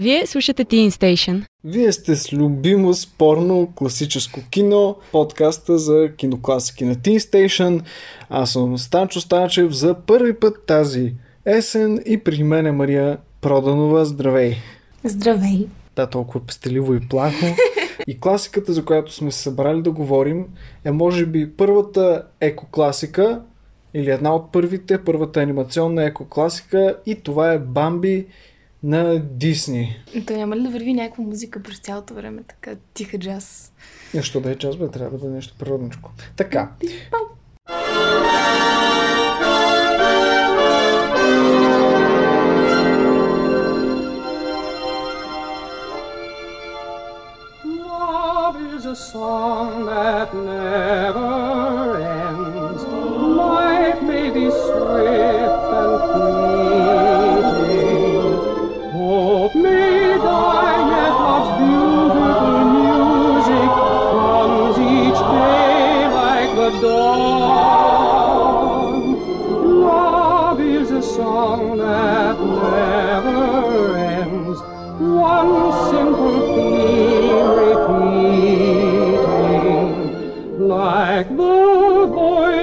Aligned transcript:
Вие 0.00 0.26
слушате 0.26 0.64
Teen 0.64 0.90
Station. 0.90 1.46
Вие 1.64 1.92
сте 1.92 2.16
с 2.16 2.32
любимо 2.32 2.94
спорно 2.94 3.72
класическо 3.74 4.40
кино, 4.50 4.96
подкаста 5.12 5.78
за 5.78 6.08
кинокласики 6.16 6.84
на 6.84 6.94
Teen 6.94 7.18
Station. 7.18 7.82
Аз 8.30 8.52
съм 8.52 8.78
Станчо 8.78 9.20
Станчев 9.20 9.72
за 9.72 9.94
първи 9.94 10.34
път 10.34 10.66
тази 10.66 11.14
есен 11.46 12.00
и 12.06 12.18
при 12.18 12.42
мен 12.42 12.66
е 12.66 12.72
Мария 12.72 13.18
Проданова. 13.40 14.04
Здравей! 14.04 14.56
Здравей! 15.04 15.66
Да, 15.96 16.06
толкова 16.06 16.40
пестеливо 16.46 16.94
и 16.94 17.08
плахо. 17.08 17.46
И 18.06 18.20
класиката, 18.20 18.72
за 18.72 18.84
която 18.84 19.14
сме 19.14 19.32
се 19.32 19.42
събрали 19.42 19.82
да 19.82 19.90
говорим, 19.90 20.46
е 20.84 20.90
може 20.90 21.26
би 21.26 21.50
първата 21.50 22.22
екокласика 22.40 23.42
или 23.94 24.10
една 24.10 24.34
от 24.34 24.52
първите, 24.52 25.04
първата 25.04 25.40
анимационна 25.40 26.04
екокласика 26.04 26.96
и 27.06 27.14
това 27.14 27.52
е 27.52 27.58
Бамби 27.58 28.26
на 28.82 29.18
Дисни. 29.18 29.96
То 30.26 30.32
няма 30.32 30.56
ли 30.56 30.62
да 30.62 30.70
върви 30.70 30.94
някаква 30.94 31.24
музика 31.24 31.62
през 31.62 31.78
цялото 31.78 32.14
време, 32.14 32.42
така 32.48 32.76
тиха 32.94 33.18
джаз? 33.18 33.72
Нещо 34.14 34.40
да 34.40 34.50
е 34.50 34.54
джаз, 34.54 34.76
бе, 34.76 34.88
трябва 34.88 35.18
да 35.18 35.24
бъде 35.24 35.34
нещо 35.34 35.54
природничко. 35.58 36.12
Така. 36.36 36.70
Love 47.64 48.58
is 48.76 48.84
a 48.86 48.96
song 49.12 49.84
that 49.90 50.28
never 50.34 51.69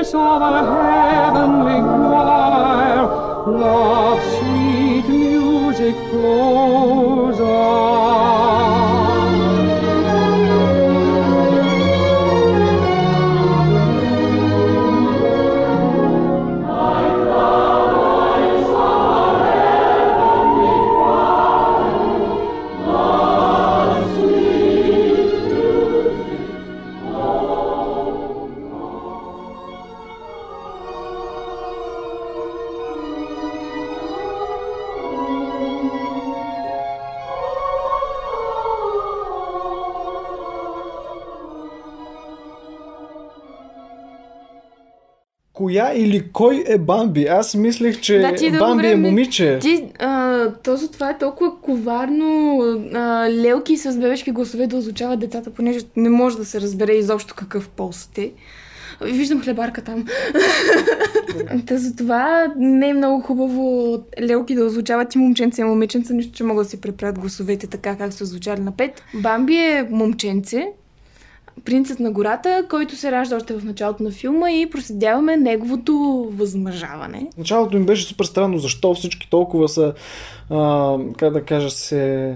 voice 0.07 0.13
of 0.13 0.41
a 0.41 0.63
heavenly 0.83 1.81
choir. 1.81 3.03
Love's 3.47 4.37
sweet 4.37 5.07
music 5.09 5.95
flows 6.09 7.39
или 46.17 46.29
кой 46.33 46.63
е 46.67 46.77
Бамби? 46.77 47.23
Аз 47.23 47.55
мислех, 47.55 47.99
че 47.99 48.19
Да, 48.19 48.35
ти 48.35 48.51
дълго 48.51 48.65
Бамби 48.65 48.87
е 48.87 48.89
време- 48.89 49.09
момиче. 49.09 49.59
Ти, 49.61 49.83
а, 49.99 50.45
то 50.53 50.91
това 50.91 51.09
е 51.09 51.17
толкова 51.17 51.61
коварно 51.61 52.59
а, 52.93 53.29
лелки 53.31 53.77
с 53.77 53.97
бебешки 53.97 54.31
гласове 54.31 54.67
да 54.67 54.77
озвучават 54.77 55.19
децата, 55.19 55.49
понеже 55.49 55.79
не 55.95 56.09
може 56.09 56.37
да 56.37 56.45
се 56.45 56.61
разбере 56.61 56.93
изобщо 56.93 57.33
какъв 57.35 57.69
пол 57.69 57.91
са 57.91 58.09
те. 58.13 58.31
Виждам 59.01 59.41
хлебарка 59.41 59.81
там. 59.83 60.05
Та 61.67 61.77
за 61.77 61.95
това 61.95 62.53
не 62.57 62.89
е 62.89 62.93
много 62.93 63.21
хубаво 63.21 63.97
лелки 64.21 64.55
да 64.55 64.65
озвучават 64.65 65.15
и 65.15 65.17
момченце 65.17 65.61
и 65.61 65.65
момиченца, 65.65 66.13
нищо, 66.13 66.33
че 66.33 66.43
могат 66.43 66.65
да 66.65 66.69
си 66.69 66.81
преправят 66.81 67.19
гласовете 67.19 67.67
така, 67.67 67.95
как 67.95 68.13
са 68.13 68.25
звучали 68.25 68.61
на 68.61 68.71
пет. 68.71 69.03
Бамби 69.13 69.55
е 69.55 69.87
момченце, 69.91 70.67
принцът 71.65 71.99
на 71.99 72.11
гората, 72.11 72.65
който 72.69 72.95
се 72.95 73.11
ражда 73.11 73.35
още 73.35 73.53
в 73.53 73.65
началото 73.65 74.03
на 74.03 74.11
филма 74.11 74.51
и 74.51 74.69
проследяваме 74.69 75.37
неговото 75.37 76.27
възмъжаване. 76.31 77.29
Началото 77.37 77.77
им 77.77 77.85
беше 77.85 78.07
супер 78.07 78.25
странно, 78.25 78.57
защо 78.57 78.93
всички 78.93 79.29
толкова 79.29 79.69
са, 79.69 79.93
а, 80.49 80.97
как 81.17 81.33
да 81.33 81.41
кажа, 81.41 81.69
се 81.69 82.35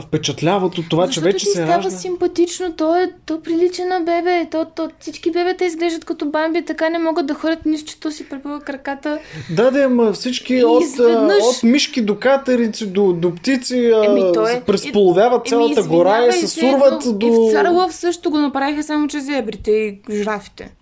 впечатляват 0.00 0.78
от 0.78 0.88
това, 0.88 1.06
Защото 1.06 1.20
че 1.20 1.32
вече 1.32 1.38
ти 1.38 1.44
се 1.44 1.50
става 1.52 1.72
ражда. 1.76 1.90
симпатично, 1.90 2.72
то, 2.72 2.96
е, 2.96 3.10
то 3.26 3.40
прилича 3.42 3.84
на 3.84 4.00
бебе, 4.00 4.48
то, 4.50 4.66
то, 4.66 4.90
всички 5.00 5.30
бебета 5.30 5.64
изглеждат 5.64 6.04
като 6.04 6.26
бамби, 6.26 6.64
така 6.64 6.88
не 6.88 6.98
могат 6.98 7.26
да 7.26 7.34
ходят 7.34 7.66
нищо, 7.66 7.86
че 7.86 8.00
то 8.00 8.10
си 8.10 8.28
препъва 8.28 8.60
краката. 8.60 9.18
Да, 9.50 9.70
да, 9.70 9.82
ама 9.82 10.12
всички 10.12 10.54
И 10.54 10.64
от, 10.64 10.82
изведнъж- 10.82 11.42
от 11.42 11.62
мишки 11.62 12.02
до 12.02 12.18
катерици, 12.18 12.86
до, 12.86 13.12
до 13.12 13.34
птици 13.34 13.92
Еми, 14.04 14.22
то 14.34 14.48
е- 14.48 14.62
пресполовяват 14.66 15.46
цялата 15.46 15.82
гора 15.82 16.26
и 16.26 16.32
се 16.32 16.48
сурват 16.48 17.04
до... 17.04 17.12
до... 17.12 17.26
И 17.26 17.30
в 17.30 17.52
Царалов 17.52 17.94
също 17.94 18.30
го 18.30 18.38
направиха 18.38 18.82
само 18.82 19.08
че 19.08 19.20
зебрите 19.20 19.70
и 19.70 20.00
жирафите. 20.10 20.74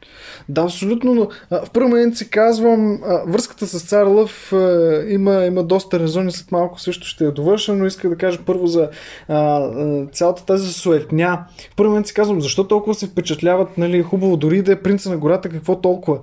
Да, 0.48 0.62
абсолютно, 0.62 1.14
но 1.14 1.28
в 1.64 1.70
първи 1.70 1.88
момент 1.88 2.16
си 2.16 2.30
казвам, 2.30 3.00
връзката 3.26 3.66
с 3.66 3.82
Цар 3.82 4.06
Лъв 4.06 4.52
а, 4.52 5.02
има, 5.08 5.44
има 5.44 5.62
доста 5.64 6.00
резони, 6.00 6.32
след 6.32 6.52
малко 6.52 6.80
също 6.80 7.06
ще 7.06 7.24
я 7.24 7.32
довърша, 7.32 7.72
но 7.72 7.86
иска 7.86 8.08
да 8.08 8.16
кажа 8.16 8.38
първо 8.46 8.66
за 8.66 8.88
а, 9.28 9.70
цялата 10.12 10.44
тази 10.44 10.72
суетня. 10.72 11.44
В 11.72 11.76
първи 11.76 11.88
момент 11.88 12.06
си 12.06 12.14
казвам, 12.14 12.40
защо 12.40 12.64
толкова 12.64 12.94
се 12.94 13.06
впечатляват, 13.06 13.78
нали, 13.78 14.02
хубаво, 14.02 14.36
дори 14.36 14.62
да 14.62 14.72
е 14.72 14.82
принца 14.82 15.10
на 15.10 15.18
гората, 15.18 15.48
какво 15.48 15.76
толкова? 15.80 16.18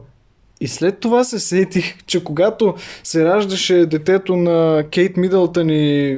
И 0.61 0.67
след 0.67 0.99
това 0.99 1.23
се 1.23 1.39
сетих, 1.39 2.03
че 2.05 2.23
когато 2.23 2.73
се 3.03 3.25
раждаше 3.25 3.85
детето 3.85 4.35
на 4.35 4.83
Кейт 4.91 5.17
Мидълтън 5.17 5.69
и, 5.69 6.17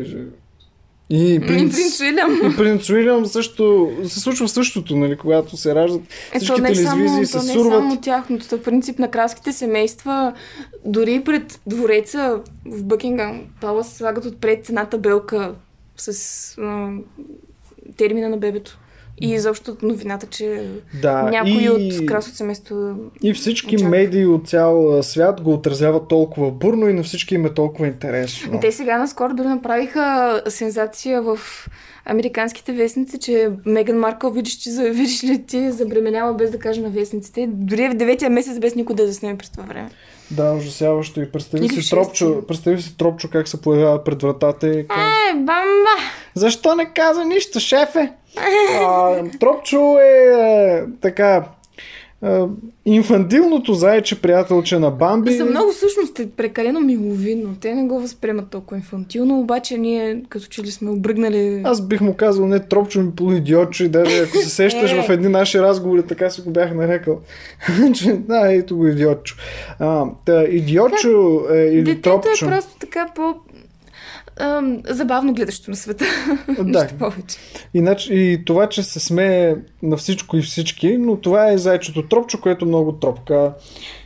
и 1.10 1.40
принц, 1.48 1.76
Принц 1.76 2.00
Уилям. 2.02 2.52
и 2.54 2.58
принц 2.58 2.90
Уилям 2.90 3.26
също 3.26 3.92
се 4.08 4.20
случва 4.20 4.48
същото, 4.48 4.96
нали, 4.96 5.18
когато 5.18 5.58
се 5.58 5.76
раждат 5.76 6.02
Ето 6.34 6.46
всички 6.46 6.62
не 6.62 6.76
само, 6.76 6.98
телевизии 6.98 7.34
то 7.34 7.40
се 7.40 7.48
не 7.48 7.54
сурват. 7.54 7.80
само 7.80 8.02
тяхното. 8.02 8.50
То 8.50 8.62
принцип 8.62 9.00
на 9.00 9.12
кралските 9.12 9.54
семейства, 9.54 10.34
дори 10.86 11.22
пред 11.26 11.60
двореца 11.68 12.40
в 12.66 12.84
Бъкингам 12.84 13.42
Палас 13.62 13.94
слагат 13.94 14.26
отпред 14.26 14.70
една 14.70 14.86
табелка 14.86 15.54
с 16.02 16.58
а, 16.58 16.92
термина 17.98 18.30
на 18.30 18.38
бебето. 18.38 18.80
И 19.22 19.32
изобщо 19.32 19.78
новината, 19.82 20.28
че 20.28 20.70
Да, 21.02 21.24
някой 21.24 21.64
и, 21.64 21.70
от 21.70 22.06
кралското 22.06 22.38
семейство 22.38 22.96
и 23.24 23.34
всички 23.34 23.76
очаква. 23.76 23.90
медии 23.90 24.26
от 24.26 24.48
цял 24.48 25.04
свят 25.04 25.42
го 25.42 25.54
отразяват 25.54 26.08
толкова 26.08 26.52
бурно 26.52 26.90
и 26.90 26.94
на 26.94 27.04
всички 27.04 27.36
им 27.36 27.46
е 27.46 27.54
толкова 27.54 27.88
интересно. 27.88 28.60
Те 28.62 28.72
сега 28.72 28.98
наскоро 28.98 29.34
дори 29.34 29.48
направиха 29.48 30.42
сензация 30.48 31.22
в 31.22 31.40
американските 32.06 32.74
вестници, 32.74 33.20
че 33.20 33.50
Меган 33.66 34.00
Маркъл, 34.00 34.32
видиш, 34.32 34.54
че, 34.54 34.70
видиш 34.70 35.24
ли 35.24 35.46
ти, 35.46 35.72
забременяла 35.72 36.34
без 36.34 36.52
да 36.52 36.60
каже 36.60 36.82
на 36.82 36.90
вестниците. 36.90 37.48
Дори 37.52 37.90
в 37.90 37.94
деветия 37.94 38.30
месец 38.30 38.60
без 38.60 38.76
никой 38.76 38.96
да 38.96 39.08
заснеме 39.08 39.38
през 39.38 39.50
това 39.50 39.64
време. 39.64 39.90
Да, 40.32 40.52
ужасяващо. 40.52 41.22
И 41.22 41.32
представи 41.32 41.66
Или 41.66 41.82
си, 41.82 41.90
Тропчо, 41.90 42.48
представи 42.48 42.82
си 42.82 42.98
Тропчо 42.98 43.30
как 43.32 43.48
се 43.48 43.62
появява 43.62 44.04
пред 44.04 44.22
вратата 44.22 44.68
и 44.68 44.88
казва, 44.88 45.04
Е, 45.04 45.34
бамба! 45.34 45.96
Защо 46.36 46.76
не 46.76 46.94
каза 46.94 47.26
нищо, 47.26 47.60
шефе? 47.60 48.12
А, 48.82 49.24
Тропчо 49.40 49.98
е 50.00 50.32
а, 50.32 50.86
така 51.02 51.44
а, 52.22 52.48
инфантилното 52.86 53.74
зайче 53.74 54.22
приятелче 54.22 54.80
на 54.80 54.92
Бамби. 54.92 55.32
За 55.32 55.46
много 55.46 55.72
всъщност 55.72 56.20
е 56.20 56.30
прекалено 56.30 56.80
миловидно. 56.80 57.56
Те 57.62 57.76
не 57.76 57.84
го 57.84 58.00
възприемат 58.00 58.50
толкова 58.50 58.78
инфантилно, 58.78 59.40
обаче 59.40 59.78
ние 59.78 60.24
като 60.30 60.46
че 60.46 60.64
ли 60.64 60.72
сме 60.72 60.90
обръгнали... 60.90 61.62
Аз 61.64 61.88
бих 61.88 62.02
му 62.02 62.14
казал, 62.14 62.46
не, 62.46 62.60
Тропчо 62.60 63.02
ми 63.02 63.12
полуидиотче, 63.12 63.90
даже 63.90 64.24
ако 64.24 64.38
се 64.38 64.50
сещаш 64.50 64.92
Е. 64.94 65.02
в 65.02 65.10
едни 65.10 65.28
наши 65.28 65.62
разговори, 65.62 66.04
така 66.08 66.30
си 66.30 66.42
го 66.42 66.52
бях 66.52 66.76
нарекал. 66.76 67.20
че, 67.96 68.14
да, 68.14 68.54
ето 68.54 68.78
го 68.78 68.88
идиотчо. 68.88 69.36
А, 69.80 70.06
та, 70.26 70.44
идиотчо 70.44 71.42
е, 71.54 71.58
или 71.58 71.84
Детето 71.84 72.22
Тропчо. 72.22 72.46
е 72.46 72.50
просто 72.50 72.78
така 72.80 73.08
по... 73.16 73.36
ам, 74.40 74.82
забавно 74.86 75.34
гледащо 75.34 75.72
на 75.72 75.78
света. 75.78 76.06
Да. 76.48 76.64
Нищо 76.82 76.98
повече. 77.00 77.38
Иначе, 77.74 78.14
и 78.14 78.46
това, 78.46 78.70
че 78.70 78.84
се 78.84 79.00
смее 79.00 79.56
на 79.84 79.98
всичко 79.98 80.38
и 80.38 80.42
всички, 80.42 80.98
но 80.98 81.16
това 81.16 81.52
е 81.52 81.58
зайчето 81.58 82.08
тропчо, 82.08 82.42
което 82.42 82.66
много 82.66 82.92
тропка. 82.92 83.54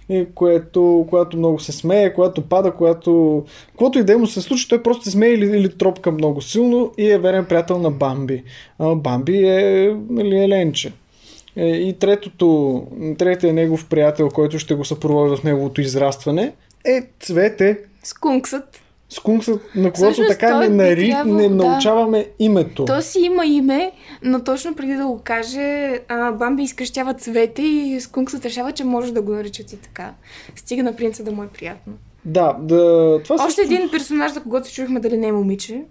И 0.10 0.26
което, 0.36 1.06
когато 1.10 1.38
много 1.38 1.60
се 1.60 1.72
смее, 1.72 2.14
когато 2.14 2.42
пада, 2.42 2.72
когато... 2.72 3.44
Когато 3.76 4.00
и 4.00 4.04
да 4.04 4.18
му 4.18 4.28
се 4.28 4.42
случи, 4.42 4.68
той 4.70 4.84
просто 4.84 5.04
се 5.04 5.12
смее 5.12 5.30
или, 5.30 5.46
или 5.46 5.78
тропка 5.78 6.12
много 6.12 6.42
силно 6.42 6.92
и 6.98 7.12
е 7.12 7.18
верен 7.18 7.46
приятел 7.46 7.80
на 7.80 7.92
Бамби. 7.92 8.44
А 8.80 8.96
Бамби 8.96 9.38
е 9.38 9.96
нали, 10.10 10.38
Еленче. 10.38 10.92
Е, 11.56 11.68
И 11.68 11.94
третото, 11.94 12.82
третия 13.18 13.54
негов 13.54 13.86
приятел, 13.90 14.30
който 14.30 14.60
ще 14.60 14.76
го 14.76 14.86
съпровожда 14.86 15.38
в 15.38 15.44
неговото 15.44 15.82
израстване, 15.82 16.54
е 16.86 17.02
Цвете, 17.20 17.80
Скунксът. 18.04 18.83
Скунксът, 19.14 19.62
на 19.76 19.92
когото 19.92 20.14
Всъщност 20.14 20.30
така 20.30 20.60
не, 20.60 20.70
нари, 20.70 21.10
трябвало, 21.10 21.38
не 21.38 21.50
да. 21.50 21.56
научаваме 21.56 22.28
името. 22.40 22.86
То 22.86 23.02
си 23.02 23.20
има 23.20 23.46
име, 23.46 23.92
но 24.22 24.44
точно 24.44 24.76
преди 24.76 24.94
да 24.94 25.08
го 25.08 25.22
каже, 25.24 26.00
а, 26.08 26.32
Бамби 26.32 26.64
изкръщава 26.64 27.14
цвете 27.14 27.62
и 27.62 28.02
Скунксът 28.02 28.46
решава, 28.46 28.72
че 28.72 28.84
може 28.84 29.14
да 29.14 29.22
го 29.22 29.32
наричат 29.32 29.74
и 29.74 29.78
така. 29.78 30.14
Стига 30.56 30.84
на 30.84 30.96
принца 30.96 31.24
да 31.24 31.32
му 31.32 31.44
е 31.44 31.48
приятно. 31.48 31.94
Да, 32.26 32.58
да, 32.62 32.76
това 33.24 33.36
Още 33.36 33.62
също... 33.62 33.74
един 33.74 33.90
персонаж, 33.92 34.32
за 34.32 34.42
когото 34.42 34.68
се 34.68 34.74
чухме 34.74 35.00
дали 35.00 35.18
не 35.18 35.28
е 35.28 35.32
момиче, 35.32 35.82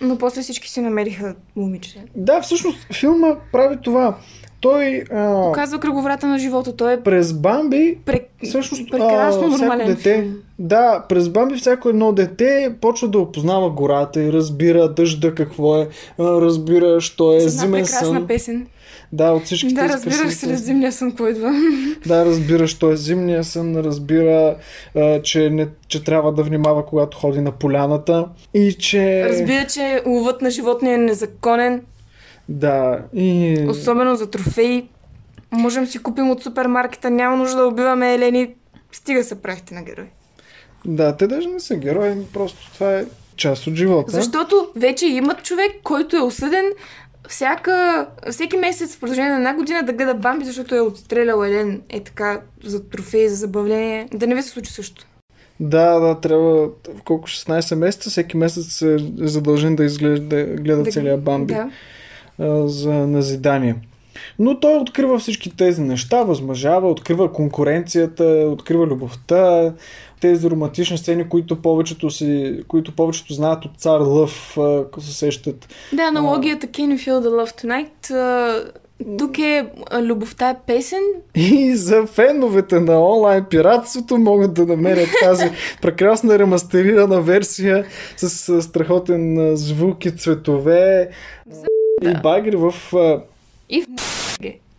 но 0.00 0.18
после 0.18 0.42
всички 0.42 0.70
си 0.70 0.80
намериха 0.80 1.34
момиче. 1.56 2.04
Да, 2.16 2.40
всъщност 2.40 2.78
филма 2.92 3.36
прави 3.52 3.76
това. 3.82 4.16
Той 4.64 5.04
а, 5.12 5.42
Показва 5.42 5.80
кръговрата 5.80 6.26
на 6.26 6.38
живота. 6.38 6.76
Той 6.76 6.92
е 6.92 7.00
през 7.00 7.32
Бамби 7.32 7.98
прек... 8.06 8.22
всъщност 8.42 8.90
прекрасно 8.90 9.42
а, 9.42 9.48
нормален 9.48 9.86
дете, 9.86 10.14
филм. 10.14 10.34
Да, 10.58 11.04
през 11.08 11.28
Бамби 11.28 11.56
всяко 11.56 11.88
едно 11.88 12.12
дете 12.12 12.74
почва 12.80 13.08
да 13.08 13.18
опознава 13.18 13.70
гората 13.70 14.22
и 14.22 14.32
разбира 14.32 14.88
дъжда 14.88 15.34
какво 15.34 15.76
е, 15.76 15.88
разбира, 16.20 17.00
що 17.00 17.32
е 17.32 17.40
С 17.40 17.44
една 17.44 17.60
зимен 17.60 17.82
прекрасна 17.84 18.06
сън. 18.06 18.26
песен. 18.26 18.66
Да, 19.12 19.30
от 19.32 19.44
всички 19.44 19.74
Да, 19.74 19.88
разбираш 19.88 20.34
след 20.34 20.58
зимния 20.58 20.92
сън, 20.92 21.12
кой 21.16 21.30
идва. 21.30 21.52
Да, 22.06 22.26
разбира, 22.26 22.66
що 22.66 22.90
е 22.90 22.96
зимния 22.96 23.44
сън, 23.44 23.76
разбира, 23.76 24.56
а, 24.96 25.22
че, 25.22 25.50
не, 25.50 25.68
че 25.88 26.04
трябва 26.04 26.32
да 26.32 26.42
внимава, 26.42 26.86
когато 26.86 27.18
ходи 27.18 27.40
на 27.40 27.52
поляната 27.52 28.26
и 28.54 28.72
че... 28.72 29.24
Разбира, 29.28 29.66
че 29.66 30.02
ловът 30.06 30.42
на 30.42 30.50
животни 30.50 30.94
е 30.94 30.96
незаконен, 30.96 31.82
Да, 32.48 32.98
и... 33.14 33.56
особено 33.68 34.16
за 34.16 34.30
трофеи. 34.30 34.88
Можем 35.52 35.86
си 35.86 35.98
купим 35.98 36.30
от 36.30 36.42
супермаркета, 36.42 37.10
няма 37.10 37.36
нужда 37.36 37.56
да 37.56 37.66
убиваме 37.66 38.14
елени. 38.14 38.54
Стига 38.92 39.24
се 39.24 39.42
правихте 39.42 39.74
на 39.74 39.82
герой. 39.82 40.06
Да, 40.84 41.16
те 41.16 41.26
даже 41.26 41.48
не 41.48 41.60
са 41.60 41.76
герои, 41.76 42.14
просто 42.32 42.72
това 42.74 42.98
е 42.98 43.04
част 43.36 43.66
от 43.66 43.74
живота. 43.74 44.10
Защото 44.10 44.68
вече 44.76 45.06
имат 45.06 45.42
човек, 45.42 45.72
който 45.82 46.16
е 46.16 46.20
осъден 46.20 46.64
всяка, 47.28 48.06
всеки 48.30 48.56
месец 48.56 48.96
в 48.96 49.00
продължение 49.00 49.30
на 49.30 49.36
една 49.36 49.54
година 49.54 49.82
да 49.82 49.92
гледа 49.92 50.14
Бамби, 50.14 50.44
защото 50.44 50.74
е 50.74 50.80
отстрелял 50.80 51.44
Елен 51.44 51.82
е 51.88 52.00
така 52.00 52.40
за 52.64 52.88
трофеи, 52.88 53.28
за 53.28 53.36
забавление. 53.36 54.08
Да 54.14 54.26
не 54.26 54.34
ви 54.34 54.42
се 54.42 54.48
случи 54.48 54.72
също. 54.72 55.06
Да, 55.60 56.00
да, 56.00 56.20
трябва 56.20 56.66
в 56.66 57.02
колко 57.04 57.28
16 57.28 57.74
месеца, 57.74 58.10
всеки 58.10 58.36
месец 58.36 58.82
е 58.82 58.96
задължен 59.16 59.76
да 59.76 59.84
изглежда, 59.84 60.26
да 60.26 60.44
гледа 60.44 60.82
Да- 60.82 60.90
целия 60.90 61.18
Бамби 61.18 61.54
Да. 61.54 61.70
А, 62.38 62.68
за 62.68 62.92
назидание. 62.92 63.76
Но 64.38 64.60
той 64.60 64.76
открива 64.76 65.18
всички 65.18 65.56
тези 65.56 65.82
неща, 65.82 66.22
възмъжава, 66.22 66.90
открива 66.90 67.32
конкуренцията, 67.32 68.24
открива 68.24 68.86
любовта, 68.86 69.72
тези 70.20 70.50
романтични 70.50 70.98
сцени, 70.98 71.28
които 71.28 71.62
повечето, 71.62 72.10
си, 72.10 72.60
които 72.68 72.96
повечето 72.96 73.34
знаят 73.34 73.64
от 73.64 73.70
цар 73.78 74.00
Лъв, 74.00 74.58
ако 74.58 75.00
се 75.00 75.12
сещат. 75.12 75.68
Да, 75.92 76.02
аналогията 76.02 76.66
Can 76.66 76.96
you 76.96 77.08
feel 77.08 77.20
the 77.20 77.44
love 77.44 77.64
tonight? 77.64 78.70
Тук 79.18 79.38
е 79.38 79.66
любовта 80.02 80.50
е 80.50 80.56
песен. 80.66 81.02
И 81.34 81.76
за 81.76 82.06
феновете 82.06 82.80
на 82.80 83.08
онлайн 83.10 83.44
пиратството 83.44 84.18
могат 84.18 84.54
да 84.54 84.66
намерят 84.66 85.08
тази 85.22 85.50
прекрасна 85.82 86.38
ремастерирана 86.38 87.20
версия 87.20 87.84
с, 88.16 88.62
страхотен 88.62 89.56
звук 89.56 90.04
и 90.04 90.10
цветове 90.10 91.08
и 92.02 92.14
багри 92.22 92.56
в, 92.56 92.74
И 93.68 93.82
в 93.82 93.86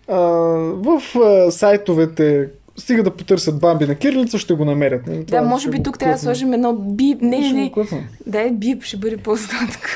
а, 0.07 0.17
в 0.17 1.01
а, 1.19 1.51
сайтовете. 1.51 2.49
Стига 2.77 3.03
да 3.03 3.15
потърсят 3.15 3.59
бамби 3.59 3.85
на 3.85 3.95
кирилица, 3.95 4.37
ще 4.37 4.53
го 4.53 4.65
намерят. 4.65 5.07
нали? 5.07 5.17
Да, 5.17 5.25
Това 5.25 5.41
може 5.41 5.61
ще 5.61 5.69
би 5.71 5.83
тук 5.83 5.99
трябва 5.99 6.15
да 6.15 6.21
сложим 6.21 6.53
едно 6.53 6.73
бип. 6.73 7.21
Не, 7.21 7.39
не, 7.39 7.53
не. 7.53 7.71
Да, 8.25 8.41
е 8.41 8.51
бип, 8.51 8.83
ще 8.83 8.97
бъде 8.97 9.17
по-сладко. 9.17 9.87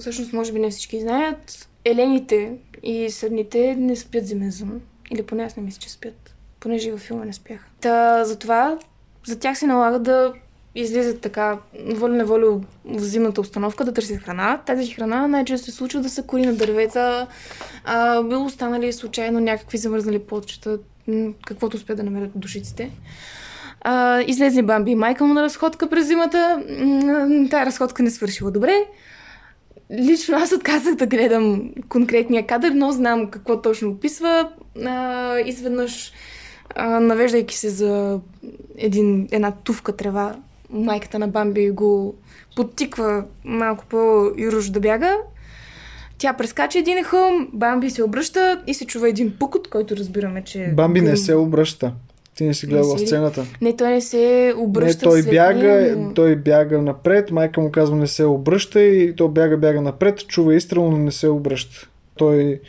Всъщност, 0.00 0.32
може 0.32 0.52
би 0.52 0.58
не 0.58 0.70
всички 0.70 1.00
знаят. 1.00 1.68
Елените 1.84 2.52
и 2.82 3.10
сърните 3.10 3.76
не 3.78 3.96
спят 3.96 4.26
зимен 4.26 4.52
сън. 4.52 4.80
Или 5.10 5.22
поне 5.22 5.42
аз 5.42 5.56
не 5.56 5.62
мисля, 5.62 5.78
че 5.80 5.90
спят. 5.90 6.34
Понеже 6.60 6.88
и 6.88 6.92
във 6.92 7.00
филма 7.00 7.24
не 7.24 7.32
спяха. 7.32 7.64
Та, 7.80 8.24
затова 8.24 8.78
за 9.26 9.38
тях 9.38 9.58
се 9.58 9.66
налага 9.66 9.98
да 9.98 10.32
излизат 10.74 11.20
така 11.20 11.58
воля-неволя 11.94 12.60
в 12.84 12.98
зимната 12.98 13.40
установка 13.40 13.84
да 13.84 13.92
търсят 13.92 14.22
храна. 14.22 14.60
Тази 14.66 14.92
храна 14.92 15.26
най-често 15.26 15.64
се 15.64 15.76
случва 15.76 16.00
да 16.00 16.10
са 16.10 16.22
кори 16.22 16.46
на 16.46 16.54
дървета, 16.54 17.26
а, 17.84 18.22
било 18.22 18.44
останали 18.44 18.92
случайно 18.92 19.40
някакви 19.40 19.78
замръзнали 19.78 20.18
плодчета, 20.18 20.78
каквото 21.46 21.76
успят 21.76 21.96
да 21.96 22.02
намерят 22.02 22.30
душиците. 22.34 22.90
А, 23.80 24.20
излезе 24.20 24.62
Бамби 24.62 24.90
и 24.90 24.94
майка 24.94 25.24
му 25.24 25.34
на 25.34 25.42
разходка 25.42 25.90
през 25.90 26.06
зимата. 26.06 26.62
Тая 27.50 27.66
разходка 27.66 28.02
не 28.02 28.10
свършила 28.10 28.50
добре. 28.50 28.72
Лично 29.92 30.36
аз 30.36 30.52
отказах 30.52 30.94
да 30.94 31.06
гледам 31.06 31.70
конкретния 31.88 32.46
кадър, 32.46 32.70
но 32.70 32.92
знам 32.92 33.30
какво 33.30 33.62
точно 33.62 33.90
описва. 33.90 34.48
А, 34.84 35.38
изведнъж, 35.38 36.12
а, 36.74 37.00
навеждайки 37.00 37.56
се 37.56 37.70
за 37.70 38.20
един, 38.78 39.28
една 39.32 39.50
тувка 39.50 39.96
трева, 39.96 40.36
майката 40.72 41.18
на 41.18 41.28
Бамби 41.28 41.70
го 41.70 42.14
подтиква 42.56 43.24
малко 43.44 43.84
по-юруш 43.88 44.70
да 44.70 44.80
бяга. 44.80 45.16
Тя 46.18 46.32
прескача 46.32 46.78
един 46.78 47.04
хълм, 47.04 47.48
Бамби 47.52 47.90
се 47.90 48.02
обръща 48.02 48.62
и 48.66 48.74
се 48.74 48.86
чува 48.86 49.08
един 49.08 49.32
пукот, 49.38 49.68
който 49.70 49.96
разбираме, 49.96 50.44
че... 50.44 50.72
Бамби 50.76 51.00
не 51.00 51.06
гръм. 51.06 51.16
се 51.16 51.34
обръща. 51.34 51.92
Ти 52.34 52.44
не 52.44 52.54
си 52.54 52.66
гледала 52.66 52.94
Не 52.94 53.06
сцената. 53.06 53.44
Не, 53.60 53.76
той 53.76 53.90
не 53.90 54.00
се 54.00 54.52
Не, 54.56 54.62
обръща 54.62 55.04
той 55.04 55.22
след 55.22 55.30
бяга, 55.30 55.94
но... 55.98 56.14
той 56.14 56.36
бяга 56.36 56.82
напред, 56.82 57.30
майка 57.30 57.60
му 57.60 57.70
казва 57.70 57.96
не 57.96 58.06
се 58.06 58.24
обръща 58.24 58.80
и 58.80 59.16
той 59.16 59.28
бяга, 59.28 59.56
бяга 59.56 59.80
напред, 59.80 60.18
чува 60.18 60.54
изстрел, 60.54 60.90
но 60.90 60.98
не 60.98 61.10
се 61.10 61.28
обръща. 61.28 61.88
Той 62.16 62.60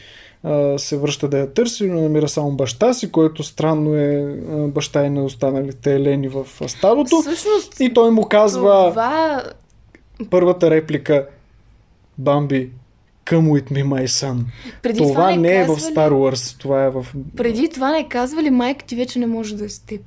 а, 0.43 0.79
се 0.79 0.97
връща 0.97 1.27
да 1.27 1.37
я 1.37 1.53
търси, 1.53 1.85
но 1.85 2.01
намира 2.01 2.27
само 2.29 2.51
баща 2.51 2.93
си, 2.93 3.11
който 3.11 3.43
странно 3.43 3.95
е 3.95 4.35
баща 4.67 5.05
и 5.05 5.09
на 5.09 5.23
останалите 5.23 5.95
елени 5.95 6.27
в 6.27 6.45
стадото. 6.67 7.21
Всъщност, 7.21 7.79
И 7.79 7.93
той 7.93 8.11
му 8.11 8.25
казва 8.25 8.89
това... 8.89 9.43
първата 10.29 10.69
реплика 10.69 11.27
Бамби, 12.17 12.69
come 13.25 13.49
with 13.51 13.71
me, 13.71 13.85
my 13.85 14.05
son. 14.05 14.37
Преди 14.81 14.97
това, 14.97 15.09
това, 15.11 15.35
не 15.35 15.55
е 15.55 15.63
в 15.63 15.67
казва 15.67 15.89
ли- 15.89 15.95
Star 15.95 16.11
Wars, 16.11 16.59
това 16.59 16.83
е 16.83 16.89
в... 16.89 17.05
Преди 17.35 17.69
това 17.69 17.91
не 17.91 18.07
казва 18.09 18.43
ли 18.43 18.49
майка 18.49 18.85
ти 18.85 18.95
вече 18.95 19.19
не 19.19 19.27
може 19.27 19.55
да 19.55 19.65
е 19.65 19.69
с 19.69 19.79
теб? 19.79 20.01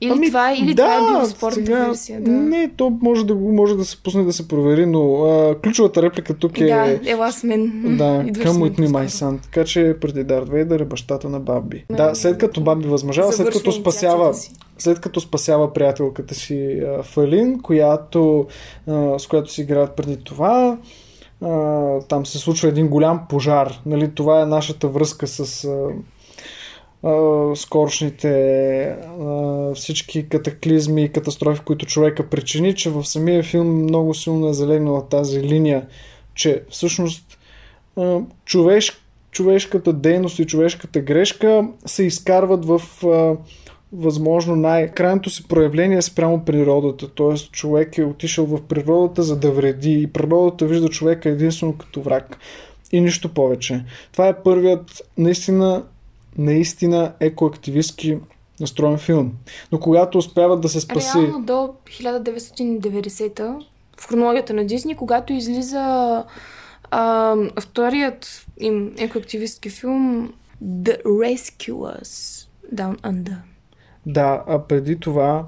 Или 0.00 0.12
Ами, 0.12 0.26
това, 0.28 0.52
или 0.52 0.74
да, 0.74 0.82
това 0.82 0.94
е 0.94 1.12
било 1.12 1.26
спортна 1.26 1.66
сега, 1.66 1.86
версия, 1.86 2.20
да. 2.20 2.30
Не, 2.30 2.70
то 2.76 2.90
може 3.02 3.26
да, 3.26 3.34
го- 3.34 3.52
може 3.52 3.76
да 3.76 3.84
се 3.84 4.02
пусне 4.02 4.24
да 4.24 4.32
се 4.32 4.48
провери, 4.48 4.86
но 4.86 5.24
а, 5.24 5.54
ключовата 5.62 6.02
реплика 6.02 6.34
тук 6.34 6.60
е... 6.60 6.66
Да, 6.66 6.98
ела 7.10 7.32
с 7.32 7.42
мен. 7.42 7.96
Да, 7.96 8.24
към 8.42 8.58
по-скоро. 8.58 8.88
son. 8.88 9.42
Така 9.42 9.64
че 9.64 9.96
преди 10.00 10.24
Дарт 10.24 10.48
Вейдър 10.48 10.80
е 10.80 10.84
бащата 10.84 11.28
на 11.28 11.40
Бамби. 11.40 11.84
Да. 11.90 11.96
Да, 11.96 12.14
след 12.14 12.38
като 12.38 12.60
Бамби 12.60 12.88
възмъжава, 12.88 13.32
след 13.32 13.50
като 13.50 13.72
спасява, 13.72 14.34
след 14.78 15.00
като 15.00 15.20
спасява 15.20 15.72
приятелката 15.72 16.34
си 16.34 16.82
а, 16.98 17.02
Фалин, 17.02 17.60
която, 17.60 18.46
а, 18.88 19.18
с 19.18 19.26
която 19.26 19.52
си 19.52 19.60
играят 19.62 19.96
преди 19.96 20.16
това, 20.16 20.78
а, 21.42 21.50
там 22.00 22.26
се 22.26 22.38
случва 22.38 22.68
един 22.68 22.88
голям 22.88 23.20
пожар. 23.28 23.80
Нали, 23.86 24.10
това 24.14 24.40
е 24.40 24.46
нашата 24.46 24.88
връзка 24.88 25.26
с 25.26 25.64
а, 25.64 25.88
скорошните 27.54 28.96
всички 29.74 30.28
катаклизми 30.28 31.04
и 31.04 31.08
катастрофи, 31.08 31.60
които 31.64 31.86
човека 31.86 32.28
причини, 32.28 32.74
че 32.74 32.90
в 32.90 33.04
самия 33.04 33.42
филм 33.42 33.82
много 33.82 34.14
силно 34.14 34.48
е 34.48 34.52
залегнала 34.52 35.08
тази 35.08 35.42
линия, 35.42 35.86
че 36.34 36.62
всъщност 36.70 37.38
човеш, 38.44 39.00
човешката 39.30 39.92
дейност 39.92 40.38
и 40.38 40.46
човешката 40.46 41.00
грешка 41.00 41.68
се 41.86 42.04
изкарват 42.04 42.64
в 42.64 42.80
възможно 43.92 44.56
най-крайното 44.56 45.30
си 45.30 45.48
проявление 45.48 46.02
спрямо 46.02 46.44
природата. 46.44 47.08
Тоест 47.08 47.52
човек 47.52 47.98
е 47.98 48.04
отишъл 48.04 48.46
в 48.46 48.62
природата 48.62 49.22
за 49.22 49.36
да 49.36 49.50
вреди 49.50 49.92
и 49.92 50.06
природата 50.06 50.66
вижда 50.66 50.88
човека 50.88 51.28
единствено 51.28 51.72
като 51.78 52.00
враг. 52.00 52.38
И 52.92 53.00
нищо 53.00 53.28
повече. 53.34 53.84
Това 54.12 54.28
е 54.28 54.42
първият 54.42 55.02
наистина, 55.18 55.82
наистина 56.38 57.12
екоактивистски 57.20 58.18
настроен 58.60 58.98
филм. 58.98 59.32
Но 59.72 59.80
когато 59.80 60.18
успяват 60.18 60.60
да 60.60 60.68
се 60.68 60.80
спаси... 60.80 61.18
Реално 61.18 61.44
до 61.44 61.74
1990-та 61.86 63.58
в 64.00 64.08
хронологията 64.08 64.54
на 64.54 64.66
Дисни, 64.66 64.96
когато 64.96 65.32
излиза 65.32 66.24
а, 66.90 67.36
вторият 67.60 68.46
им 68.60 68.94
екоактивистки 68.98 69.70
филм 69.70 70.32
The 70.64 71.02
Rescuers 71.02 72.46
Down 72.74 73.00
Under. 73.00 73.36
Да, 74.06 74.44
а 74.46 74.58
преди 74.58 75.00
това 75.00 75.46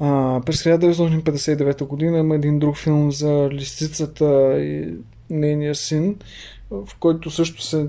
а, 0.00 0.40
през 0.46 0.64
1959 0.64 1.84
година 1.86 2.18
има 2.18 2.34
един 2.34 2.58
друг 2.58 2.76
филм 2.76 3.12
за 3.12 3.48
лисицата 3.52 4.58
и 4.60 4.94
нейния 5.30 5.74
син, 5.74 6.16
в 6.70 6.88
който 7.00 7.30
също 7.30 7.62
се 7.62 7.86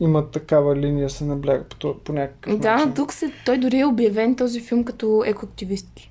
има 0.00 0.30
такава 0.30 0.76
линия, 0.76 1.10
се 1.10 1.24
набляга 1.24 1.64
по, 1.80 1.94
по 1.94 2.12
някакъв 2.12 2.58
Да, 2.58 2.72
начин. 2.72 2.88
но 2.88 2.94
тук 2.94 3.12
се, 3.12 3.32
той 3.46 3.58
дори 3.58 3.78
е 3.78 3.86
обявен 3.86 4.36
този 4.36 4.60
филм 4.60 4.84
като 4.84 5.22
екоактивистки. 5.26 6.10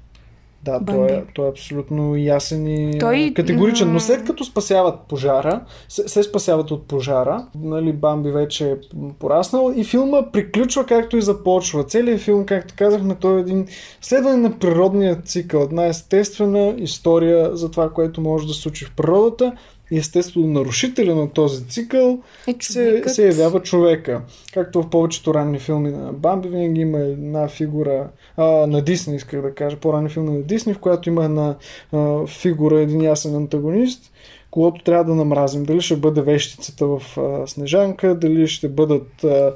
Да, 0.64 0.82
той 0.86 1.08
е, 1.12 1.24
той 1.36 1.46
е 1.46 1.50
абсолютно 1.50 2.16
ясен 2.16 2.68
и 2.68 3.00
Той- 3.00 3.34
категоричен. 3.36 3.94
Но 3.94 4.00
след 4.00 4.26
като 4.26 4.44
спасяват 4.44 5.00
пожара, 5.10 5.62
се, 5.90 6.08
се 6.08 6.24
спасяват 6.24 6.72
от 6.72 6.88
пожара, 6.88 7.48
нали, 7.56 7.94
Бамби 7.94 8.32
вече 8.32 8.72
е 8.72 8.76
пораснал 9.20 9.74
и 9.76 9.84
филма 9.84 10.32
приключва 10.32 10.86
както 10.86 11.18
и 11.18 11.22
започва. 11.22 11.84
Целият 11.84 12.22
филм, 12.22 12.46
както 12.46 12.74
казахме, 12.78 13.16
той 13.16 13.38
е 13.38 13.42
един 13.42 13.68
следване 14.02 14.38
на 14.38 14.60
природния 14.60 15.22
цикъл, 15.22 15.62
една 15.62 15.86
естествена 15.86 16.76
история 16.78 17.56
за 17.56 17.72
това, 17.72 17.90
което 17.90 18.22
може 18.22 18.48
да 18.48 18.54
се 18.54 18.62
случи 18.62 18.86
в 18.86 18.92
природата 18.96 19.54
естествено 19.92 20.48
нарушителя 20.48 21.16
на 21.16 21.30
този 21.30 21.68
цикъл 21.68 22.20
Е, 22.48 22.56
се, 22.60 23.04
се 23.08 23.26
явява 23.26 23.62
човека. 23.62 24.22
Както 24.54 24.82
в 24.82 24.90
повечето 24.90 25.34
ранни 25.34 25.60
филми 25.60 25.92
на 25.92 26.14
Бамби, 26.14 26.50
винаги 26.50 26.82
има 26.82 27.00
една 27.00 27.48
фигура 27.48 28.08
а, 28.38 28.46
на 28.46 28.82
Дисни, 28.82 29.16
исках 29.16 29.42
да 29.42 29.54
кажа, 29.54 29.78
по-ранни 29.78 30.10
филми 30.10 30.38
на 30.38 30.42
Дисни, 30.42 30.74
в 30.74 30.80
която 30.80 31.10
има 31.10 31.26
една 31.26 31.56
а, 31.94 32.28
фигура, 32.28 32.80
един 32.80 33.02
ясен 33.02 33.36
антагонист, 33.36 34.12
когато 34.52 34.84
трябва 34.84 35.04
да 35.04 35.16
намразим. 35.16 35.64
Дали 35.64 35.82
ще 35.82 35.96
бъде 35.96 36.22
вещицата 36.22 36.86
в 36.88 37.02
а, 37.18 37.48
Снежанка, 37.48 38.16
дали 38.16 38.48
ще 38.48 38.70
бъдат 38.70 39.24
а, 39.24 39.54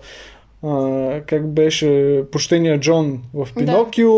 а, 0.64 0.88
как 1.22 1.48
беше 1.48 2.22
почтения 2.32 2.80
Джон 2.80 3.22
в 3.34 3.48
Да. 3.48 3.54
Пинокио. 3.56 4.12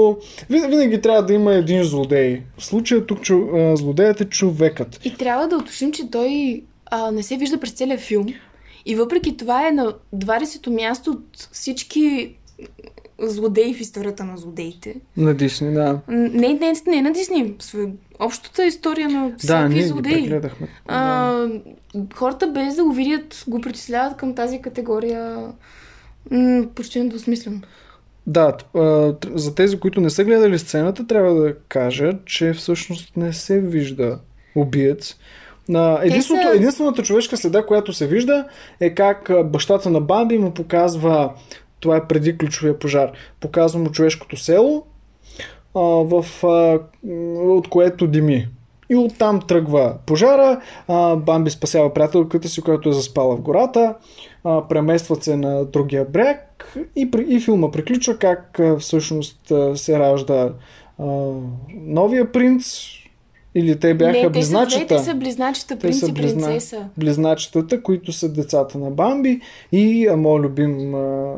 Вин- 0.50 0.70
Винаги 0.70 1.02
трябва 1.02 1.22
да 1.22 1.34
има 1.34 1.54
един 1.54 1.84
злодей. 1.84 2.42
В 2.58 2.66
случая 2.66 3.06
тук 3.06 3.22
чу, 3.22 3.56
а, 3.56 3.76
злодеят 3.76 4.22
е 4.22 4.26
човекът. 4.26 5.00
И 5.06 5.16
трябва 5.16 5.48
да 5.48 5.58
уточним, 5.58 5.92
че 5.92 6.12
той 6.12 6.62
а, 6.86 7.12
не 7.12 7.24
се 7.24 7.38
вижда 7.38 7.60
през 7.60 7.72
целия 7.72 7.98
филм. 7.98 8.28
И 8.86 8.96
въпреки 8.96 9.38
това 9.38 9.68
е 9.68 9.72
на 9.72 9.94
20-то 10.16 10.72
място 10.72 11.12
от 11.12 11.24
всички 11.52 12.36
злодеи 13.20 13.74
в 13.74 13.82
историята 13.82 14.24
на 14.24 14.38
злодеите. 14.38 14.96
На 15.18 15.34
Дисни, 15.34 15.74
да. 15.74 16.00
Не, 16.08 16.48
не, 16.48 16.74
не 16.88 17.02
на 17.02 17.12
Дисни. 17.12 17.54
Общата 18.20 18.66
история 18.66 19.10
на 19.10 19.30
Да, 19.30 19.36
всеки 19.38 19.64
ние 19.64 19.78
ги 19.78 19.84
злодеи. 19.84 20.30
Да. 20.30 20.50
А, 20.88 21.48
хората 22.14 22.48
без 22.48 22.76
да 22.76 22.84
го 22.84 22.92
видят, 22.92 23.44
го 23.48 23.62
причисляват 23.62 24.18
към 24.18 24.36
тази 24.36 24.62
категория 24.62 25.38
м- 26.32 26.68
почти 26.76 27.00
недвусмислено. 27.00 27.62
Да, 28.28 28.58
за 29.34 29.56
тези, 29.56 29.80
които 29.80 30.02
не 30.02 30.10
са 30.10 30.24
гледали 30.24 30.60
сцената, 30.60 31.08
трябва 31.08 31.34
да 31.34 31.56
кажа, 31.68 32.14
че 32.26 32.54
всъщност 32.54 33.18
не 33.18 33.34
се 33.34 33.60
вижда 33.60 34.20
убиец. 34.56 35.16
Единственото, 36.02 36.48
Единствената 36.54 37.04
човешка 37.04 37.38
следа, 37.38 37.66
която 37.66 37.94
се 37.94 38.08
вижда, 38.08 38.46
е 38.80 38.96
как 38.96 39.32
бащата 39.46 39.90
на 39.90 40.02
Бамби 40.02 40.38
му 40.38 40.52
показва, 40.52 41.34
това 41.80 41.98
е 41.98 42.08
преди 42.08 42.38
ключовия 42.38 42.80
пожар, 42.80 43.12
показва 43.40 43.80
му 43.80 43.92
човешкото 43.92 44.38
село, 44.38 44.86
а, 45.76 45.80
в, 45.80 46.26
а, 46.44 46.80
от 47.40 47.70
което 47.70 48.08
дими. 48.08 48.48
И 48.90 48.96
оттам 48.96 49.42
тръгва 49.48 49.96
пожара, 50.06 50.62
а, 50.88 51.16
Бамби 51.16 51.50
спасява 51.50 51.94
приятелката 51.94 52.48
си, 52.48 52.62
която 52.62 52.90
е 52.90 52.94
заспала 52.94 53.36
в 53.36 53.42
гората, 53.42 53.96
а, 54.44 54.68
преместват 54.68 55.24
се 55.24 55.36
на 55.36 55.66
другия 55.66 56.06
бряг 56.06 56.50
и, 56.96 57.10
и 57.28 57.40
филма 57.40 57.72
приключва 57.72 58.18
как 58.18 58.60
а, 58.60 58.78
всъщност 58.78 59.52
а, 59.52 59.78
се 59.78 60.00
ражда 60.00 60.50
а, 61.00 61.06
новия 61.72 62.32
принц 62.32 62.66
или 63.56 63.80
те 63.80 63.94
бяха 63.94 64.12
не, 64.12 64.18
те 64.18 64.24
са, 64.24 64.30
близначета. 64.30 64.86
две, 64.86 64.98
те 64.98 65.04
са 65.04 65.16
близначета, 65.16 65.76
Те 65.76 65.82
принц 65.82 66.00
са 66.00 66.08
и 66.08 66.12
близна- 66.12 66.48
принцеса. 66.48 66.90
близначетата, 66.98 67.84
които 67.84 68.12
са 68.12 68.30
децата 68.30 68.78
на 68.78 68.92
Бамби 68.92 69.42
и 69.72 70.08
а, 70.08 70.18
моят 70.18 70.46
любим 70.46 70.96
а, 70.96 71.34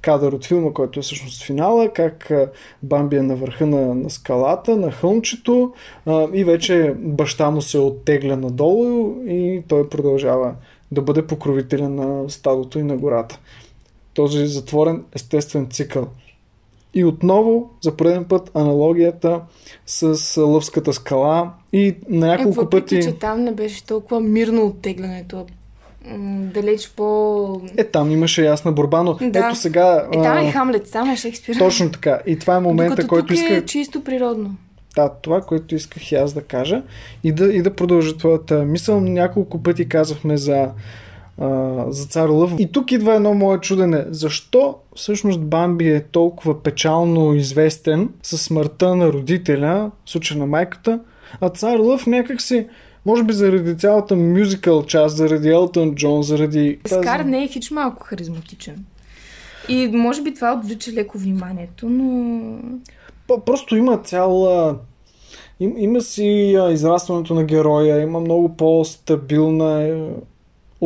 кадър 0.00 0.32
от 0.32 0.44
филма, 0.44 0.70
който 0.70 0.98
е 0.98 1.02
всъщност 1.02 1.44
финала, 1.44 1.88
как 1.88 2.30
а, 2.30 2.50
Бамби 2.82 3.16
е 3.16 3.22
на 3.22 3.36
върха 3.36 3.66
на, 3.66 3.94
на 3.94 4.10
скалата, 4.10 4.76
на 4.76 4.90
хълмчето 4.90 5.72
а, 6.06 6.26
и 6.32 6.44
вече 6.44 6.94
баща 6.98 7.50
му 7.50 7.62
се 7.62 7.78
оттегля 7.78 8.36
надолу 8.36 9.14
и 9.26 9.62
той 9.68 9.88
продължава 9.88 10.54
да 10.94 11.02
бъде 11.02 11.26
покровителен 11.26 11.94
на 11.94 12.30
стадото 12.30 12.78
и 12.78 12.82
на 12.82 12.96
гората. 12.96 13.38
Този 14.14 14.46
затворен 14.46 15.04
естествен 15.14 15.66
цикъл. 15.70 16.06
И 16.94 17.04
отново, 17.04 17.70
за 17.80 17.96
пореден 17.96 18.24
път, 18.24 18.50
аналогията 18.54 19.40
с 19.86 20.42
Лъвската 20.42 20.92
скала 20.92 21.50
и 21.72 21.94
на 22.08 22.26
Е, 22.26 22.30
няколко 22.30 22.60
въпреки, 22.60 22.94
пъти... 22.94 23.02
че 23.02 23.18
там 23.18 23.44
не 23.44 23.52
беше 23.52 23.86
толкова 23.86 24.20
мирно 24.20 24.66
оттеглянето. 24.66 25.46
Далеч 26.54 26.90
по... 26.96 27.60
Е, 27.76 27.84
там 27.84 28.10
имаше 28.10 28.44
ясна 28.44 28.72
борба, 28.72 29.02
но 29.02 29.14
Да. 29.14 29.38
ето 29.38 29.54
сега... 29.54 30.08
Е, 30.12 30.22
там 30.22 30.38
е 30.38 30.50
Хамлет, 30.50 30.90
там 30.92 31.10
е 31.10 31.16
Шекспир. 31.16 31.56
Точно 31.58 31.90
така. 31.90 32.20
И 32.26 32.38
това 32.38 32.56
е 32.56 32.60
момента, 32.60 32.90
Докато 32.90 33.08
който 33.08 33.26
тук 33.26 33.36
исках... 33.36 33.58
е 33.58 33.64
чисто 33.66 34.04
природно. 34.04 34.54
Да, 34.96 35.08
това, 35.22 35.40
което 35.40 35.74
исках 35.74 36.12
и 36.12 36.14
аз 36.14 36.32
да 36.32 36.42
кажа 36.42 36.82
и 37.24 37.32
да, 37.32 37.52
и 37.52 37.62
да 37.62 37.74
продължа 37.74 38.16
твоята 38.16 38.64
мисъл. 38.64 39.00
Няколко 39.00 39.62
пъти 39.62 39.88
казахме 39.88 40.36
за, 40.36 40.68
а, 41.40 41.84
за 41.88 42.06
цар 42.06 42.28
Лъв. 42.28 42.52
И 42.58 42.72
тук 42.72 42.92
идва 42.92 43.14
едно 43.14 43.34
мое 43.34 43.58
чудене. 43.58 44.04
Защо 44.10 44.76
всъщност 44.96 45.40
Бамби 45.40 45.88
е 45.88 46.00
толкова 46.00 46.62
печално 46.62 47.34
известен 47.34 48.08
със 48.22 48.42
смъртта 48.42 48.96
на 48.96 49.12
родителя, 49.12 49.90
в 50.04 50.10
случая 50.10 50.38
на 50.38 50.46
майката, 50.46 51.00
а 51.40 51.48
цар 51.48 51.78
Лъв 51.78 52.06
някак 52.06 52.40
си 52.40 52.66
може 53.06 53.22
би 53.22 53.32
заради 53.32 53.78
цялата 53.78 54.16
мюзикъл 54.16 54.86
част, 54.86 55.16
заради 55.16 55.48
Елтън 55.48 55.94
Джон, 55.94 56.22
заради... 56.22 56.78
Скар 56.86 57.20
не 57.20 57.44
е 57.44 57.48
хич 57.48 57.70
малко 57.70 58.02
харизматичен. 58.02 58.84
И 59.68 59.88
може 59.92 60.22
би 60.22 60.34
това 60.34 60.52
отвлича 60.52 60.92
леко 60.92 61.18
вниманието, 61.18 61.88
но... 61.88 62.58
Просто 63.46 63.76
има 63.76 63.98
цяла... 63.98 64.78
Им, 65.60 65.74
има 65.76 66.00
си 66.00 66.58
израстването 66.70 67.34
на 67.34 67.44
героя, 67.44 68.02
има 68.02 68.20
много 68.20 68.56
по-стабилна 68.56 69.82
е, 69.82 70.10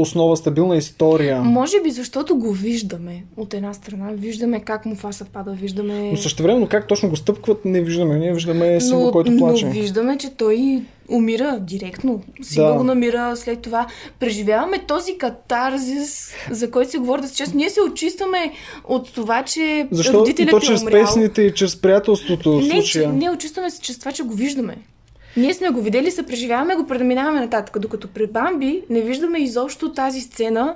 основа, 0.00 0.36
стабилна 0.36 0.76
история. 0.76 1.42
Може 1.42 1.80
би 1.80 1.90
защото 1.90 2.36
го 2.36 2.52
виждаме 2.52 3.24
от 3.36 3.54
една 3.54 3.74
страна. 3.74 4.08
Виждаме 4.12 4.60
как 4.60 4.86
му 4.86 4.94
фаса 4.96 5.24
пада, 5.24 5.52
виждаме... 5.52 6.10
Но 6.10 6.16
също 6.16 6.42
време, 6.42 6.66
как 6.66 6.88
точно 6.88 7.08
го 7.08 7.16
стъпкват, 7.16 7.64
не 7.64 7.80
виждаме. 7.80 8.18
Ние 8.18 8.32
виждаме 8.32 8.80
Симба, 8.80 8.98
но, 8.98 9.10
който 9.12 9.36
плаче. 9.36 9.66
но 9.66 9.72
виждаме, 9.72 10.18
че 10.18 10.30
той 10.30 10.82
умира 11.08 11.58
директно. 11.60 12.22
Симба 12.42 12.68
Да. 12.68 12.74
го 12.74 12.84
намира 12.84 13.36
след 13.36 13.60
това. 13.60 13.86
Преживяваме 14.20 14.78
този 14.78 15.18
катарзис, 15.18 16.30
за 16.50 16.70
който 16.70 16.90
се 16.90 16.98
говори 16.98 17.22
да 17.22 17.28
се 17.28 17.34
чест. 17.36 17.54
Ние 17.54 17.70
се 17.70 17.80
очистваме 17.82 18.52
от 18.84 19.12
това, 19.12 19.42
че 19.42 19.88
Защо? 19.90 20.12
Родителят 20.14 20.50
то 20.50 20.56
е 20.56 20.60
чрез 20.60 20.82
умрял. 20.82 21.04
песните 21.04 21.42
и 21.42 21.54
чрез 21.54 21.76
приятелството 21.76 22.52
в 22.52 22.62
Не, 22.62 22.70
случая. 22.70 23.12
не 23.12 23.30
очистваме 23.30 23.70
се 23.70 23.80
чрез 23.80 23.98
това, 23.98 24.12
че 24.12 24.22
го 24.22 24.34
виждаме. 24.34 24.76
Ние 25.38 25.54
сме 25.54 25.68
го 25.68 25.82
видели, 25.82 26.10
се 26.10 26.22
преживяваме, 26.22 26.76
го 26.76 26.86
преминаваме 26.86 27.40
нататък. 27.40 27.78
Докато 27.78 28.08
при 28.08 28.26
Бамби 28.26 28.82
не 28.90 29.00
виждаме 29.00 29.38
изобщо 29.38 29.92
тази 29.92 30.20
сцена 30.20 30.74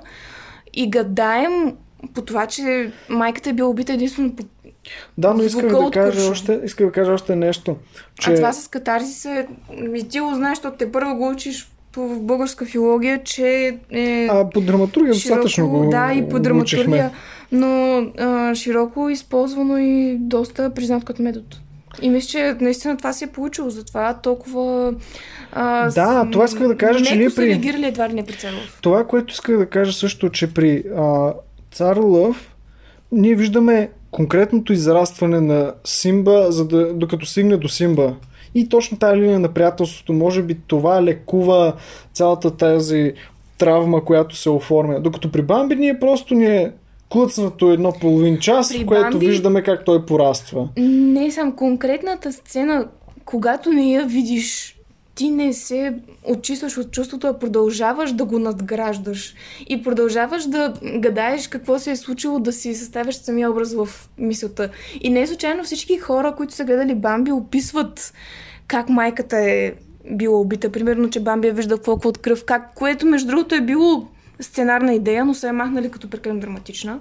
и 0.73 0.89
гадаем 0.89 1.73
по 2.13 2.21
това, 2.21 2.45
че 2.45 2.91
майката 3.09 3.49
е 3.49 3.53
била 3.53 3.69
убита 3.69 3.93
единствено 3.93 4.35
по... 4.35 4.43
Да, 5.17 5.33
но 5.33 5.43
исках 5.43 5.67
да, 5.67 5.91
кажа 5.91 6.31
още, 6.31 6.61
исках 6.63 6.85
да 6.85 6.91
кажа 6.91 7.11
още 7.11 7.35
нещо. 7.35 7.75
Че... 8.19 8.31
А 8.31 8.35
това 8.35 8.53
с 8.53 8.67
катарзис 8.67 9.25
е... 9.25 9.47
И 9.95 10.07
ти 10.07 10.19
го 10.19 10.35
знаеш, 10.35 10.57
защото 10.57 10.77
те 10.77 10.91
първо 10.91 11.15
го 11.15 11.29
учиш 11.29 11.69
по 11.91 12.07
в 12.07 12.21
българска 12.21 12.65
филология, 12.65 13.23
че 13.23 13.77
е... 13.91 14.27
А 14.31 14.49
по 14.49 14.61
драматургия 14.61 15.13
достатъчно 15.13 15.69
го 15.69 15.89
Да, 15.89 16.13
и 16.13 16.29
по 16.29 16.39
драматургия, 16.39 16.81
учихме. 16.81 17.11
но 17.51 17.97
а, 18.19 18.55
широко 18.55 19.09
използвано 19.09 19.77
и 19.77 20.17
доста 20.19 20.73
признат 20.73 21.05
като 21.05 21.21
метод. 21.21 21.45
И 22.01 22.09
мисля, 22.09 22.27
че 22.29 22.55
наистина 22.61 22.97
това 22.97 23.13
се 23.13 23.25
е 23.25 23.29
получило, 23.29 23.69
затова 23.69 24.13
толкова... 24.13 24.93
А, 25.51 25.83
Да, 25.85 25.89
с- 26.23 26.31
това 26.31 26.45
исках 26.45 26.67
да 26.67 26.77
кажа, 26.77 27.05
че 27.05 27.15
ние 27.15 27.29
при- 27.29 27.47
реагирали 27.47 27.85
едва 27.85 28.09
ли 28.09 28.13
не 28.13 28.25
при 28.25 28.33
Царов. 28.33 28.79
Това, 28.81 29.03
което 29.03 29.33
исках 29.33 29.57
да 29.57 29.65
кажа 29.65 29.93
също, 29.93 30.29
че 30.29 30.53
при 30.53 30.83
а, 30.97 31.33
Цар 31.71 31.97
Лъв 31.97 32.55
ние 33.11 33.35
виждаме 33.35 33.89
конкретното 34.11 34.73
израстване 34.73 35.41
на 35.41 35.73
Симба, 35.83 36.45
за 36.49 36.67
да, 36.67 36.93
докато 36.93 37.25
стигне 37.25 37.57
до 37.57 37.69
Симба. 37.69 38.15
И 38.55 38.69
точно 38.69 38.97
тази 38.99 39.17
линия 39.17 39.39
на 39.39 39.49
приятелството, 39.49 40.13
може 40.13 40.41
би 40.41 40.57
това 40.67 41.03
лекува 41.03 41.73
цялата 42.13 42.51
тази 42.51 43.13
травма, 43.57 44.05
която 44.05 44.35
се 44.35 44.49
оформя. 44.49 44.99
Докато 44.99 45.31
при 45.31 45.41
Бамби 45.41 45.75
ние 45.75 45.99
просто 45.99 46.33
ни 46.33 46.45
е 46.47 46.71
клъцнато 47.13 47.71
едно 47.71 47.91
половин 47.91 48.39
час, 48.39 48.69
При 48.69 48.83
в 48.83 48.85
което 48.85 49.11
Бамби- 49.11 49.27
виждаме 49.27 49.63
как 49.63 49.85
той 49.85 50.05
пораства. 50.05 50.69
Не 50.77 51.31
сам 51.31 51.51
конкретната 51.51 52.33
сцена, 52.33 52.87
когато 53.25 53.69
не 53.69 53.91
я 53.91 54.05
видиш 54.05 54.77
ти 55.15 55.29
не 55.29 55.53
се 55.53 55.93
очистваш 56.25 56.77
от 56.77 56.91
чувството, 56.91 57.27
а 57.27 57.39
продължаваш 57.39 58.11
да 58.11 58.25
го 58.25 58.39
надграждаш. 58.39 59.35
И 59.67 59.83
продължаваш 59.83 60.45
да 60.45 60.73
гадаеш 60.95 61.47
какво 61.47 61.79
се 61.79 61.91
е 61.91 61.95
случило, 61.95 62.39
да 62.39 62.51
си 62.51 62.75
съставяш 62.75 63.15
самия 63.15 63.51
образ 63.51 63.73
в 63.73 64.09
мисълта. 64.17 64.69
И 65.01 65.09
не 65.09 65.21
е 65.21 65.27
случайно 65.27 65.63
всички 65.63 65.97
хора, 65.97 66.33
които 66.37 66.53
са 66.53 66.65
гледали 66.65 66.95
Бамби, 66.95 67.31
описват 67.31 68.13
как 68.67 68.89
майката 68.89 69.37
е 69.37 69.73
била 70.11 70.39
убита. 70.39 70.71
Примерно, 70.71 71.09
че 71.09 71.19
Бамби 71.19 71.47
е 71.47 71.51
виждал 71.51 71.77
какво 71.77 72.09
от 72.09 72.17
кръв, 72.17 72.45
как, 72.45 72.73
което 72.73 73.05
между 73.05 73.27
другото 73.27 73.55
е 73.55 73.61
било 73.61 74.07
сценарна 74.39 74.93
идея, 74.93 75.25
но 75.25 75.33
се 75.33 75.47
е 75.47 75.51
махнали 75.51 75.91
като 75.91 76.09
прекалено 76.09 76.39
драматична. 76.39 76.99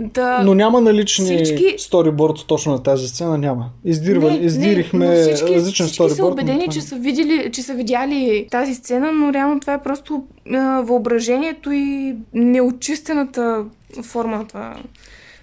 Да, 0.00 0.42
Но 0.44 0.54
няма 0.54 0.80
налични 0.80 1.24
всички- 1.36 1.74
сториборд 1.78 2.44
точно 2.46 2.72
на 2.72 2.82
тази 2.82 3.08
сцена, 3.08 3.38
няма. 3.38 3.70
Издирва, 3.84 4.30
Не, 4.30 4.36
издирихме 4.36 5.08
не, 5.08 5.14
но 5.16 5.20
всички, 5.22 5.54
различен 5.54 5.86
всички 5.86 5.88
са 5.88 5.94
сториборд. 6.08 6.18
но 6.18 6.26
убедени, 6.26 6.68
че 6.68 6.80
са, 6.80 6.96
видели, 6.96 7.50
че 7.52 7.62
са 7.62 7.74
видяли 7.74 8.48
тази 8.50 8.74
сцена, 8.74 9.12
но 9.12 9.32
реално 9.32 9.60
това 9.60 9.72
е 9.72 9.82
просто 9.82 10.24
а, 10.50 10.80
въображението 10.80 11.72
и 11.72 12.14
неочистената 12.34 13.64
форма 14.02 14.36
на 14.36 14.46
това 14.46 14.76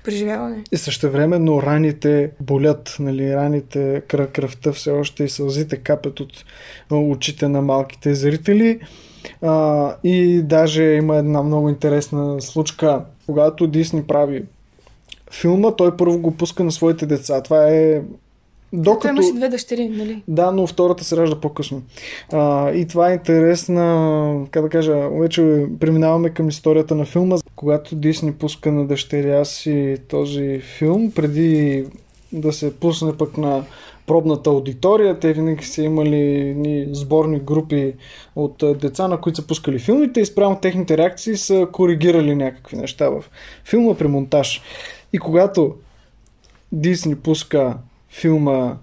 преживяване. 0.04 0.64
И 0.72 0.78
същевременно 0.78 1.62
раните 1.62 2.32
болят, 2.40 2.96
нали, 3.00 3.36
раните, 3.36 4.02
кръв, 4.08 4.28
кръвта 4.28 4.72
все 4.72 4.92
още 4.92 5.24
и 5.24 5.30
сълзите 5.30 5.76
капят 5.76 6.20
от 6.20 6.46
очите 6.92 7.48
на 7.48 7.62
малките 7.62 8.16
зрители. 8.16 8.80
А, 9.42 9.96
и 10.04 10.42
даже 10.42 10.84
има 10.84 11.18
една 11.18 11.44
много 11.44 11.70
интересна 11.70 12.42
случка, 12.42 13.02
когато 13.26 13.68
Дисни 13.68 14.04
прави 14.04 14.44
филма, 15.32 15.72
той 15.72 15.98
първо 15.98 16.18
го 16.18 16.32
пуска 16.32 16.64
на 16.64 16.72
своите 16.72 17.06
деца. 17.06 17.42
Това 17.42 17.68
е 17.68 18.02
Той 18.72 18.82
докато... 18.82 19.08
имаше 19.08 19.34
две 19.34 19.50
дъщери, 19.50 19.90
нали? 19.90 20.24
Да, 20.28 20.52
но 20.52 20.68
втората 20.68 21.04
се 21.04 21.18
ражда 21.18 21.36
по-късно. 21.42 21.82
А, 22.34 22.72
и 22.72 22.88
това 22.88 23.10
е 23.10 23.14
интересна, 23.14 24.46
как 24.52 24.64
да 24.64 24.70
кажа, 24.70 25.10
вече 25.10 25.66
преминаваме 25.80 26.30
към 26.30 26.50
историята 26.50 26.96
на 26.96 27.06
филма. 27.06 27.36
Когато 27.56 27.96
Дисни 27.96 28.34
пуска 28.34 28.72
на 28.72 28.88
дъщеря 28.88 29.46
си 29.46 29.98
този 30.08 30.60
филм, 30.60 31.12
преди 31.16 31.86
да 32.32 32.54
се 32.54 32.76
пусне 32.76 33.18
пък 33.18 33.38
на 33.38 33.64
пробната 34.12 34.50
аудитория, 34.50 35.20
те 35.20 35.34
винаги 35.34 35.66
са 35.66 35.84
имали 35.84 36.54
ни 36.56 36.88
сборни 36.92 37.40
групи 37.40 37.94
от 38.36 38.64
деца, 38.82 39.08
на 39.08 39.22
които 39.22 39.36
са 39.36 39.48
пускали 39.48 39.80
филмите 39.80 40.22
и 40.22 40.26
спрямо 40.26 40.60
техните 40.60 40.98
реакции 40.98 41.38
са 41.38 41.68
коригирали 41.72 42.36
някакви 42.36 42.78
неща 42.78 43.10
в 43.10 43.24
филма 43.66 43.94
при 43.94 44.08
монтаж. 44.08 44.62
И 45.14 45.18
когато 45.18 45.76
Дисни 46.72 47.16
пуска 47.16 47.78
филма 48.10 48.78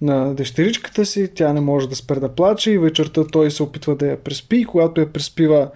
на 0.00 0.34
дъщеричката 0.34 1.06
си, 1.06 1.30
тя 1.34 1.52
не 1.52 1.60
може 1.60 1.88
да 1.88 1.96
спре 1.96 2.20
да 2.20 2.28
плаче 2.28 2.70
и 2.70 2.78
вечерта 2.78 3.26
той 3.26 3.50
се 3.50 3.62
опитва 3.62 3.96
да 3.96 4.06
я 4.06 4.16
преспи. 4.16 4.56
И 4.56 4.64
когато 4.64 5.00
я 5.00 5.12
преспива 5.12 5.70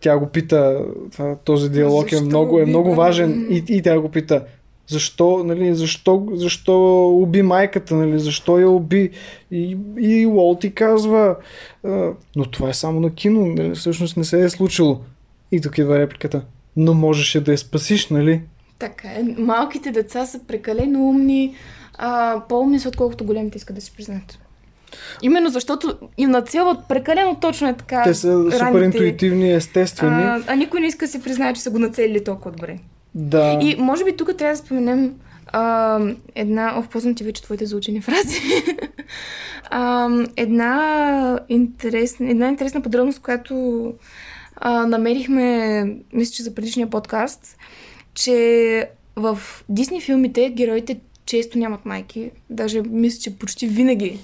тя 0.00 0.18
го 0.18 0.26
пита, 0.26 0.84
този 1.44 1.70
диалог 1.70 2.12
е 2.12 2.20
много, 2.20 2.58
е 2.58 2.66
много 2.66 2.94
важен. 2.94 3.46
И, 3.50 3.64
и 3.68 3.82
тя 3.82 4.00
го 4.00 4.08
пита 4.08 4.44
защо, 4.90 5.44
нали, 5.44 5.74
защо, 5.74 6.26
защо 6.32 7.06
уби 7.08 7.42
майката, 7.42 7.94
нали, 7.94 8.18
защо 8.18 8.58
я 8.58 8.70
уби 8.70 9.10
и, 9.50 9.76
и 9.98 10.26
Уолти 10.26 10.74
казва 10.74 11.36
но 12.36 12.44
това 12.50 12.68
е 12.68 12.74
само 12.74 13.00
на 13.00 13.14
кино, 13.14 13.46
нали, 13.46 13.74
всъщност 13.74 14.16
не 14.16 14.24
се 14.24 14.44
е 14.44 14.50
случило 14.50 15.00
и 15.52 15.60
тук 15.60 15.78
идва 15.78 15.98
репликата 15.98 16.42
но 16.76 16.94
можеше 16.94 17.40
да 17.40 17.52
я 17.52 17.58
спасиш, 17.58 18.08
нали? 18.08 18.42
Така 18.78 19.08
е. 19.08 19.22
Малките 19.38 19.90
деца 19.90 20.26
са 20.26 20.40
прекалено 20.48 21.08
умни, 21.08 21.54
а, 21.98 22.42
по-умни 22.48 22.80
са, 22.80 22.88
отколкото 22.88 23.24
големите 23.24 23.58
искат 23.58 23.76
да 23.76 23.82
си 23.82 23.92
признаят. 23.96 24.38
Именно 25.22 25.50
защото 25.50 25.98
им 26.18 26.30
нацелват 26.30 26.88
прекалено 26.88 27.36
точно 27.40 27.68
е 27.68 27.76
така. 27.76 28.02
Те 28.02 28.14
са 28.14 28.44
супер 28.44 28.60
раните, 28.60 28.84
интуитивни, 28.84 29.52
естествени. 29.52 30.22
А, 30.22 30.42
а 30.46 30.56
никой 30.56 30.80
не 30.80 30.86
иска 30.86 31.06
да 31.06 31.12
си 31.12 31.22
признае, 31.22 31.52
че 31.52 31.60
са 31.60 31.70
го 31.70 31.78
нацелили 31.78 32.24
толкова 32.24 32.50
добре. 32.50 32.78
Да. 33.14 33.58
И 33.62 33.76
може 33.78 34.04
би 34.04 34.16
тук 34.16 34.36
трябва 34.36 34.52
да 34.52 34.56
споменем 34.56 35.14
а, 35.46 36.00
една, 36.34 36.78
ох, 36.78 36.88
ползвам 36.88 37.14
ти 37.14 37.24
вече 37.24 37.42
твоите 37.42 37.66
заучени 37.66 38.00
фрази. 38.00 38.40
а, 39.70 40.08
една, 40.36 41.40
интересна, 41.48 42.30
една 42.30 42.48
интересна 42.48 42.82
подробност, 42.82 43.22
която 43.22 43.84
а, 44.56 44.86
намерихме, 44.86 45.82
мисля, 46.12 46.32
че 46.32 46.42
за 46.42 46.54
предишния 46.54 46.90
подкаст, 46.90 47.56
че 48.14 48.88
в 49.16 49.38
Дисни 49.68 50.00
филмите 50.00 50.50
героите 50.50 51.00
често 51.26 51.58
нямат 51.58 51.86
майки. 51.86 52.30
Даже 52.50 52.82
мисля, 52.82 53.20
че 53.20 53.38
почти 53.38 53.66
винаги 53.66 54.18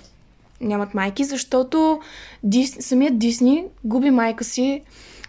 нямат 0.61 0.95
майки, 0.95 1.25
защото 1.25 2.01
Дис... 2.43 2.77
самият 2.81 3.19
Дисни 3.19 3.65
губи 3.85 4.11
майка 4.11 4.45
си 4.45 4.83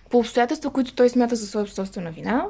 по 0.09 0.17
обстоятелства, 0.17 0.69
които 0.69 0.95
той 0.95 1.09
смята 1.09 1.35
за 1.35 1.47
своя 1.47 1.67
собствена 1.67 2.11
вина. 2.11 2.45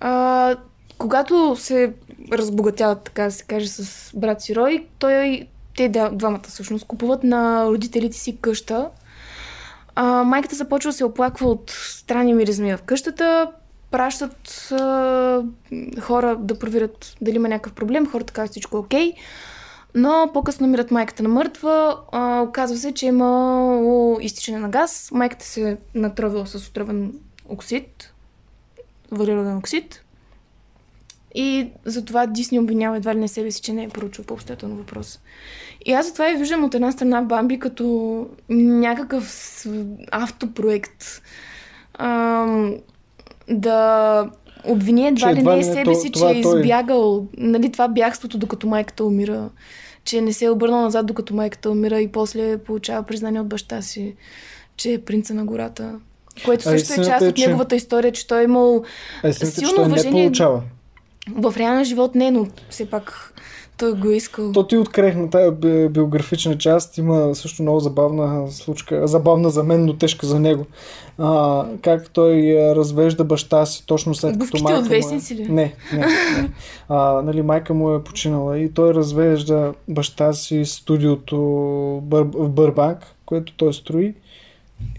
А, 0.00 0.56
когато 0.98 1.56
се 1.56 1.92
разбогатяват, 2.32 3.02
така 3.02 3.24
да 3.24 3.30
се 3.30 3.44
каже, 3.44 3.68
с 3.68 4.10
брат 4.16 4.42
си 4.42 4.56
Рой, 4.56 4.86
той, 4.98 5.46
те 5.76 5.88
двамата 6.12 6.42
всъщност 6.48 6.86
купуват 6.86 7.24
на 7.24 7.66
родителите 7.66 8.16
си 8.16 8.38
къща. 8.40 8.90
А, 9.94 10.24
майката 10.24 10.54
започва 10.54 10.88
да 10.88 10.96
се 10.96 11.04
оплаква 11.04 11.48
от 11.48 11.70
странни 11.70 12.34
миризми 12.34 12.76
в 12.76 12.82
къщата, 12.82 13.52
пращат 13.90 14.68
а, 14.72 15.42
хора 16.00 16.36
да 16.36 16.58
проверят 16.58 17.16
дали 17.20 17.36
има 17.36 17.48
някакъв 17.48 17.72
проблем, 17.72 18.06
хората 18.06 18.32
казват 18.32 18.50
всичко 18.50 18.76
е 18.76 18.80
окей. 18.80 19.12
Но 19.94 20.30
по-късно 20.34 20.66
намират 20.66 20.90
майката 20.90 21.22
на 21.22 21.28
мъртва. 21.28 21.98
А, 22.12 22.40
оказва 22.40 22.76
се, 22.76 22.92
че 22.92 23.06
има 23.06 24.18
изтичане 24.20 24.58
на 24.58 24.68
газ. 24.68 25.08
Майката 25.12 25.44
се 25.44 25.70
е 25.70 25.76
натровила 25.94 26.46
с 26.46 26.68
отровен 26.68 27.12
оксид, 27.48 28.09
въглероден 29.10 29.56
оксид. 29.56 30.04
И 31.34 31.70
затова 31.84 32.26
Дисни 32.26 32.58
обвинява 32.58 32.96
едва 32.96 33.14
ли 33.14 33.18
не 33.18 33.28
себе 33.28 33.50
си, 33.50 33.62
че 33.62 33.72
не 33.72 33.84
е 33.84 33.88
поручил 33.88 34.24
по 34.24 34.34
обстоятелно 34.34 34.76
въпрос. 34.76 35.20
И 35.86 35.92
аз 35.92 36.06
затова 36.06 36.28
я 36.28 36.38
виждам 36.38 36.64
от 36.64 36.74
една 36.74 36.92
страна 36.92 37.22
Бамби 37.22 37.58
като 37.58 38.26
някакъв 38.48 39.66
автопроект. 40.10 41.22
Ам, 41.98 42.76
да 43.48 44.30
обвини 44.64 45.08
едва 45.08 45.34
ли 45.34 45.42
не 45.42 45.56
не 45.56 45.64
себе 45.64 45.94
си, 45.94 46.06
че 46.06 46.12
това 46.12 46.30
е 46.30 46.34
е 46.34 46.38
избягал. 46.38 47.26
Нали, 47.36 47.72
това 47.72 47.88
бягството, 47.88 48.38
докато 48.38 48.66
майката 48.66 49.04
умира. 49.04 49.50
Че 50.04 50.20
не 50.20 50.32
се 50.32 50.44
е 50.44 50.50
обърнал 50.50 50.80
назад, 50.80 51.06
докато 51.06 51.34
майката 51.34 51.70
умира 51.70 52.00
и 52.00 52.12
после 52.12 52.58
получава 52.58 53.02
признание 53.02 53.40
от 53.40 53.48
баща 53.48 53.82
си, 53.82 54.14
че 54.76 54.92
е 54.92 54.98
принца 54.98 55.34
на 55.34 55.44
гората. 55.44 56.00
Което 56.44 56.62
също 56.62 56.92
е 56.92 57.04
част 57.04 57.22
е, 57.22 57.28
от 57.28 57.36
че- 57.36 57.46
неговата 57.46 57.76
история, 57.76 58.12
че 58.12 58.26
той 58.26 58.40
е 58.40 58.44
имал 58.44 58.84
А 59.24 59.32
че 59.32 59.46
силно 59.46 59.74
той 59.74 59.84
не 59.84 59.88
уважение- 59.88 60.24
получава. 60.24 60.62
в 61.32 61.54
реален 61.56 61.84
живот 61.84 62.14
не, 62.14 62.30
но 62.30 62.46
все 62.70 62.86
пак 62.86 63.34
той 63.78 63.92
го 63.92 64.10
е 64.10 64.14
искал. 64.14 64.52
То 64.52 64.66
ти 64.66 64.76
открехна 64.76 65.30
тази 65.30 65.50
би- 65.50 65.88
биографична 65.88 66.58
част. 66.58 66.98
Има 66.98 67.34
също 67.34 67.62
много 67.62 67.80
забавна 67.80 68.50
случка. 68.50 69.06
Забавна 69.06 69.50
за 69.50 69.62
мен, 69.62 69.84
но 69.84 69.96
тежка 69.96 70.26
за 70.26 70.40
него. 70.40 70.66
А, 71.18 71.64
как 71.82 72.10
той 72.10 72.32
развежда 72.76 73.24
баща 73.24 73.66
си 73.66 73.86
точно 73.86 74.14
след 74.14 74.32
като 74.32 74.36
Обувките 74.36 74.62
майка 74.62 74.78
от 74.78 74.84
му 74.84 74.92
е... 74.92 74.96
вестници 74.96 75.34
ли? 75.34 75.42
Не, 75.42 75.74
не. 75.92 75.98
не. 75.98 76.06
А, 76.88 77.22
нали, 77.22 77.42
майка 77.42 77.74
му 77.74 77.94
е 77.94 78.04
починала 78.04 78.58
и 78.58 78.72
той 78.72 78.94
развежда 78.94 79.74
баща 79.88 80.32
си 80.32 80.64
студиото 80.64 81.36
в 82.02 82.48
Бърбанк, 82.48 82.98
което 83.26 83.52
той 83.52 83.74
строи. 83.74 84.14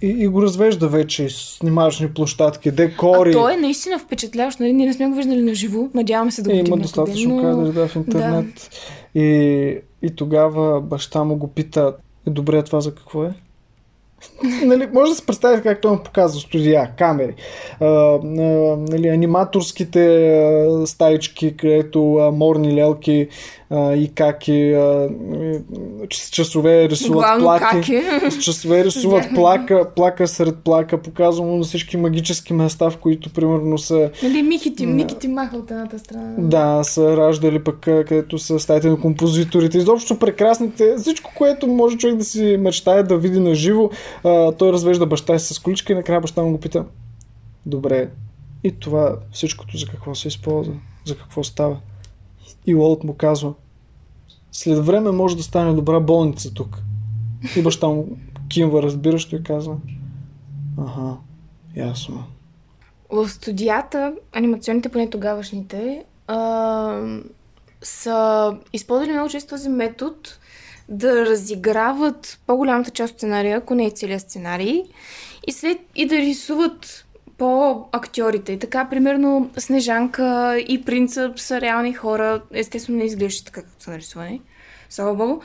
И, 0.01 0.07
и 0.07 0.27
го 0.27 0.41
развежда 0.41 0.87
вече 0.87 1.29
с 1.29 1.57
снимачни 1.57 2.13
площадки, 2.13 2.71
декори. 2.71 3.29
А 3.29 3.33
той 3.33 3.53
е 3.53 3.57
наистина 3.57 3.99
впечатляващ, 3.99 4.59
нали? 4.59 4.73
Ние 4.73 4.85
не 4.85 4.93
сме 4.93 5.07
го 5.07 5.15
виждали 5.15 5.41
на 5.41 5.53
живо. 5.53 5.89
Надяваме 5.93 6.31
се 6.31 6.41
да 6.41 6.49
го 6.49 6.55
Е, 6.55 6.57
видим 6.57 6.67
има 6.67 6.75
някой 6.75 6.83
достатъчно 6.83 7.35
но... 7.35 7.41
кадри 7.41 7.73
да, 7.73 7.87
в 7.87 7.95
интернет. 7.95 8.69
И, 9.15 9.77
и 10.01 10.15
тогава 10.15 10.81
баща 10.81 11.23
му 11.23 11.35
го 11.35 11.47
пита, 11.47 11.95
е 12.27 12.29
добре, 12.29 12.63
това 12.63 12.81
за 12.81 12.95
какво 12.95 13.23
е? 13.23 13.33
нали, 14.65 14.87
може 14.93 15.11
да 15.11 15.15
се 15.15 15.25
представите 15.25 15.63
как 15.63 15.81
той 15.81 15.91
му 15.91 16.03
показва 16.03 16.41
студия, 16.41 16.91
камери, 16.97 17.35
а, 17.79 17.85
а, 17.85 18.19
нали, 18.77 19.07
аниматорските 19.07 20.33
а, 20.39 20.87
стаички, 20.87 21.57
където 21.57 22.15
а, 22.15 22.31
морни 22.31 22.75
лелки 22.75 23.27
а, 23.71 23.95
и 23.95 24.07
каки 24.07 24.73
а, 24.73 25.09
с 26.13 26.29
часове 26.29 26.89
рисуват 26.89 27.19
Главно 27.19 27.43
плаки. 27.43 27.65
каки. 27.65 28.01
С 28.31 28.37
часове 28.37 28.85
рисуват 28.85 29.23
плака, 29.35 29.87
плака 29.95 30.27
сред 30.27 30.55
плака, 30.57 30.97
показва 30.97 31.45
му 31.45 31.57
на 31.57 31.63
всички 31.63 31.97
магически 31.97 32.53
места, 32.53 32.89
в 32.89 32.97
които 32.97 33.29
примерно 33.29 33.77
са 33.77 34.11
Нали, 34.23 34.41
Мики 34.41 34.75
ти, 34.75 34.85
Да. 34.85 34.91
Мики 34.91 35.15
ти 35.15 35.27
маха 35.27 35.57
от 35.57 35.71
едната 35.71 35.99
страна. 35.99 36.33
да, 36.37 36.83
са 36.83 37.17
раждали 37.17 37.63
пък 37.63 37.79
където 37.79 38.39
са 38.39 38.59
стаите 38.59 38.89
на 38.89 38.99
композиторите. 38.99 39.77
Изобщо 39.77 40.19
прекрасните, 40.19 40.95
всичко, 40.97 41.31
което 41.37 41.67
може 41.67 41.97
човек 41.97 42.15
да 42.15 42.23
си 42.23 42.57
мечтае 42.59 43.03
да 43.03 43.17
види 43.17 43.39
на 43.39 43.55
живо. 43.55 43.89
той 44.57 44.71
развежда 44.71 45.05
баща 45.05 45.39
си 45.39 45.53
с 45.53 45.59
количка 45.59 45.93
и 45.93 45.95
накрая 45.95 46.21
баща 46.21 46.43
му 46.43 46.51
го 46.51 46.59
пита. 46.59 46.85
Добре, 47.65 48.09
и 48.63 48.71
това 48.71 49.15
всичкото 49.31 49.77
за 49.77 49.87
какво 49.87 50.15
се 50.15 50.27
използва? 50.27 50.73
За 51.05 51.17
какво 51.17 51.43
става? 51.43 51.77
И 52.65 52.75
Уолт 52.75 53.03
му 53.03 53.13
казва, 53.13 53.53
след 54.51 54.85
време 54.85 55.11
може 55.11 55.37
да 55.37 55.43
стане 55.43 55.73
добра 55.73 55.99
болница 55.99 56.53
тук. 56.53 56.77
И 57.55 57.61
баща 57.61 57.87
му 57.87 58.07
кимва 58.49 58.83
разбиращо 58.83 59.35
и 59.35 59.43
казва, 59.43 59.77
ага, 60.77 61.17
ясно. 61.75 62.23
В 63.11 63.29
студията, 63.29 64.13
анимационните, 64.33 64.89
поне 64.89 65.09
тогавашните, 65.09 66.03
а, 66.27 67.01
са 67.81 68.57
използвали 68.73 69.11
много 69.11 69.29
често 69.29 69.49
този 69.49 69.69
метод 69.69 70.15
да 70.89 71.25
разиграват 71.25 72.39
по-голямата 72.47 72.91
част 72.91 73.13
от 73.13 73.19
сценария, 73.19 73.57
ако 73.57 73.75
не 73.75 73.87
и 73.87 73.91
целият 73.91 74.21
сценарий, 74.21 74.83
и, 75.47 75.51
след, 75.51 75.77
и 75.95 76.05
да 76.05 76.15
рисуват 76.15 77.05
по 77.41 77.85
актьорите. 77.91 78.59
Така, 78.59 78.89
примерно, 78.89 79.49
Снежанка 79.57 80.57
и 80.67 80.81
Принца 80.85 81.33
са 81.35 81.61
реални 81.61 81.93
хора. 81.93 82.41
Естествено, 82.53 82.97
не 82.97 83.05
изглеждат 83.05 83.45
така, 83.45 83.61
както 83.61 83.83
са 83.83 83.91
нарисувани. 83.91 84.41
Слава 84.89 85.15
Богу. 85.15 85.41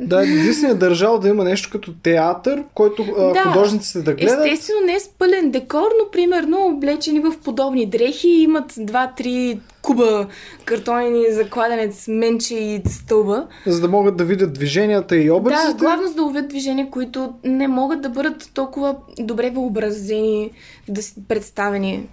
Да, 0.00 0.20
Дисни 0.26 0.70
е 0.70 0.74
държал 0.74 1.18
да 1.18 1.28
има 1.28 1.44
нещо 1.44 1.70
като 1.72 1.92
театър, 2.02 2.64
който 2.74 3.04
а, 3.18 3.32
Да. 3.32 3.42
художниците 3.42 4.02
да 4.02 4.14
гледат. 4.14 4.46
Естествено, 4.46 4.80
не 4.86 5.00
с 5.00 5.08
пълен 5.08 5.50
декор, 5.50 5.88
но 6.04 6.10
примерно 6.10 6.66
облечени 6.66 7.20
в 7.20 7.32
подобни 7.44 7.86
дрехи, 7.86 8.28
имат 8.28 8.72
два-три 8.78 9.60
куба 9.82 10.26
картонени 10.64 11.24
за 11.30 11.50
кладенец, 11.50 12.08
менче 12.08 12.54
и 12.54 12.82
стълба. 12.88 13.46
За 13.66 13.80
да 13.80 13.88
могат 13.88 14.16
да 14.16 14.24
видят 14.24 14.52
движенията 14.52 15.16
и 15.16 15.30
образите. 15.30 15.72
Да, 15.72 15.78
главно 15.78 16.08
за 16.08 16.14
да 16.14 16.22
увидят 16.22 16.48
движения, 16.48 16.90
които 16.90 17.32
не 17.44 17.68
могат 17.68 18.00
да 18.00 18.08
бъдат 18.08 18.50
толкова 18.54 18.96
добре 19.18 19.50
въобразени, 19.50 20.50
да 20.88 21.00
представени. 21.28 22.08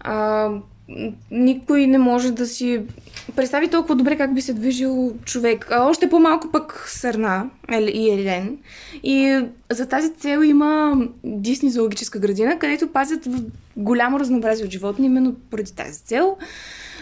А, 0.00 0.50
никой 1.30 1.86
не 1.86 1.98
може 1.98 2.32
да 2.32 2.46
си 2.46 2.80
представи 3.36 3.68
толкова 3.68 3.96
добре 3.96 4.16
как 4.16 4.34
би 4.34 4.40
се 4.40 4.52
движил 4.52 5.14
човек. 5.24 5.66
А 5.70 5.84
още 5.84 6.08
по-малко 6.08 6.48
пък 6.52 6.84
Сърна 6.88 7.50
и 7.72 8.10
Елен. 8.10 8.58
И 9.02 9.44
за 9.70 9.88
тази 9.88 10.14
цел 10.14 10.40
има 10.42 11.02
Дисни 11.24 11.70
зоологическа 11.70 12.18
градина, 12.18 12.58
където 12.58 12.92
пазят 12.92 13.28
голямо 13.76 14.20
разнообразие 14.20 14.64
от 14.64 14.72
животни, 14.72 15.06
именно 15.06 15.34
поради 15.50 15.72
тази 15.72 16.00
цел. 16.00 16.36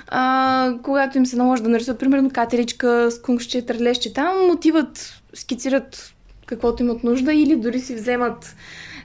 А, 0.09 0.75
когато 0.83 1.19
им 1.19 1.27
се 1.27 1.37
наложи 1.37 1.63
да 1.63 1.69
нарисуват, 1.69 2.01
примерно, 2.01 2.31
катеричка, 2.31 3.11
скункче, 3.11 3.67
трърлещи, 3.67 4.13
там 4.13 4.51
отиват, 4.51 5.23
скицират 5.35 6.15
каквото 6.47 6.83
имат 6.83 7.05
нужда 7.05 7.35
или 7.35 7.57
дори 7.57 7.81
си 7.81 7.95
вземат 7.95 8.57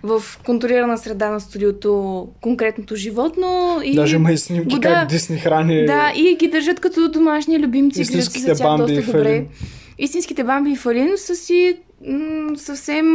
в 0.04 0.24
контролирана 0.46 0.98
среда 0.98 1.30
на 1.30 1.40
студиото 1.40 2.28
конкретното 2.42 2.96
животно. 2.96 3.80
И... 3.84 3.96
Даже 3.96 4.16
има 4.16 4.32
и 4.32 4.38
снимки 4.38 4.76
Го- 4.76 4.82
как. 4.82 5.10
Дисни 5.10 5.38
храни. 5.38 5.86
Да, 5.86 6.12
и 6.16 6.36
ги 6.36 6.48
държат 6.48 6.80
като 6.80 7.12
домашни 7.12 7.60
любимци, 7.60 8.00
грижат 8.00 8.16
Истинските 8.16 8.46
тях 8.46 8.58
Бамби 8.58 8.82
доста 8.82 8.94
и 8.94 9.14
добре. 9.14 9.46
Истинските 9.98 10.44
бамби 10.44 10.72
и 10.72 10.76
фалин 10.76 11.12
са 11.18 11.36
си 11.36 11.78
м- 12.08 12.58
съвсем 12.58 13.08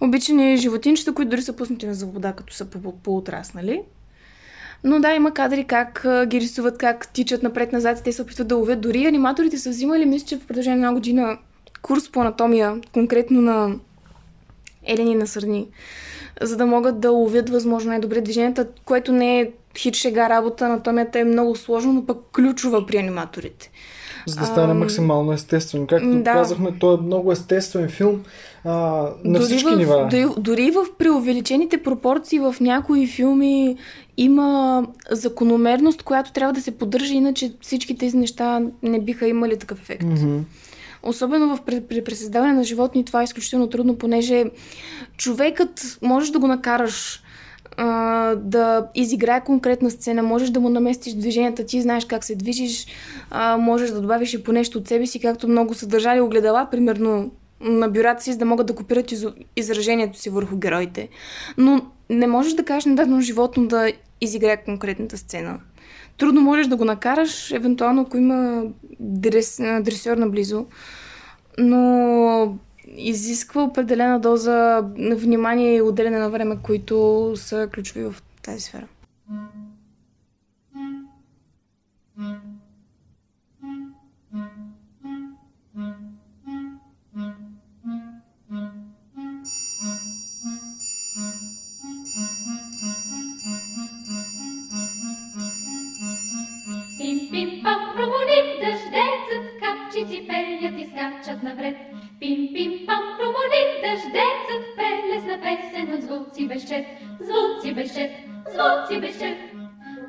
обичани 0.00 0.56
животинчета, 0.56 1.14
които 1.14 1.30
дори 1.30 1.42
са 1.42 1.52
пуснати 1.52 1.86
на 1.86 1.94
завода, 1.94 2.32
като 2.32 2.54
са 2.54 2.64
по- 2.64 2.92
поотраснали. 2.92 3.80
Но 4.84 5.00
да, 5.00 5.14
има 5.14 5.34
кадри 5.34 5.64
как 5.64 6.06
ги 6.26 6.40
рисуват, 6.40 6.78
как 6.78 7.12
тичат 7.12 7.42
напред-назад 7.42 8.00
и 8.00 8.02
те 8.02 8.12
се 8.12 8.22
опитват 8.22 8.48
да 8.48 8.56
ловят. 8.56 8.80
Дори 8.80 9.06
аниматорите 9.06 9.58
са 9.58 9.70
взимали, 9.70 10.06
мисля, 10.06 10.26
че 10.26 10.36
в 10.36 10.46
продължение 10.46 10.76
на 10.78 10.86
една 10.86 10.94
година 10.94 11.38
курс 11.82 12.08
по 12.08 12.20
анатомия, 12.20 12.74
конкретно 12.92 13.42
на 13.42 13.74
елени 14.86 15.14
на 15.14 15.26
сърни, 15.26 15.68
за 16.40 16.56
да 16.56 16.66
могат 16.66 17.00
да 17.00 17.10
ловят 17.10 17.50
възможно 17.50 17.90
най-добре 17.90 18.20
движенията, 18.20 18.66
което 18.84 19.12
не 19.12 19.40
е 19.40 19.50
хит 19.78 19.94
шега 19.94 20.28
работа, 20.28 20.64
анатомията 20.64 21.18
е 21.18 21.24
много 21.24 21.56
сложно, 21.56 21.92
но 21.92 22.06
пък 22.06 22.18
ключова 22.32 22.86
при 22.86 22.96
аниматорите. 22.96 23.70
За 24.26 24.40
да 24.40 24.46
стане 24.46 24.72
Ам, 24.72 24.78
максимално 24.78 25.32
естествено. 25.32 25.86
Както 25.86 26.08
да. 26.08 26.32
казахме, 26.32 26.78
той 26.80 26.94
е 26.94 27.00
много 27.00 27.32
естествен 27.32 27.88
филм 27.88 28.22
а, 28.64 28.72
на 29.24 29.40
всички 29.40 29.74
в, 29.74 29.76
нива. 29.76 30.08
Дори, 30.10 30.26
дори 30.38 30.70
в 30.70 30.86
преувеличените 30.98 31.82
пропорции 31.82 32.38
в 32.38 32.56
някои 32.60 33.06
филми 33.06 33.76
има 34.16 34.82
закономерност, 35.10 36.02
която 36.02 36.32
трябва 36.32 36.52
да 36.52 36.60
се 36.60 36.70
поддържа, 36.70 37.14
иначе 37.14 37.52
всички 37.60 37.98
тези 37.98 38.16
неща 38.16 38.62
не 38.82 39.00
биха 39.00 39.28
имали 39.28 39.58
такъв 39.58 39.80
ефект. 39.80 40.02
Мгм. 40.02 40.38
Особено 41.06 41.56
в 41.56 41.62
при, 41.62 41.80
при 41.80 42.14
на 42.32 42.64
животни 42.64 43.04
това 43.04 43.20
е 43.20 43.24
изключително 43.24 43.66
трудно, 43.66 43.98
понеже 43.98 44.44
човекът 45.16 45.98
можеш 46.02 46.30
да 46.30 46.38
го 46.38 46.46
накараш 46.46 47.22
а, 47.76 48.34
да 48.34 48.88
изиграе 48.94 49.44
конкретна 49.44 49.90
сцена, 49.90 50.22
можеш 50.22 50.50
да 50.50 50.60
му 50.60 50.68
наместиш 50.68 51.12
движенията, 51.12 51.66
ти 51.66 51.82
знаеш 51.82 52.04
как 52.04 52.24
се 52.24 52.34
движиш, 52.34 52.86
а, 53.30 53.56
можеш 53.56 53.90
да 53.90 54.00
добавиш 54.00 54.34
и 54.34 54.44
по 54.44 54.52
нещо 54.52 54.78
от 54.78 54.88
себе 54.88 55.06
си, 55.06 55.20
както 55.20 55.48
много 55.48 55.74
са 55.74 55.86
огледала, 56.20 56.68
примерно 56.70 57.30
на 57.60 57.88
бюрата 57.88 58.22
си, 58.22 58.32
за 58.32 58.38
да 58.38 58.44
могат 58.44 58.66
да 58.66 58.74
копират 58.74 59.12
из, 59.12 59.26
изражението 59.56 60.18
си 60.18 60.30
върху 60.30 60.56
героите. 60.56 61.08
Но 61.58 61.80
не 62.10 62.26
можеш 62.26 62.52
да 62.52 62.64
кажеш 62.64 62.84
на 62.84 62.94
дадено 62.94 63.20
животно 63.20 63.66
да 63.66 63.92
изиграе 64.20 64.64
конкретната 64.64 65.18
сцена. 65.18 65.60
Трудно 66.18 66.40
можеш 66.40 66.66
да 66.66 66.76
го 66.76 66.84
накараш, 66.84 67.50
евентуално 67.50 68.02
ако 68.02 68.16
има 68.16 68.64
дрес, 69.00 69.56
дресьор 69.80 70.16
наблизо, 70.16 70.66
но 71.58 72.58
изисква 72.96 73.62
определена 73.62 74.20
доза 74.20 74.82
внимание 74.98 75.76
и 75.76 75.82
отделяне 75.82 76.18
на 76.18 76.30
време, 76.30 76.56
които 76.62 77.32
са 77.36 77.68
ключови 77.74 78.04
в 78.04 78.14
тази 78.42 78.60
сфера. 78.60 78.86
Напред. 101.56 101.76
Пим-пим-пам, 102.20 103.02
промолим 103.18 103.70
дъждецът, 103.82 104.62
прелесна 104.76 105.36
песен 105.42 105.94
от 105.94 106.02
звуци 106.02 106.48
безчет, 106.48 106.84
звуци 107.20 107.74
безчет, 107.74 108.10
звуци 108.52 109.00
безчет. 109.00 109.36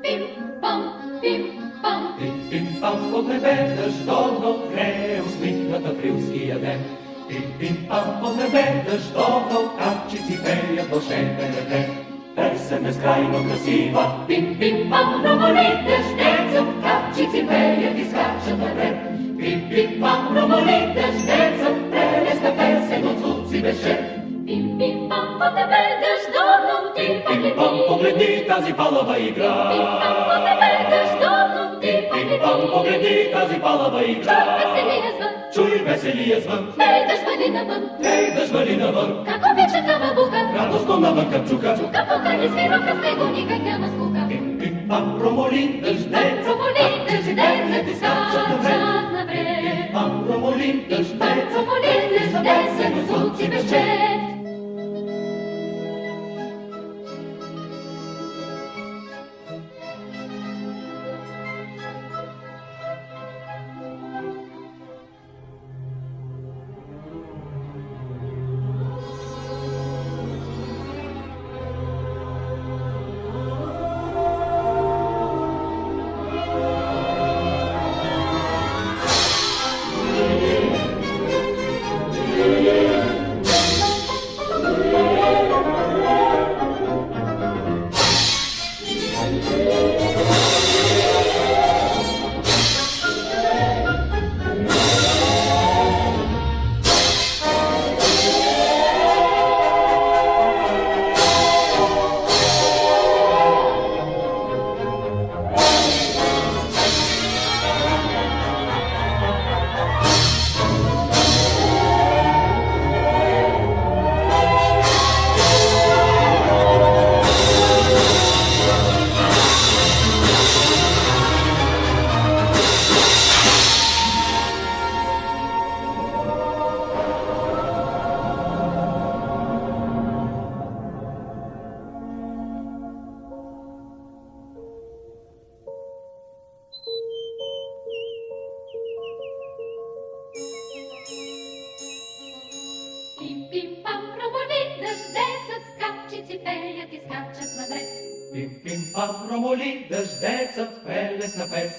Пим-пам, 0.02 0.80
пим-пам, 1.22 2.00
Пим-пим-пам 2.18 3.12
под 3.12 3.28
небе 3.28 3.76
дъждовно 3.76 4.62
грее 4.70 5.22
усмихнат 5.26 5.86
априлския 5.86 6.58
ден. 6.58 6.80
Пим-пим-пам 7.28 8.20
под 8.20 8.36
небе 8.36 8.84
дъждовно 8.90 9.70
капчици 9.78 10.38
пеят 10.44 10.90
вълшебен 10.90 11.54
рефрен. 11.56 11.90
Песен 12.36 12.82
безкрайно 12.82 13.48
красива, 13.48 14.24
пим-пим-пам, 14.28 15.22
промолим 15.22 15.78
дъждецът, 15.86 16.68
капчици 16.82 17.46
пелят 17.46 17.98
и. 17.98 18.17
Пим-пим-пам 19.98 20.34
промоли 20.34 20.94
дъждецът, 20.94 21.90
прелесна 21.90 22.56
песен 22.56 23.06
от 23.08 23.18
звуци 23.18 23.62
безчет. 23.62 24.00
Пим-пим-пам, 24.46 25.28
под 25.38 25.54
небе 25.54 25.82
дъждовно, 26.02 26.94
ти 26.96 27.02
Пим-пам 27.26 27.56
погледни. 27.56 27.86
погледни 27.88 28.46
тази 28.48 28.72
палава 28.72 29.18
игра. 29.20 29.70
Пим-пам, 29.70 30.16
под 30.28 30.40
небе 30.48 30.70
дъждовно, 30.90 31.80
ти 31.80 31.92
Пим-пам 32.12 32.60
погледни. 32.60 32.72
погледни 32.72 33.32
тази 33.32 33.60
палава 33.60 34.00
Чуй 34.00 34.10
игра. 34.12 34.46
Чуй 35.54 35.70
веселия 35.70 36.40
звън, 36.40 36.72
ей 36.80 37.06
дъжд 37.08 37.22
вали 37.26 37.50
навън. 37.50 37.90
ей 38.04 38.30
дъжд 38.34 38.52
вали 38.52 38.76
навън. 38.76 39.24
Как 39.26 39.42
обича 39.52 39.86
кава 39.86 40.14
бука, 40.14 40.40
Радостно 40.58 40.96
навън 40.96 41.30
към 41.32 41.48
чука. 41.48 41.74
Тука 41.76 42.06
покрай 42.10 42.48
свира 42.48 42.80
през 42.86 42.98
него 43.10 43.24
никак 43.36 43.62
няма 43.62 43.88
скука. 43.88 44.20
Пим-пим-пам 44.30 45.18
промоли 45.18 45.80
дъждецът, 45.82 46.44
Промоли 46.44 46.80
капчици 46.98 47.36
пеят 47.36 47.86
дъждецът 47.86 49.07
am 49.94 50.24
Romulin, 50.28 50.82
ich 50.88 51.18
bin 51.18 51.28
Romulin, 51.54 52.10
ich 52.14 52.32
bin 52.32 52.36
Romulin, 52.36 52.78
ich 52.78 52.92
bin 52.92 53.14
Romulin, 53.14 53.32
ich 53.38 53.48
bin 53.48 53.58
Romulin, 53.58 54.17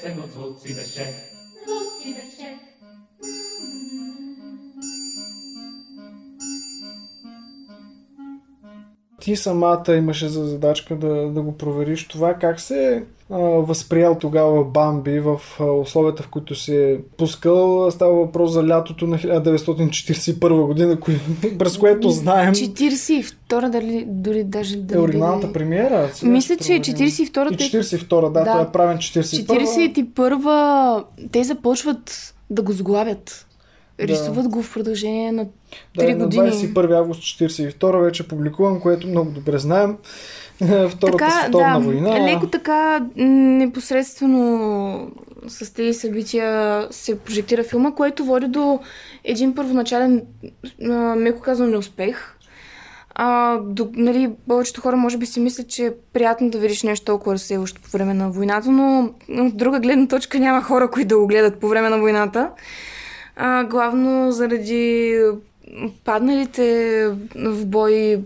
прелесна 0.01 0.09
песен 0.09 0.19
от 0.23 0.31
звуци 0.31 0.75
беше. 0.75 1.03
Звуци 1.03 1.38
Ти 9.19 9.35
самата 9.35 9.95
имаше 9.95 10.27
за 10.27 10.45
задачка 10.45 10.95
да, 10.95 11.29
да 11.29 11.41
го 11.41 11.57
провериш 11.57 12.07
това. 12.07 12.33
Как 12.33 12.59
се 12.59 13.03
а, 13.29 13.37
възприял 13.39 14.17
тогава 14.17 14.63
Бамби 14.63 15.19
в 15.19 15.39
а, 15.59 15.63
условията, 15.63 16.23
в 16.23 16.27
които 16.27 16.55
си 16.55 16.75
е 16.75 16.99
пускал? 17.17 17.91
Става 17.91 18.13
въпрос 18.13 18.51
за 18.51 18.67
лятото 18.67 19.07
на 19.07 19.17
1941 19.17 20.65
година, 20.65 20.99
кои, 20.99 21.19
през 21.59 21.77
което 21.77 22.09
знаем 22.09 22.53
42-та, 22.53 23.69
дали, 23.69 24.05
дори 24.07 24.43
даже 24.43 24.77
да 24.77 24.95
е 24.95 24.99
оригиналната 24.99 25.53
премиера. 25.53 26.09
Сега 26.13 26.31
Мисля, 26.31 26.55
че 26.57 26.73
е 26.73 26.81
проверим. 26.81 27.09
42-та. 27.09 27.63
И 27.65 27.83
42 27.83 28.21
да, 28.21 28.43
Да. 28.43 28.53
той 28.53 28.61
е 28.61 28.71
правен 28.71 28.97
41 28.97 30.13
41-а 30.15 31.03
те 31.31 31.43
започват 31.43 32.35
да 32.49 32.61
го 32.61 32.71
сглавят. 32.71 33.45
Да. 33.99 34.07
Рисуват 34.07 34.47
го 34.47 34.63
в 34.63 34.73
продължение 34.73 35.31
на 35.31 35.45
3 35.45 35.49
Да, 35.95 36.15
на 36.15 36.25
години. 36.25 36.51
21 36.51 36.97
август 36.97 37.21
42 37.21 38.03
вече 38.03 38.27
публикуван, 38.27 38.79
което 38.79 39.07
много 39.07 39.31
добре 39.31 39.57
знаем. 39.57 39.97
Втората 40.89 41.17
така, 41.17 41.31
световна 41.31 41.79
да, 41.79 41.85
война. 41.85 42.25
леко 42.25 42.47
така 42.47 43.05
непосредствено 43.15 45.11
с 45.47 45.73
тези 45.73 45.99
събития 45.99 46.87
се 46.91 47.19
прожектира 47.19 47.63
филма, 47.63 47.91
което 47.91 48.25
води 48.25 48.47
до 48.47 48.79
един 49.23 49.55
първоначален, 49.55 50.21
меко 51.17 51.41
казано, 51.41 51.69
неуспех. 51.69 52.35
А, 53.15 53.57
до, 53.57 53.89
нали, 53.93 54.31
повечето 54.47 54.81
хора 54.81 54.97
може 54.97 55.17
би 55.17 55.25
си 55.25 55.39
мислят, 55.39 55.67
че 55.67 55.85
е 55.85 55.91
приятно 56.13 56.49
да 56.49 56.57
видиш 56.57 56.83
нещо 56.83 57.05
толкова 57.05 57.33
разсейващо 57.33 57.81
по 57.81 57.89
време 57.89 58.13
на 58.13 58.31
войната, 58.31 58.71
но 58.71 59.09
от 59.29 59.57
друга 59.57 59.79
гледна 59.79 60.07
точка 60.07 60.39
няма 60.39 60.61
хора, 60.61 60.91
които 60.91 61.07
да 61.07 61.17
го 61.17 61.27
гледат 61.27 61.59
по 61.59 61.67
време 61.67 61.89
на 61.89 61.99
войната. 61.99 62.49
А, 63.41 63.63
главно 63.63 64.31
заради 64.31 65.15
падналите 66.05 67.07
в 67.35 67.65
бой 67.65 68.21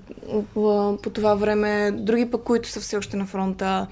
по, 0.53 0.97
това 1.13 1.35
време, 1.35 1.91
други 1.91 2.31
пък, 2.31 2.43
които 2.43 2.69
са 2.69 2.79
все 2.79 2.97
още 2.97 3.17
на 3.17 3.25
фронта, 3.25 3.87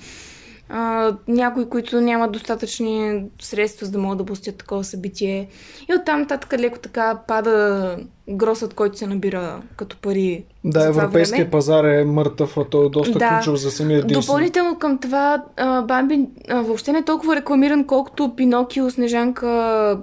а, 0.71 1.13
някои, 1.27 1.65
които 1.65 2.01
нямат 2.01 2.31
достатъчни 2.31 3.23
средства, 3.41 3.85
за 3.85 3.91
да 3.91 3.97
могат 3.97 4.17
да 4.17 4.25
пустят 4.25 4.55
такова 4.55 4.83
събитие. 4.83 5.47
И 5.89 5.95
оттам 5.95 6.19
нататък 6.19 6.53
леко 6.53 6.79
така 6.79 7.19
пада 7.27 7.97
гросът, 8.29 8.73
който 8.73 8.97
се 8.97 9.07
набира 9.07 9.61
като 9.75 9.97
пари. 9.97 10.43
Да, 10.63 10.85
европейския 10.85 11.51
пазар 11.51 11.83
е 11.83 12.03
мъртъв, 12.05 12.57
а 12.57 12.63
той 12.63 12.85
е 12.85 12.89
доста 12.89 13.19
Да. 13.19 13.29
ключов 13.29 13.55
за 13.55 13.71
самия 13.71 14.03
Дисни. 14.03 14.21
Допълнително 14.21 14.77
към 14.77 14.97
това, 14.97 15.43
Бамби 15.83 16.19
въобще 16.51 16.91
не 16.91 16.99
е 16.99 17.03
толкова 17.03 17.35
рекламиран, 17.35 17.83
колкото 17.83 18.35
Пинокио, 18.35 18.91
Снежанка 18.91 19.47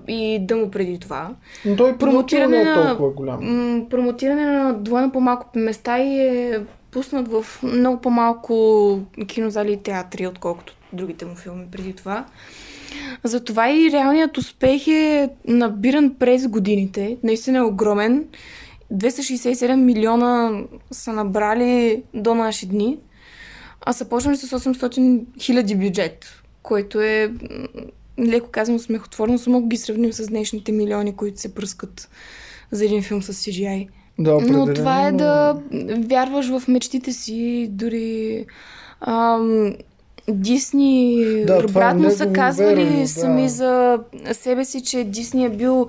и 0.08 0.38
Дъмо 0.40 0.70
преди 0.70 0.98
това. 0.98 1.30
Но 1.66 1.76
той 1.76 1.96
промотиране 1.96 2.56
не 2.56 2.62
е 2.62 2.74
на- 2.74 2.86
толкова 2.86 3.10
голям. 3.10 3.38
М, 3.42 3.86
промотиране 3.90 4.46
на 4.46 4.72
двойно 4.74 5.10
по-малко 5.12 5.46
места 5.54 5.98
и 5.98 6.20
е 6.20 6.60
пуснат 6.90 7.28
в 7.28 7.46
много 7.62 8.00
по-малко 8.00 9.00
кинозали 9.26 9.72
и 9.72 9.82
театри, 9.82 10.26
отколкото 10.26 10.76
другите 10.92 11.24
му 11.24 11.34
филми 11.34 11.64
преди 11.70 11.92
това. 11.92 12.26
Затова 13.24 13.70
и 13.70 13.90
реалният 13.92 14.38
успех 14.38 14.88
е 14.88 15.30
набиран 15.48 16.14
през 16.14 16.48
годините. 16.48 17.16
Наистина 17.22 17.58
е 17.58 17.62
огромен. 17.62 18.24
267 18.92 19.74
милиона 19.74 20.62
са 20.90 21.12
набрали 21.12 22.02
до 22.14 22.34
наши 22.34 22.66
дни, 22.66 22.98
а 23.80 23.92
са 23.92 24.08
почнали 24.08 24.36
с 24.36 24.58
800 24.58 25.24
хиляди 25.40 25.76
бюджет, 25.76 26.42
което 26.62 27.00
е 27.00 27.32
леко 28.18 28.48
казано 28.50 28.78
смехотворно, 28.78 29.38
само 29.38 29.68
ги 29.68 29.76
сравним 29.76 30.12
с 30.12 30.26
днешните 30.26 30.72
милиони, 30.72 31.16
които 31.16 31.40
се 31.40 31.54
пръскат 31.54 32.08
за 32.70 32.84
един 32.84 33.02
филм 33.02 33.22
с 33.22 33.32
CGI. 33.32 33.88
Да, 34.18 34.38
Но 34.40 34.74
това 34.74 35.06
е 35.06 35.12
да 35.12 35.56
вярваш 36.08 36.48
в 36.48 36.68
мечтите 36.68 37.12
си, 37.12 37.68
дори 37.70 38.44
ам, 39.00 39.74
Дисни 40.30 41.24
Да, 41.46 41.54
е 41.54 41.64
обратно 41.64 42.10
са 42.10 42.32
казвали 42.32 42.84
верено, 42.84 43.00
да. 43.00 43.08
сами 43.08 43.48
за 43.48 43.98
себе 44.32 44.64
си, 44.64 44.82
че 44.82 45.04
Дисни 45.04 45.44
е 45.44 45.48
бил 45.48 45.88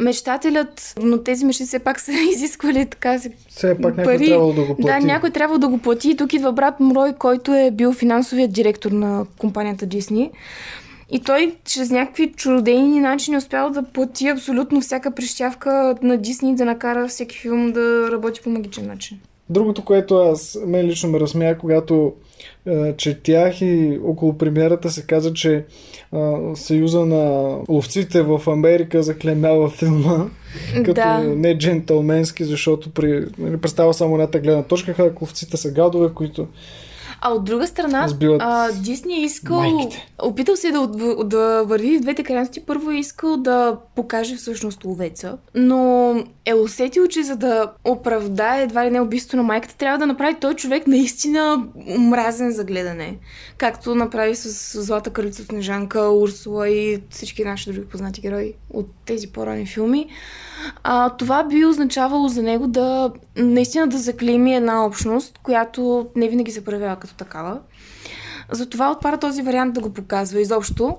мечтателят, 0.00 0.94
но 1.02 1.18
тези 1.18 1.44
мечти 1.44 1.64
все 1.64 1.78
пак 1.78 2.00
са 2.00 2.12
изисквали 2.32 2.86
така 2.86 3.18
си 3.18 3.30
Все 3.48 3.76
пак 3.82 3.96
някой 3.96 4.04
пари. 4.04 4.26
трябвало 4.26 4.52
да 4.52 4.64
го 4.64 4.76
плати. 4.76 5.00
Да, 5.00 5.06
някой 5.06 5.30
трябва 5.30 5.58
да 5.58 5.68
го 5.68 5.78
плати. 5.78 6.10
И 6.10 6.16
тук 6.16 6.32
идва 6.32 6.52
брат 6.52 6.80
Мрой, 6.80 7.12
който 7.12 7.54
е 7.54 7.70
бил 7.70 7.92
финансовият 7.92 8.52
директор 8.52 8.90
на 8.90 9.26
компанията 9.38 9.86
Disney. 9.86 10.30
И 11.10 11.20
той 11.20 11.54
чрез 11.64 11.90
някакви 11.90 12.32
чудодейни 12.32 13.00
начини 13.00 13.36
успял 13.36 13.70
да 13.70 13.82
плати 13.82 14.28
абсолютно 14.28 14.80
всяка 14.80 15.10
прищявка 15.10 15.94
на 16.02 16.16
Дисни 16.16 16.56
да 16.56 16.64
накара 16.64 17.08
всеки 17.08 17.38
филм 17.38 17.72
да 17.72 18.08
работи 18.12 18.40
по 18.40 18.50
магичен 18.50 18.86
начин. 18.86 19.18
Другото, 19.50 19.84
което 19.84 20.16
аз 20.16 20.58
мен 20.66 20.86
лично 20.86 21.10
ме 21.10 21.20
разсмя, 21.20 21.54
когато 21.58 22.12
е, 22.66 22.96
четях 22.96 23.60
и 23.60 24.00
около 24.04 24.38
премиерата 24.38 24.90
се 24.90 25.06
каза, 25.06 25.32
че 25.32 25.54
е, 25.54 25.64
Съюза 26.54 27.06
на 27.06 27.56
ловците 27.68 28.22
в 28.22 28.40
Америка 28.46 29.02
заклемява 29.02 29.70
филма 29.70 30.26
като 30.74 30.94
Да. 30.94 31.18
не 31.18 31.58
джентълменски, 31.58 32.44
защото 32.44 32.90
при, 32.90 33.26
нали, 33.38 33.56
представя 33.56 33.94
само 33.94 34.14
едната 34.14 34.38
гледна 34.38 34.62
точка, 34.62 34.94
как 34.94 35.20
ловците 35.20 35.56
са 35.56 35.70
гадове, 35.70 36.08
които 36.14 36.46
А 37.20 37.32
от 37.32 37.44
друга 37.44 37.66
страна, 37.66 38.08
Сбиват 38.08 38.40
а, 38.44 38.72
Дисни 38.72 39.14
е 39.14 39.24
искал, 39.24 39.60
майките. 39.60 40.08
опитал 40.22 40.56
се 40.56 40.70
да, 40.70 40.86
да 41.24 41.64
върви 41.66 41.98
в 41.98 42.00
двете 42.00 42.24
крайности. 42.24 42.60
Първо 42.66 42.90
е 42.90 42.96
искал 42.96 43.36
да 43.36 43.76
покаже 43.94 44.36
всъщност 44.36 44.84
ловеца, 44.84 45.38
но 45.54 46.14
е 46.46 46.54
усетил, 46.54 47.08
че 47.08 47.22
за 47.22 47.36
да 47.36 47.72
оправдае 47.84 48.62
едва 48.62 48.86
ли 48.86 48.90
не 48.90 49.00
убийството 49.00 49.36
на 49.36 49.42
майката, 49.42 49.76
трябва 49.76 49.98
да 49.98 50.06
направи 50.06 50.34
той 50.40 50.54
човек 50.54 50.86
наистина 50.86 51.66
мразен 51.98 52.52
за 52.52 52.64
гледане. 52.64 53.18
Както 53.58 53.94
направи 53.94 54.34
с 54.34 54.82
Злата 54.82 55.10
кралица 55.10 55.44
Снежанка, 55.44 56.10
Урсула 56.10 56.68
и 56.68 57.02
всички 57.10 57.44
наши 57.44 57.72
други 57.72 57.88
познати 57.88 58.20
герои 58.20 58.52
от 58.70 58.86
тези 59.06 59.32
по-ранни 59.32 59.66
филми. 59.66 60.08
А, 60.82 61.10
това 61.10 61.44
би 61.44 61.64
означавало 61.64 62.28
за 62.28 62.42
него 62.42 62.66
да 62.66 63.12
наистина 63.36 63.86
да 63.86 63.98
заклейми 63.98 64.54
една 64.54 64.86
общност, 64.86 65.38
която 65.42 66.06
не 66.16 66.28
винаги 66.28 66.50
се 66.50 66.64
проявява 66.64 66.96
като 67.06 67.16
такава. 67.18 67.60
Затова 68.50 68.90
отпада 68.90 69.18
този 69.18 69.42
вариант 69.42 69.74
да 69.74 69.80
го 69.80 69.92
показва 69.92 70.40
изобщо 70.40 70.96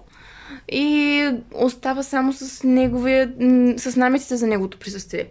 и 0.71 1.29
остава 1.53 2.03
само 2.03 2.33
с 2.33 2.63
неговия, 2.63 3.33
с 3.77 3.95
намеците 3.95 4.37
за 4.37 4.47
неговото 4.47 4.79
присъствие. 4.79 5.27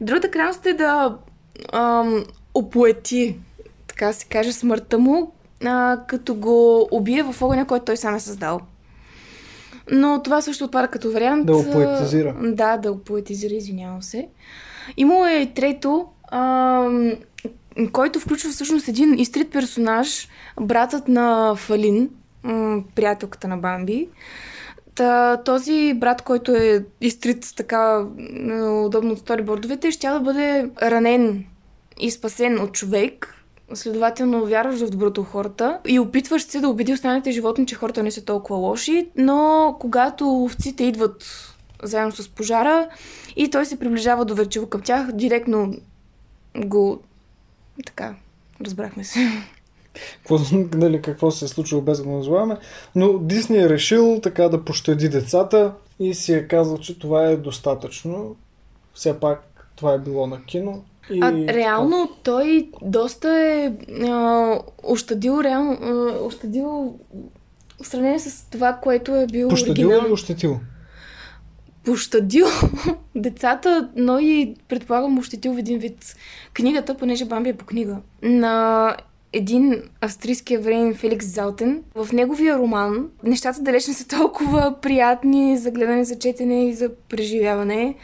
Другата 0.00 0.30
крайност 0.30 0.66
е 0.66 0.72
да 0.72 1.16
ам, 1.72 2.24
опоети, 2.54 3.36
така 3.86 4.12
се 4.12 4.26
каже, 4.26 4.52
смъртта 4.52 4.98
му, 4.98 5.32
а, 5.64 6.00
като 6.08 6.34
го 6.34 6.88
убие 6.90 7.22
в 7.22 7.42
огъня, 7.42 7.66
който 7.66 7.84
той 7.84 7.96
сам 7.96 8.14
е 8.14 8.20
създал. 8.20 8.60
Но 9.90 10.22
това 10.22 10.40
също 10.40 10.64
отпада 10.64 10.88
като 10.88 11.10
вариант. 11.12 11.46
Да 11.46 11.52
го 11.52 11.70
поетизира. 11.72 12.36
а, 12.42 12.52
Да, 12.52 12.76
да 12.76 12.92
го 12.92 12.98
поетизира, 12.98 13.54
извинявам 13.54 14.02
се. 14.02 14.28
Имало 14.96 15.26
е 15.26 15.32
и 15.34 15.54
трето, 15.54 16.06
ам, 16.32 17.12
който 17.92 18.20
включва 18.20 18.50
всъщност 18.50 18.88
един 18.88 19.18
изтрит 19.18 19.50
персонаж, 19.50 20.28
братът 20.60 21.08
на 21.08 21.54
Фалин, 21.56 22.10
приятелката 22.94 23.48
на 23.48 23.56
Бамби. 23.56 24.08
Та, 24.94 25.36
този 25.36 25.94
брат, 25.94 26.22
който 26.22 26.52
е 26.52 26.84
изтрит 27.00 27.52
така 27.56 28.06
удобно 28.84 29.12
от 29.12 29.18
сторибордовете, 29.18 29.90
ще 29.90 30.08
да 30.08 30.20
бъде 30.20 30.70
ранен 30.82 31.44
и 32.00 32.10
спасен 32.10 32.60
от 32.60 32.72
човек, 32.72 33.34
следователно 33.74 34.46
вярваш 34.46 34.80
в 34.80 34.90
доброто 34.90 35.22
хората 35.22 35.78
и 35.86 35.98
опитваш 35.98 36.42
се 36.42 36.60
да 36.60 36.68
убеди 36.68 36.92
останалите 36.92 37.30
животни, 37.30 37.66
че 37.66 37.74
хората 37.74 38.02
не 38.02 38.10
са 38.10 38.24
толкова 38.24 38.58
лоши, 38.58 39.08
но 39.16 39.76
когато 39.80 40.44
овците 40.44 40.84
идват 40.84 41.24
заедно 41.82 42.12
с 42.12 42.28
пожара 42.28 42.88
и 43.36 43.50
той 43.50 43.66
се 43.66 43.78
приближава 43.78 44.24
доверчиво 44.24 44.66
към 44.66 44.80
тях, 44.80 45.12
директно 45.12 45.74
го... 46.56 47.02
Така, 47.86 48.14
разбрахме 48.64 49.04
се. 49.04 49.18
какво, 50.18 50.38
нали, 50.74 51.02
какво 51.02 51.30
се 51.30 51.44
е 51.44 51.48
случило 51.48 51.82
без 51.82 51.98
да 51.98 52.04
го 52.04 52.10
назоваваме. 52.10 52.56
Но 52.94 53.18
Дисни 53.18 53.58
е 53.58 53.68
решил 53.68 54.20
така 54.22 54.48
да 54.48 54.64
пощади 54.64 55.08
децата 55.08 55.72
и 56.00 56.14
си 56.14 56.32
е 56.32 56.48
казал, 56.48 56.78
че 56.78 56.98
това 56.98 57.24
е 57.24 57.36
достатъчно. 57.36 58.36
Все 58.94 59.20
пак 59.20 59.70
това 59.76 59.92
е 59.92 59.98
било 59.98 60.26
на 60.26 60.44
кино. 60.44 60.84
И 61.10 61.20
А 61.22 61.32
реално 61.32 62.10
той 62.22 62.70
доста 62.82 63.28
е 63.28 63.72
а, 64.06 64.58
ощадил, 64.82 65.40
реално, 65.44 65.78
а, 65.82 66.24
ощадил 66.24 66.98
в 67.82 67.86
сравнение 67.86 68.18
с 68.18 68.50
това, 68.50 68.72
което 68.72 69.16
е 69.16 69.26
бил 69.26 69.48
Пощадил 69.48 69.88
оригинал. 69.88 70.04
или 70.04 70.12
ощетил? 70.12 70.60
Пощадил 71.88 72.46
децата, 73.14 73.88
но 73.96 74.18
и 74.18 74.54
предполагам 74.68 75.18
ощетил 75.18 75.54
в 75.54 75.58
един 75.58 75.78
вид 75.78 76.16
книгата, 76.54 76.94
понеже 76.94 77.24
Бамби 77.24 77.50
е 77.50 77.56
по 77.56 77.64
книга. 77.64 77.96
На 78.22 78.96
един 79.32 79.82
австрийски 80.00 80.54
евреин 80.54 80.94
Феликс 80.94 81.26
Залтен. 81.26 81.82
В 81.94 82.12
неговия 82.12 82.58
роман 82.58 83.08
нещата 83.24 83.62
далеч 83.62 83.86
не 83.86 83.94
са 83.94 84.08
толкова 84.08 84.74
приятни 84.82 85.58
за 85.58 85.70
гледане, 85.70 86.04
за 86.04 86.18
четене 86.18 86.68
и 86.68 86.74
за 86.74 86.90
преживяване. 87.08 87.94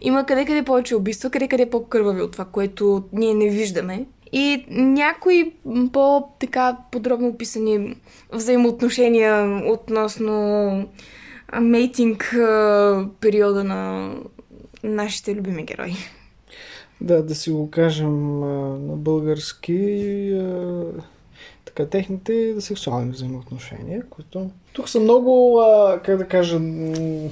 Има 0.00 0.26
къде-къде 0.26 0.62
повече 0.62 0.96
убийства, 0.96 1.30
къде-къде 1.30 1.70
по-кървави 1.70 2.22
от 2.22 2.32
това, 2.32 2.44
което 2.44 3.02
ние 3.12 3.34
не 3.34 3.48
виждаме. 3.48 4.06
И 4.32 4.64
някои 4.70 5.52
по-така 5.92 6.76
подробно 6.92 7.28
описани 7.28 7.96
взаимоотношения 8.32 9.62
относно 9.66 10.86
мейтинг 11.60 12.36
периода 13.20 13.64
на 13.64 14.12
нашите 14.82 15.34
любими 15.34 15.64
герои. 15.64 15.94
Да, 17.00 17.22
да 17.22 17.34
си 17.34 17.50
го 17.50 17.70
кажем 17.70 18.40
на 18.86 18.96
български. 18.96 20.40
Така, 21.64 21.86
техните 21.86 22.60
сексуални 22.60 23.10
взаимоотношения, 23.10 24.02
които 24.10 24.50
тук 24.72 24.88
са 24.88 25.00
много, 25.00 25.62
как 26.04 26.16
да 26.16 26.24
кажа, 26.24 26.58
много, 26.58 27.30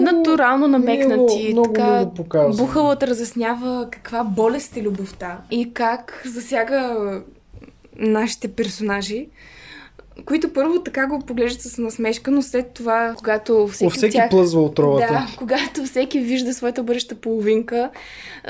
Натурално 0.00 0.68
намекнати. 0.68 1.48
Много, 1.52 1.70
много, 1.70 2.12
така, 2.16 2.42
много. 2.42 2.56
Бухалът 2.56 3.02
разяснява 3.02 3.88
каква 3.90 4.24
болест 4.24 4.76
е 4.76 4.82
любовта 4.82 5.40
и 5.50 5.74
как 5.74 6.22
засяга 6.26 6.96
нашите 7.96 8.48
персонажи, 8.48 9.28
които 10.24 10.52
първо 10.52 10.82
така 10.82 11.06
го 11.06 11.18
поглеждат 11.18 11.62
с 11.62 11.78
насмешка, 11.78 12.30
но 12.30 12.42
след 12.42 12.70
това, 12.70 13.14
когато 13.18 13.66
всеки, 13.66 13.86
О, 13.86 13.90
всеки 13.90 14.06
от 14.06 14.12
тях... 14.12 14.30
плъзва 14.30 14.62
отровата. 14.62 15.12
Да, 15.12 15.26
когато 15.38 15.84
всеки 15.84 16.20
вижда 16.20 16.54
своята 16.54 16.82
бъдеща 16.82 17.14
половинка. 17.14 17.90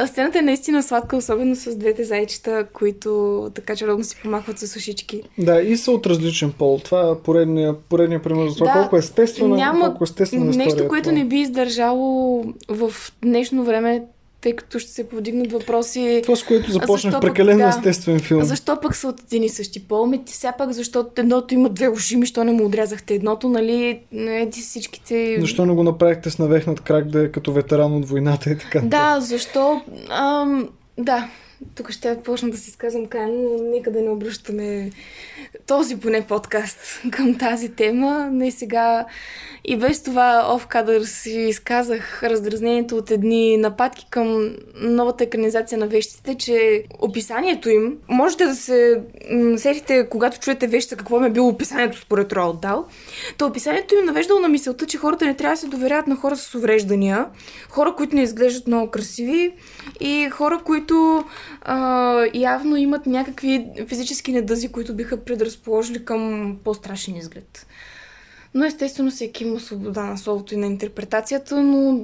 Сцената 0.07 0.39
е 0.39 0.43
наистина 0.43 0.83
сладка, 0.83 1.17
особено 1.17 1.57
с 1.57 1.77
двете 1.77 2.05
зайчета, 2.05 2.67
които 2.73 3.51
така 3.55 3.77
чародно 3.77 4.05
си 4.05 4.17
помахват 4.23 4.59
с 4.59 4.77
ушички. 4.77 5.23
Да, 5.39 5.61
и 5.61 5.77
са 5.77 5.91
от 5.91 6.07
различен 6.07 6.53
пол. 6.53 6.81
Това 6.85 7.11
е 7.11 7.23
поредния, 7.23 7.75
поредния 7.89 8.23
пример 8.23 8.49
за 8.49 8.55
това 8.55 8.73
Да, 8.73 8.81
колко 8.81 8.97
естествено, 8.97 9.57
Няма 9.57 9.85
колко 9.87 10.05
естествена 10.05 10.51
история 10.51 10.67
нещо, 10.67 10.85
е 10.85 10.89
което 10.89 11.09
това. 11.09 11.19
не 11.19 11.25
би 11.25 11.41
издържало 11.41 12.45
в 12.69 12.93
днешно 13.23 13.65
време, 13.65 14.03
тъй 14.43 14.57
като 14.57 14.79
ще 14.79 14.91
се 14.91 15.09
повдигнат 15.09 15.53
въпроси. 15.53 16.21
Това, 16.23 16.37
с 16.37 16.43
което 16.43 16.73
започнах 16.73 17.21
прекалено 17.21 17.59
да. 17.59 17.69
естествен 17.69 18.21
филм. 18.21 18.43
Защо 18.43 18.81
пък 18.81 18.97
са 18.97 19.09
от 19.09 19.21
един 19.21 19.43
и 19.43 19.49
същи 19.49 19.89
пол? 19.89 20.07
Ме 20.07 20.25
ти 20.25 20.33
сега 20.33 20.53
пак, 20.53 20.73
защото 20.73 21.21
едното 21.21 21.55
има 21.55 21.69
две 21.69 21.89
уши, 21.89 22.17
ми, 22.17 22.27
що 22.27 22.45
не 22.45 22.53
му 22.53 22.67
отрязахте 22.67 23.15
едното, 23.15 23.49
нали? 23.49 24.01
Не, 24.13 24.51
ти 24.51 24.61
всичките... 24.61 25.37
Защо 25.41 25.67
не 25.67 25.75
го 25.75 25.83
направихте 25.83 26.31
с 26.31 26.39
навехнат 26.39 26.81
крак 26.81 27.09
да 27.09 27.25
е 27.25 27.29
като 27.29 27.53
ветеран 27.53 27.97
от 27.97 28.09
войната 28.09 28.51
и 28.51 28.59
така? 28.59 28.81
Да, 28.81 29.21
защо? 29.21 29.81
Ам, 30.11 30.69
да, 30.99 31.29
тук 31.75 31.91
ще 31.91 32.23
почна 32.25 32.51
да 32.51 32.57
си 32.57 32.71
изказвам 32.71 33.07
крайно, 33.07 33.35
но 33.35 33.71
нека 33.71 33.91
да 33.93 34.01
не 34.01 34.11
обръщаме 34.11 34.91
този 35.67 36.01
поне 36.01 36.27
подкаст 36.27 37.03
към 37.11 37.39
тази 37.39 37.69
тема. 37.69 38.29
Не 38.33 38.51
сега 38.51 39.07
и 39.65 39.77
без 39.77 40.03
това 40.03 40.47
оф 40.49 40.67
кадър 40.67 41.03
си 41.03 41.31
изказах 41.31 42.23
раздразнението 42.23 42.97
от 42.97 43.11
едни 43.11 43.57
нападки 43.57 44.07
към 44.11 44.57
новата 44.75 45.25
екранизация 45.25 45.79
на 45.79 45.87
вещите, 45.87 46.35
че 46.35 46.85
описанието 46.99 47.71
им, 47.71 47.99
можете 48.09 48.45
да 48.45 48.55
се 48.55 49.03
сетите, 49.57 50.09
когато 50.11 50.39
чуете 50.39 50.67
вещите, 50.67 50.97
какво 50.97 51.25
е 51.25 51.31
било 51.31 51.49
описанието 51.49 51.99
според 51.99 52.33
Роалд 52.33 52.61
Дал, 52.61 52.87
то 53.39 53.47
описанието 53.47 53.95
им 53.95 54.05
навеждало 54.05 54.41
на 54.41 54.49
мисълта, 54.49 54.87
че 54.87 54.99
хората 54.99 55.25
не 55.25 55.37
трябва 55.37 55.55
да 55.55 55.61
се 55.61 55.67
доверяват 55.67 56.07
на 56.07 56.17
хора 56.17 56.37
с 56.37 56.55
увреждания, 56.55 57.27
хора, 57.69 57.95
които 57.97 58.17
не 58.17 58.23
изглеждат 58.23 58.67
много 58.67 58.91
красиви 58.91 59.55
и 60.01 60.29
хора, 60.31 60.61
които 60.65 61.25
а, 61.65 62.27
явно 62.35 62.77
имат 62.77 63.07
някакви 63.07 63.67
физически 63.87 64.33
недъзи, 64.33 64.73
които 64.73 64.95
биха 64.95 65.25
предразположили 65.25 66.05
към 66.05 66.57
по-страшен 66.65 67.17
изглед. 67.17 67.67
Но 68.55 68.65
естествено 68.65 69.11
всеки 69.11 69.45
има 69.45 69.61
свобода 69.61 70.03
на 70.03 70.19
словото 70.19 70.55
и 70.55 70.57
на 70.57 70.67
интерпретацията, 70.67 71.63
но 71.63 72.01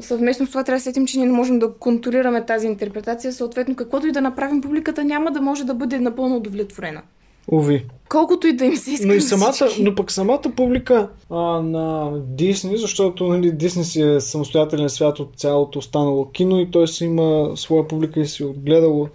съвместно 0.00 0.46
с 0.46 0.48
това 0.48 0.64
трябва 0.64 0.78
да 0.78 0.82
сетим, 0.82 1.06
че 1.06 1.18
ние 1.18 1.26
не 1.26 1.32
можем 1.32 1.58
да 1.58 1.74
контролираме 1.74 2.46
тази 2.46 2.66
интерпретация, 2.66 3.32
съответно 3.32 3.76
каквото 3.76 4.06
и 4.06 4.12
да 4.12 4.20
направим, 4.20 4.60
публиката 4.60 5.04
няма 5.04 5.30
да 5.30 5.40
може 5.40 5.64
да 5.64 5.74
бъде 5.74 5.98
напълно 5.98 6.36
удовлетворена. 6.36 7.02
Уви. 7.48 7.84
Колкото 8.08 8.46
и 8.46 8.52
да 8.52 8.64
им 8.64 8.76
се 8.76 8.90
иска 8.90 9.06
Но, 9.06 9.14
и 9.14 9.20
самата, 9.20 9.52
всички. 9.52 9.82
но 9.82 9.94
пък 9.94 10.12
самата 10.12 10.42
публика 10.56 11.08
а, 11.30 11.36
на 11.62 12.12
Дисни, 12.26 12.76
защото 12.76 13.28
нали, 13.28 13.52
Дисни 13.52 13.84
си 13.84 14.02
е 14.02 14.20
самостоятелен 14.20 14.88
свят 14.88 15.18
от 15.18 15.30
цялото 15.36 15.78
останало 15.78 16.30
кино 16.30 16.60
и 16.60 16.70
той 16.70 16.88
си 16.88 17.04
има 17.04 17.52
своя 17.56 17.88
публика 17.88 18.20
и 18.20 18.26
си 18.26 18.44
отгледало 18.44 19.08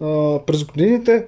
а, 0.00 0.38
през 0.38 0.64
годините. 0.64 1.26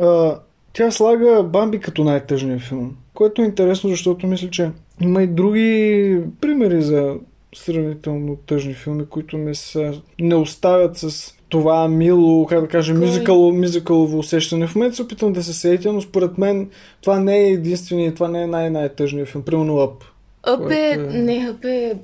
А, 0.00 0.38
тя 0.72 0.90
слага 0.90 1.42
Бамби 1.42 1.80
като 1.80 2.04
най-тъжния 2.04 2.58
филм, 2.58 2.96
което 3.14 3.42
е 3.42 3.44
интересно, 3.44 3.90
защото 3.90 4.26
мисля, 4.26 4.50
че 4.50 4.70
има 5.00 5.22
и 5.22 5.26
други 5.26 6.20
примери 6.40 6.82
за 6.82 7.14
сравнително 7.54 8.36
тъжни 8.36 8.74
филми, 8.74 9.06
които 9.06 9.38
не, 9.38 9.54
са, 9.54 9.92
не 10.20 10.34
оставят 10.34 10.96
с 10.98 11.34
това 11.48 11.88
мило, 11.88 12.46
как 12.46 12.60
да 12.60 12.68
кажа, 12.68 12.94
мюзикъл, 12.94 13.52
мюзикълово 13.52 14.18
усещане. 14.18 14.66
В 14.66 14.74
момента 14.74 14.96
се 14.96 15.02
опитвам 15.02 15.32
да 15.32 15.42
се 15.42 15.52
сетя, 15.52 15.92
но 15.92 16.00
според 16.00 16.38
мен 16.38 16.70
това 17.00 17.20
не 17.20 17.38
е 17.38 17.50
единствения, 17.50 18.14
това 18.14 18.28
не 18.28 18.42
е 18.42 18.46
най-най-тъжният 18.46 19.28
филм. 19.28 19.44
Примерно 19.44 19.72
Up.Ъп 19.72 20.70
е, 20.70 20.92
което 20.96 21.10
е- 21.10 21.18
не,Ъп 21.18 21.64
е 21.64 21.94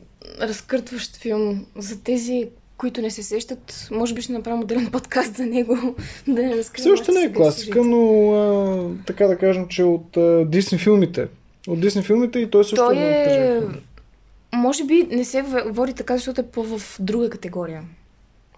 разкъртващ 0.40 1.16
филм. 1.16 1.66
За 1.76 2.02
тези, 2.02 2.48
които 2.76 3.00
не 3.00 3.10
се 3.10 3.22
сещат, 3.22 3.88
може 3.90 4.14
би 4.14 4.22
ще 4.22 4.32
направим 4.32 4.60
отделен 4.60 4.86
подкаст 4.92 5.36
за 5.36 5.46
него, 5.46 5.76
да 6.28 6.42
не 6.42 6.56
разкривам. 6.56 6.96
Все 6.96 7.02
още 7.02 7.12
не 7.12 7.20
е 7.20 7.32
класика, 7.32 7.84
но 7.84 8.32
а, 8.32 9.04
така 9.06 9.26
да 9.26 9.38
кажем, 9.38 9.68
че 9.68 9.84
от 9.84 10.16
а, 10.16 10.44
Дисни 10.44 10.78
филмите. 10.78 11.28
От 11.68 11.80
Дисни 11.80 12.02
филмите 12.02 12.38
и 12.38 12.50
той 12.50 12.64
също 12.64 12.76
Той 12.76 12.96
е 12.96 12.98
много 12.98 13.24
тъжен 13.24 13.62
е... 13.62 13.89
Може 14.54 14.84
би 14.84 15.08
не 15.10 15.24
се 15.24 15.42
води 15.66 15.92
така, 15.92 16.16
защото 16.16 16.40
е 16.40 16.46
по-в 16.46 16.96
друга 17.00 17.30
категория. 17.30 17.82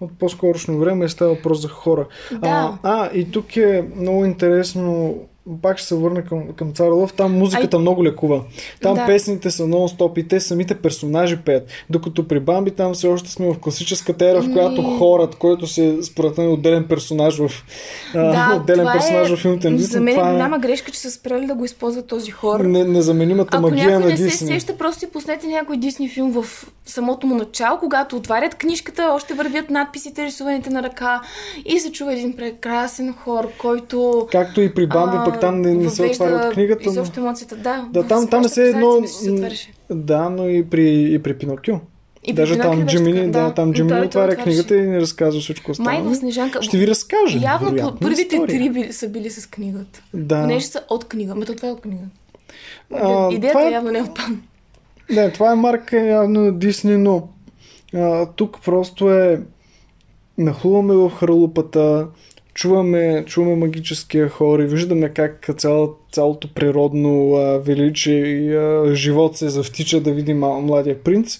От 0.00 0.18
по-скорошно 0.18 0.78
време 0.78 1.09
става 1.09 1.35
въпрос 1.35 1.61
за 1.61 1.68
хора. 1.68 2.07
Да. 2.33 2.38
А, 2.42 2.78
а, 2.83 3.11
и 3.14 3.31
тук 3.31 3.57
е 3.57 3.85
много 3.96 4.24
интересно 4.24 5.18
пак 5.62 5.78
ще 5.78 5.88
се 5.88 5.94
върна 5.94 6.24
към, 6.24 6.42
към 6.48 6.72
Цар 6.72 6.88
Лъв, 6.88 7.12
там 7.12 7.38
музиката 7.38 7.78
много 7.78 8.05
лекува. 8.05 8.42
Там 8.83 8.94
Да. 8.94 9.07
песните 9.07 9.50
са 9.50 9.62
нон-стоп 9.62 10.18
и 10.18 10.28
те 10.28 10.40
самите 10.40 10.74
персонажи 10.74 11.37
пеят. 11.37 11.68
Докато 11.90 12.28
при 12.28 12.40
Бамби 12.40 12.70
там 12.70 12.94
все 12.94 13.09
още 13.09 13.31
сме 13.31 13.46
в 13.46 13.59
класическата 13.59 14.26
ера, 14.26 14.42
в 14.42 14.52
която 14.52 14.83
Ми- 14.83 14.98
хорът, 14.98 15.35
който 15.35 15.66
се 15.66 15.98
според 16.02 16.38
мен 16.38 16.52
отделен 16.52 16.85
персонаж 16.85 17.38
в 17.38 17.50
а, 18.14 18.57
отделен 18.57 18.87
персонаж 18.92 19.31
е, 19.31 19.37
в 19.37 19.38
филмите 19.38 19.70
на 19.70 19.78
За 19.78 19.85
Дисни, 19.85 20.00
мен 20.00 20.09
е 20.09 20.16
това 20.16 20.28
е 20.28 20.33
голяма 20.33 20.59
грешка, 20.59 20.90
че 20.90 20.98
са 20.98 21.11
спрели 21.11 21.46
да 21.46 21.55
го 21.55 21.64
използват 21.64 22.07
този 22.07 22.31
хор. 22.31 22.61
не, 22.61 22.85
незаменимата 22.85 23.57
Ако 23.57 23.62
магия 23.62 24.00
на 24.00 24.07
не 24.07 24.16
се 24.16 24.22
Дисни. 24.24 24.46
сеща, 24.46 24.76
просто 24.78 25.00
си 25.00 25.07
пуснете 25.07 25.46
някой 25.46 25.76
Дисни 25.76 26.09
филм 26.09 26.33
в 26.33 26.45
самото 26.86 27.26
му 27.26 27.34
начало, 27.34 27.78
когато 27.78 28.16
отварят 28.16 28.55
книжката, 28.55 29.12
още 29.12 29.34
вървят 29.34 29.70
надписите, 29.70 30.24
рисуваните 30.24 30.70
на 30.70 30.82
ръка 30.82 31.20
и 31.64 31.80
се 31.80 31.93
чува 31.93 32.12
един 32.12 32.32
прекрасен 32.32 33.14
хор, 33.14 33.49
който 33.59 34.26
Както 34.32 34.61
и 34.61 34.74
при 34.74 34.86
Бамби, 34.86 35.16
а, 35.16 35.24
пък 35.33 35.41
там 35.41 35.61
не, 35.61 35.74
не 35.74 35.91
се 35.91 36.03
отваря 36.03 36.47
от 36.47 36.55
книгата. 36.55 36.83
Но... 36.87 36.93
Изобщо 36.93 37.20
емоцията, 37.20 37.57
да. 37.57 37.89
Да, 37.91 38.07
там, 38.07 38.28
там 38.28 38.43
е 38.43 38.45
още 38.45 38.51
все 38.51 38.68
едно... 38.68 39.07
се. 39.07 39.68
Да, 39.91 40.28
но 40.28 40.49
и 40.49 40.64
при, 40.70 41.14
и 41.14 41.18
при 41.18 41.39
Пинокио. 41.39 41.74
И 42.24 42.33
Даже 42.33 42.59
там 42.59 42.87
Джимини, 42.87 43.33
така, 43.33 43.47
да, 43.47 43.55
там 43.55 43.72
Джимини 43.72 44.07
отваря 44.07 44.37
книгата 44.37 44.76
и 44.76 44.83
не 44.83 45.01
разказва 45.01 45.41
всичко 45.41 45.70
останало. 45.70 46.05
Май 46.05 46.14
в 46.14 46.16
Снежанка. 46.16 46.62
Ще 46.62 46.78
ви 46.78 46.87
разкажа. 46.87 47.39
Явно 47.43 47.97
първите 48.01 48.22
история. 48.22 48.47
три 48.47 48.70
били, 48.70 48.93
са 48.93 49.09
били 49.09 49.30
с 49.30 49.47
книгата. 49.47 50.03
Да. 50.14 50.41
Понеже 50.41 50.66
са 50.66 50.85
от 50.89 51.05
книга. 51.05 51.35
Ме 51.35 51.45
това 51.45 51.68
е 51.68 51.72
от 51.72 51.80
книга. 51.80 52.03
А, 52.95 53.33
Идеята 53.33 53.59
това 53.59 53.68
е- 53.68 53.72
явно 53.72 53.91
не 53.91 53.99
е 53.99 54.03
от 54.03 54.14
пан. 54.14 54.43
Не, 55.11 55.33
това 55.33 55.53
е 55.53 55.55
марка 55.55 56.01
явно 56.01 56.53
Дисни, 56.53 56.97
но 56.97 57.28
а, 57.95 58.26
тук 58.26 58.61
просто 58.64 59.11
е 59.11 59.43
нахлуваме 60.39 60.95
в 60.95 61.11
харлупата, 61.11 62.07
чуваме, 62.55 63.24
чуваме 63.26 63.57
магическия 63.57 64.28
хор 64.28 64.59
и 64.59 64.66
виждаме 64.66 65.09
как 65.09 65.50
цяло, 65.59 65.96
цялото 66.12 66.55
природно 66.55 67.34
а, 67.34 67.59
величие 67.59 68.26
и 68.26 68.57
а, 68.57 68.94
живот 68.94 69.36
се 69.36 69.48
завтича 69.48 70.00
да 70.00 70.12
видим 70.12 70.38
младия 70.38 71.03
принц. 71.03 71.38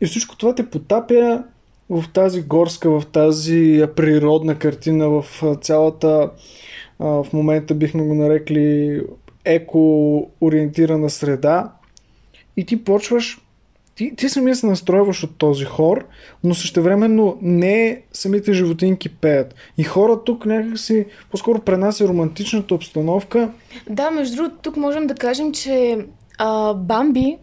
И 0.00 0.06
всичко 0.06 0.36
това 0.36 0.54
те 0.54 0.70
потапя 0.70 1.44
в 1.90 2.04
тази 2.12 2.42
горска, 2.42 2.90
в 2.90 3.06
тази 3.12 3.84
природна 3.96 4.58
картина, 4.58 5.08
в 5.08 5.24
цялата 5.60 6.30
а, 6.98 7.06
в 7.06 7.26
момента 7.32 7.74
бихме 7.74 8.02
го 8.02 8.14
нарекли 8.14 9.00
еко-ориентирана 9.44 11.10
среда 11.10 11.72
и 12.56 12.66
ти 12.66 12.84
почваш 12.84 13.38
ти, 13.96 14.16
ти 14.16 14.28
самия 14.28 14.56
се 14.56 14.66
настройваш 14.66 15.24
от 15.24 15.36
този 15.38 15.64
хор, 15.64 16.06
но 16.44 16.54
същевременно 16.54 17.38
не 17.42 18.02
самите 18.12 18.52
животинки 18.52 19.08
пеят. 19.08 19.54
И 19.78 19.84
хора 19.84 20.24
тук 20.24 20.46
някакси 20.46 21.06
по-скоро 21.30 21.58
пренася 21.58 22.08
романтичната 22.08 22.74
обстановка. 22.74 23.50
Да, 23.90 24.10
между 24.10 24.36
другото, 24.36 24.56
тук 24.62 24.76
можем 24.76 25.06
да 25.06 25.14
кажем, 25.14 25.52
че 25.52 25.98
а, 26.38 26.74
Бамби 26.74 27.38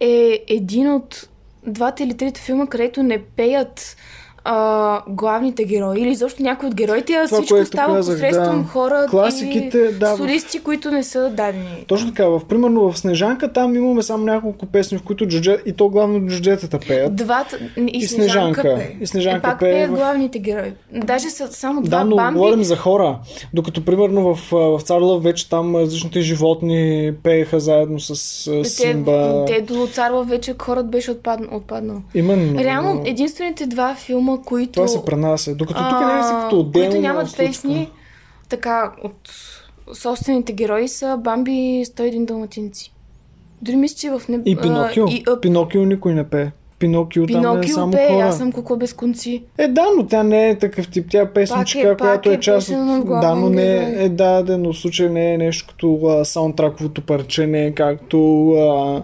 е 0.00 0.44
един 0.48 0.92
от 0.92 1.28
двата 1.66 2.02
или 2.02 2.16
трите 2.16 2.40
филма, 2.40 2.66
където 2.66 3.02
не 3.02 3.22
пеят 3.22 3.96
а, 4.44 5.02
главните 5.08 5.64
герои 5.64 6.00
или 6.00 6.10
изобщо 6.10 6.42
някои 6.42 6.68
от 6.68 6.74
героите, 6.74 7.12
а 7.14 7.26
Това, 7.26 7.38
всичко 7.38 7.64
става 7.64 7.94
казах, 7.94 8.14
посредством 8.14 8.62
да. 8.62 8.68
хора 8.68 9.06
Класиките, 9.10 9.78
или 9.80 9.92
да, 9.92 10.16
солисти, 10.16 10.58
които 10.58 10.90
не 10.90 11.02
са 11.02 11.30
дадени. 11.30 11.84
Точно 11.86 12.08
така, 12.08 12.26
в, 12.26 12.40
примерно 12.40 12.92
в 12.92 12.98
Снежанка 12.98 13.52
там 13.52 13.74
имаме 13.76 14.02
само 14.02 14.24
няколко 14.24 14.66
песни, 14.66 14.98
в 14.98 15.02
които 15.02 15.26
джуджет, 15.26 15.62
и 15.66 15.72
то 15.72 15.88
главно 15.88 16.28
джуджетата 16.28 16.78
пеят. 16.78 17.16
Двата, 17.16 17.58
и, 17.78 17.90
И 17.92 18.02
Снежанка, 18.02 18.60
Снежанка. 18.60 18.62
пее. 18.76 18.96
И 19.00 19.06
Снежанка 19.06 19.38
е, 19.38 19.42
пак 19.42 19.60
пее 19.60 19.72
пее 19.72 19.86
в- 19.86 19.90
главните 19.90 20.38
герои. 20.38 20.72
Даже 20.94 21.30
са 21.30 21.48
само 21.48 21.82
два 21.82 21.98
Да, 21.98 22.04
но 22.04 22.16
бамби. 22.16 22.38
говорим 22.38 22.64
за 22.64 22.76
хора. 22.76 23.18
Докато, 23.54 23.84
примерно, 23.84 24.34
в, 24.34 24.48
в 24.50 24.80
Царлъв 24.80 25.22
вече 25.22 25.48
там 25.48 25.76
различните 25.76 26.20
животни 26.20 26.78
пееха 27.22 27.60
заедно 27.60 28.00
с 28.00 28.10
а, 28.48 28.62
те, 28.62 28.68
Симба. 28.68 29.44
те 29.46 29.60
до 29.62 29.86
Царва 29.86 30.22
вече 30.24 30.54
хорът 30.58 30.90
беше 30.90 31.10
отпаднал. 31.10 31.48
отпаднал. 31.52 31.96
Именно. 32.14 32.58
Реално, 32.58 32.94
но 32.94 33.02
единствените 33.06 33.66
два 33.66 33.94
филма, 33.96 34.27
които... 34.36 34.72
Това 34.72 34.88
се 34.88 35.04
пренася. 35.04 35.54
Докато 35.54 35.80
тук 35.88 36.00
не 36.00 36.20
е 36.20 36.22
си 36.22 36.32
като 36.42 36.60
отделно. 36.60 36.90
Които 36.90 37.02
нямат 37.02 37.28
случка. 37.28 37.44
песни, 37.46 37.90
така, 38.48 38.92
от 39.04 39.30
собствените 39.92 40.52
герои 40.52 40.88
са 40.88 41.16
Бамби 41.20 41.52
и 41.52 41.86
101 41.86 42.24
далматинци. 42.24 42.92
Дори 43.62 43.76
мисля, 43.76 43.96
че 43.96 44.10
в 44.10 44.22
неб... 44.28 44.42
И 44.44 44.56
Пинокио. 44.56 45.06
и, 45.08 45.24
а, 45.28 45.40
Пинокио 45.40 45.84
никой 45.84 46.14
не 46.14 46.24
пее. 46.28 46.50
Пинокио, 46.78 47.26
там 47.26 47.36
е 47.36 47.40
Пинокио 47.40 47.74
само 47.74 47.92
пее, 47.92 48.08
хора. 48.08 48.24
аз 48.24 48.38
съм 48.38 48.52
кукла 48.52 48.76
без 48.76 48.92
конци. 48.92 49.42
Е, 49.58 49.68
да, 49.68 49.86
но 49.96 50.06
тя 50.06 50.22
не 50.22 50.48
е 50.48 50.58
такъв 50.58 50.90
тип. 50.90 51.06
Тя 51.10 51.20
е 51.20 51.32
песничка, 51.32 51.82
Пак 51.82 51.92
е- 51.92 51.96
която 51.96 52.30
е, 52.30 52.34
е 52.34 52.40
част 52.40 52.68
от 52.68 53.06
Да, 53.06 53.34
но 53.34 53.48
не 53.50 53.76
е, 53.76 54.04
е 54.04 54.08
да, 54.08 54.42
да, 54.42 54.58
но 54.58 54.72
в 54.72 54.78
случай 54.78 55.08
не 55.08 55.34
е 55.34 55.38
нещо 55.38 55.66
като 55.68 56.00
а, 56.06 56.24
саундтраковото 56.24 57.00
парче, 57.00 57.46
не 57.46 57.66
е 57.66 57.72
както 57.72 58.50
а, 58.50 59.02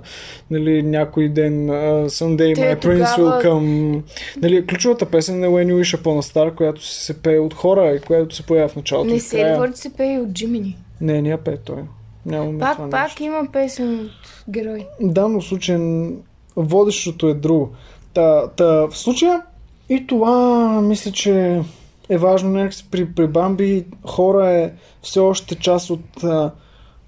нали, 0.50 0.82
някой 0.82 1.28
ден 1.28 1.70
а, 1.70 1.74
Sunday 2.04 2.54
Те 2.54 2.60
My 2.60 2.76
Prince 2.76 3.14
тогава- 3.14 3.42
Come. 3.42 4.02
Нали, 4.42 4.66
ключовата 4.66 5.06
песен 5.06 5.44
е 5.44 5.48
When 5.48 5.66
You 5.66 5.80
Wish 5.80 5.98
Upon 5.98 6.20
a 6.20 6.34
Star, 6.34 6.54
която 6.54 6.86
се, 6.86 7.04
се 7.04 7.22
пее 7.22 7.38
от 7.38 7.54
хора 7.54 7.90
и 7.90 8.00
която 8.00 8.34
се 8.36 8.42
появява 8.42 8.68
в 8.68 8.76
началото 8.76 9.10
Не 9.10 9.20
се 9.20 9.36
че 9.36 9.80
се 9.80 9.92
пее 9.92 10.18
от 10.18 10.32
Джимини? 10.32 10.76
Не, 11.00 11.22
не 11.22 11.28
я 11.28 11.38
пее 11.38 11.56
той. 11.56 11.82
Нямаме 12.26 12.58
Пак, 12.58 12.90
пак 12.90 13.20
има 13.20 13.46
песен 13.52 13.94
от 14.00 14.10
герой. 14.50 14.86
Да, 15.00 15.28
но 15.28 15.40
н- 15.78 16.12
водещото 16.56 17.28
е 17.28 17.34
друго. 17.34 17.70
Та, 18.14 18.48
та, 18.48 18.86
в 18.86 18.98
случая 18.98 19.42
и 19.88 20.06
това 20.06 20.80
мисля, 20.80 21.12
че 21.12 21.62
е 22.08 22.18
важно 22.18 22.50
някакси 22.50 22.86
при, 22.90 23.14
при 23.14 23.26
Бамби. 23.26 23.86
Хора 24.06 24.50
е 24.50 24.72
все 25.02 25.20
още 25.20 25.54
част 25.54 25.90
от... 25.90 26.24
А, 26.24 26.50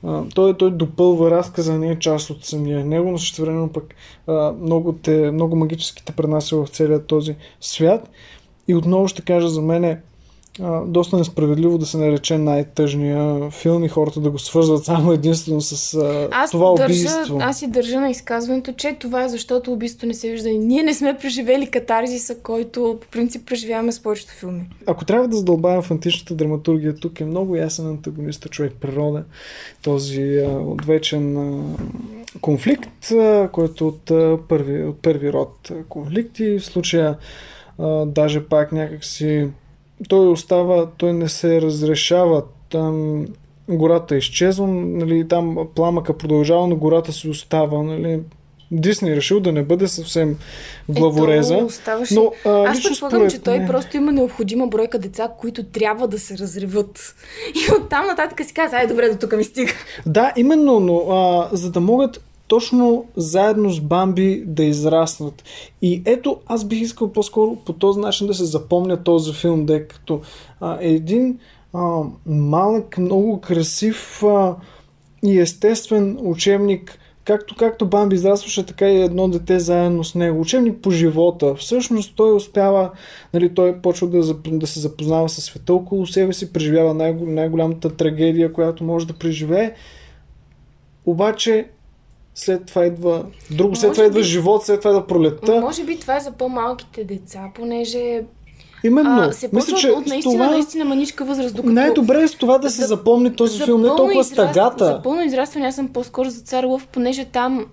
а, 0.04 0.22
той, 0.34 0.56
той 0.56 0.70
допълва 0.70 1.30
разказа, 1.30 1.78
не 1.78 1.90
е 1.90 1.98
част 1.98 2.30
от 2.30 2.44
самия 2.44 2.84
него, 2.84 3.10
но 3.10 3.18
същевременно 3.18 3.72
пък 3.72 3.94
а, 4.26 4.52
много, 4.52 4.92
те, 4.92 5.30
много 5.30 5.56
магически 5.56 6.12
пренася 6.12 6.56
в 6.56 6.68
целия 6.68 7.06
този 7.06 7.36
свят. 7.60 8.10
И 8.68 8.74
отново 8.74 9.08
ще 9.08 9.22
кажа 9.22 9.48
за 9.48 9.62
мен 9.62 9.84
е 9.84 10.00
а, 10.62 10.80
доста 10.86 11.16
несправедливо 11.16 11.78
да 11.78 11.86
се 11.86 11.96
нарече 11.98 12.38
най-тъжния 12.38 13.50
филм 13.50 13.84
и 13.84 13.88
хората 13.88 14.20
да 14.20 14.30
го 14.30 14.38
свързват 14.38 14.84
само 14.84 15.12
единствено 15.12 15.60
с 15.60 15.94
а, 15.94 16.28
Аз, 16.30 16.50
това 16.50 16.74
държа, 16.74 16.84
убийство. 16.84 17.38
аз 17.40 17.58
си 17.58 17.66
държа 17.66 18.00
на 18.00 18.10
изказването, 18.10 18.72
че 18.72 18.96
това 19.00 19.24
е 19.24 19.28
защото 19.28 19.72
убийството 19.72 20.06
не 20.06 20.14
се 20.14 20.30
вижда. 20.30 20.48
И 20.48 20.58
ние 20.58 20.82
не 20.82 20.94
сме 20.94 21.18
преживели 21.20 21.66
катарзиса, 21.66 22.34
който 22.42 22.98
по 23.00 23.06
принцип 23.08 23.46
преживяваме 23.46 23.92
с 23.92 24.02
повечето 24.02 24.32
филми. 24.32 24.68
Ако 24.86 25.04
трябва 25.04 25.28
да 25.28 25.36
задълбавам 25.36 25.82
в 25.82 25.90
античната 25.90 26.34
драматургия, 26.34 26.94
тук 26.94 27.20
е 27.20 27.24
много 27.24 27.56
ясен 27.56 27.86
антагонист, 27.86 28.50
човек 28.50 28.72
природа, 28.80 29.24
този 29.82 30.38
а, 30.38 30.58
отвечен 30.58 31.36
а, 31.36 31.62
конфликт, 32.40 33.10
а, 33.10 33.48
който 33.52 33.88
от, 33.88 34.10
а, 34.10 34.38
първи, 34.48 34.84
от 34.84 35.02
първи 35.02 35.32
род 35.32 35.70
конфликти. 35.88 36.58
В 36.58 36.64
случая 36.64 37.16
а, 37.78 38.06
даже 38.06 38.44
пак 38.44 38.72
някакси 38.72 39.48
той 40.08 40.28
остава, 40.28 40.86
той 40.96 41.12
не 41.12 41.28
се 41.28 41.60
разрешава 41.62 42.42
там 42.70 43.26
гората 43.68 44.16
изчезва, 44.16 44.66
нали, 44.66 45.28
там 45.28 45.58
пламъка 45.74 46.18
продължава, 46.18 46.66
но 46.66 46.76
гората 46.76 47.12
си 47.12 47.28
остава. 47.28 47.82
Нали. 47.82 48.20
Дисни 48.70 49.16
решил 49.16 49.40
да 49.40 49.52
не 49.52 49.62
бъде 49.62 49.88
съвсем 49.88 50.36
главореза. 50.88 51.54
Ето, 51.54 51.66
оставаше... 51.66 52.14
но, 52.14 52.32
а, 52.44 52.50
Аз 52.50 52.82
предполагам, 52.82 53.20
според 53.20 53.30
че 53.30 53.38
той 53.38 53.58
мен- 53.58 53.66
просто 53.66 53.96
има 53.96 54.12
необходима 54.12 54.66
бройка 54.66 54.98
деца, 54.98 55.30
които 55.40 55.62
трябва 55.64 56.08
да 56.08 56.18
се 56.18 56.38
разреват. 56.38 57.14
И 57.54 57.72
оттам 57.72 58.06
нататък 58.06 58.46
си 58.46 58.54
казва, 58.54 58.76
ай, 58.78 58.86
добре, 58.86 59.08
до 59.08 59.16
тук 59.16 59.36
ми 59.36 59.44
стига. 59.44 59.72
Да, 60.06 60.32
именно, 60.36 60.80
но 60.80 60.96
а, 61.10 61.48
за 61.52 61.70
да 61.70 61.80
могат 61.80 62.20
точно 62.48 63.04
заедно 63.16 63.70
с 63.70 63.80
Бамби 63.80 64.44
да 64.46 64.64
израснат. 64.64 65.44
И 65.82 66.02
ето, 66.04 66.40
аз 66.46 66.64
бих 66.64 66.80
искал 66.80 67.12
по-скоро 67.12 67.56
по 67.56 67.72
този 67.72 68.00
начин 68.00 68.26
да 68.26 68.34
се 68.34 68.44
запомня 68.44 69.02
този 69.02 69.32
филм, 69.32 69.66
да 69.66 69.76
е 69.76 69.82
като 69.82 70.20
а, 70.60 70.78
един 70.80 71.38
а, 71.72 72.00
малък, 72.26 72.98
много 72.98 73.40
красив 73.40 74.22
а, 74.22 74.56
и 75.24 75.38
естествен 75.38 76.18
учебник, 76.20 76.98
както, 77.24 77.56
както 77.56 77.86
Бамби 77.86 78.16
израстваше, 78.16 78.66
така 78.66 78.88
и 78.88 79.02
едно 79.02 79.28
дете 79.28 79.58
заедно 79.58 80.04
с 80.04 80.14
него. 80.14 80.40
Учебник 80.40 80.82
по 80.82 80.90
живота. 80.90 81.54
Всъщност 81.54 82.16
той 82.16 82.34
успява, 82.34 82.90
нали, 83.34 83.54
той 83.54 83.80
почва 83.80 84.08
да, 84.08 84.34
да 84.34 84.66
се 84.66 84.80
запознава 84.80 85.28
с 85.28 85.40
света 85.40 85.74
около 85.74 86.06
себе 86.06 86.32
си, 86.32 86.52
преживява 86.52 86.94
най- 86.94 87.12
най-голямата 87.12 87.96
трагедия, 87.96 88.52
която 88.52 88.84
може 88.84 89.06
да 89.06 89.12
преживее. 89.12 89.74
Обаче 91.06 91.66
след 92.36 92.66
това 92.66 92.84
идва 92.84 93.24
друго, 93.50 93.76
след 93.76 93.92
това 93.92 94.04
идва 94.04 94.20
би- 94.20 94.24
живот, 94.24 94.64
след 94.64 94.80
това 94.80 94.90
идва 94.90 95.06
пролетта. 95.06 95.60
Може 95.60 95.84
би 95.84 95.98
това 95.98 96.16
е 96.16 96.20
за 96.20 96.32
по-малките 96.32 97.04
деца, 97.04 97.40
понеже 97.54 98.22
Именно. 98.84 99.20
а, 99.20 99.32
се 99.32 99.50
Мисля, 99.52 99.76
че 99.76 99.88
от 99.88 100.06
наистина, 100.06 100.34
това 100.34 100.50
наистина 100.50 100.84
маничка 100.84 101.24
възраст, 101.24 101.54
докато... 101.56 101.72
най-добре 101.72 102.22
е 102.22 102.28
с 102.28 102.34
това 102.34 102.58
да 102.58 102.70
се 102.70 102.80
За- 102.82 102.86
запомни 102.86 103.36
този 103.36 103.58
за 103.58 103.64
филм. 103.64 103.80
Не 103.80 103.86
пълно 103.86 103.96
толкова 103.96 104.20
израст- 104.20 104.32
стагата. 104.32 104.84
За 104.86 105.02
пълно 105.02 105.22
израстване 105.22 105.66
аз 105.66 105.74
съм 105.74 105.88
по-скоро 105.88 106.30
за 106.30 106.40
Цар 106.40 106.64
Лъв, 106.64 106.86
понеже 106.86 107.24
там 107.24 107.66